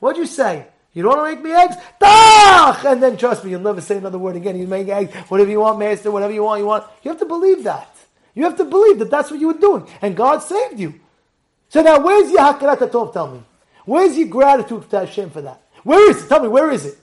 What'd 0.00 0.18
you 0.18 0.26
say? 0.26 0.66
You 0.92 1.02
don't 1.02 1.16
want 1.16 1.30
to 1.30 1.36
make 1.36 1.44
me 1.44 1.52
eggs? 1.52 1.76
And 2.84 3.02
then 3.02 3.16
trust 3.16 3.44
me, 3.44 3.52
you'll 3.52 3.60
never 3.60 3.80
say 3.80 3.96
another 3.98 4.18
word 4.18 4.36
again. 4.36 4.58
You 4.58 4.66
make 4.66 4.88
eggs, 4.88 5.14
whatever 5.28 5.50
you 5.50 5.60
want, 5.60 5.78
master, 5.78 6.10
whatever 6.10 6.32
you 6.32 6.42
want, 6.42 6.60
you 6.60 6.66
want. 6.66 6.84
You 7.02 7.10
have 7.10 7.20
to 7.20 7.26
believe 7.26 7.62
that. 7.64 7.94
You 8.34 8.44
have 8.44 8.56
to 8.56 8.64
believe 8.64 8.98
that 8.98 9.10
that's 9.10 9.30
what 9.30 9.38
you 9.38 9.48
were 9.48 9.54
doing. 9.54 9.86
And 10.02 10.16
God 10.16 10.38
saved 10.38 10.80
you. 10.80 10.94
So 11.68 11.82
now 11.82 12.00
where's 12.00 12.30
your 12.30 12.40
hakarat 12.40 12.78
tov, 12.90 13.12
tell 13.12 13.28
me? 13.28 13.42
Where's 13.84 14.16
your 14.18 14.28
gratitude 14.28 14.90
to 14.90 15.00
Hashem 15.00 15.30
for 15.30 15.42
that? 15.42 15.62
Where 15.84 16.10
is 16.10 16.24
it? 16.24 16.28
Tell 16.28 16.40
me, 16.40 16.48
where 16.48 16.70
is 16.70 16.86
it? 16.86 16.98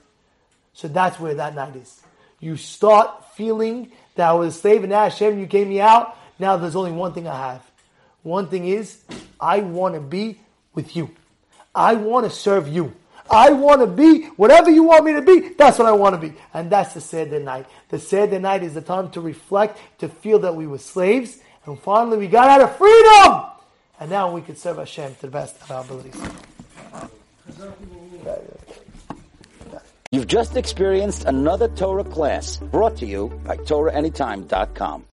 So 0.74 0.88
that's 0.88 1.18
where 1.18 1.34
that 1.34 1.54
night 1.54 1.76
is. 1.76 2.00
You 2.40 2.56
start 2.56 3.34
feeling 3.34 3.90
that 4.14 4.28
I 4.28 4.32
was 4.34 4.54
a 4.56 4.58
slave 4.58 4.82
and 4.82 4.90
now 4.90 5.04
Hashem, 5.04 5.40
you 5.40 5.46
came 5.46 5.70
me 5.70 5.80
out. 5.80 6.16
Now 6.38 6.56
there's 6.56 6.76
only 6.76 6.92
one 6.92 7.14
thing 7.14 7.26
I 7.26 7.52
have. 7.52 7.62
One 8.22 8.48
thing 8.48 8.66
is, 8.66 9.02
I 9.40 9.60
want 9.60 9.94
to 9.94 10.00
be 10.00 10.40
with 10.74 10.94
you. 10.94 11.10
I 11.74 11.94
want 11.94 12.26
to 12.26 12.30
serve 12.30 12.68
you. 12.68 12.92
I 13.30 13.50
want 13.50 13.80
to 13.80 13.86
be 13.86 14.26
whatever 14.36 14.70
you 14.70 14.84
want 14.84 15.04
me 15.04 15.12
to 15.14 15.22
be. 15.22 15.50
That's 15.50 15.78
what 15.78 15.88
I 15.88 15.92
want 15.92 16.20
to 16.20 16.28
be. 16.28 16.34
And 16.54 16.70
that's 16.70 16.94
the 16.94 17.00
Seder 17.00 17.40
night. 17.40 17.66
The 17.88 17.98
Seder 17.98 18.38
night 18.38 18.62
is 18.62 18.74
the 18.74 18.80
time 18.80 19.10
to 19.12 19.20
reflect, 19.20 19.78
to 19.98 20.08
feel 20.08 20.38
that 20.40 20.54
we 20.54 20.66
were 20.66 20.78
slaves. 20.78 21.38
And 21.66 21.78
finally 21.78 22.18
we 22.18 22.28
got 22.28 22.48
out 22.48 22.60
of 22.62 22.76
freedom. 22.76 23.44
And 24.00 24.10
now 24.10 24.32
we 24.32 24.40
can 24.40 24.56
serve 24.56 24.78
Hashem 24.78 25.16
to 25.16 25.20
the 25.22 25.28
best 25.28 25.60
of 25.62 25.70
our 25.70 25.80
abilities. 25.82 26.16
You've 30.10 30.26
just 30.26 30.56
experienced 30.56 31.24
another 31.24 31.68
Torah 31.68 32.04
class 32.04 32.56
brought 32.56 32.96
to 32.98 33.06
you 33.06 33.28
by 33.44 33.56
TorahAnytime.com. 33.58 35.04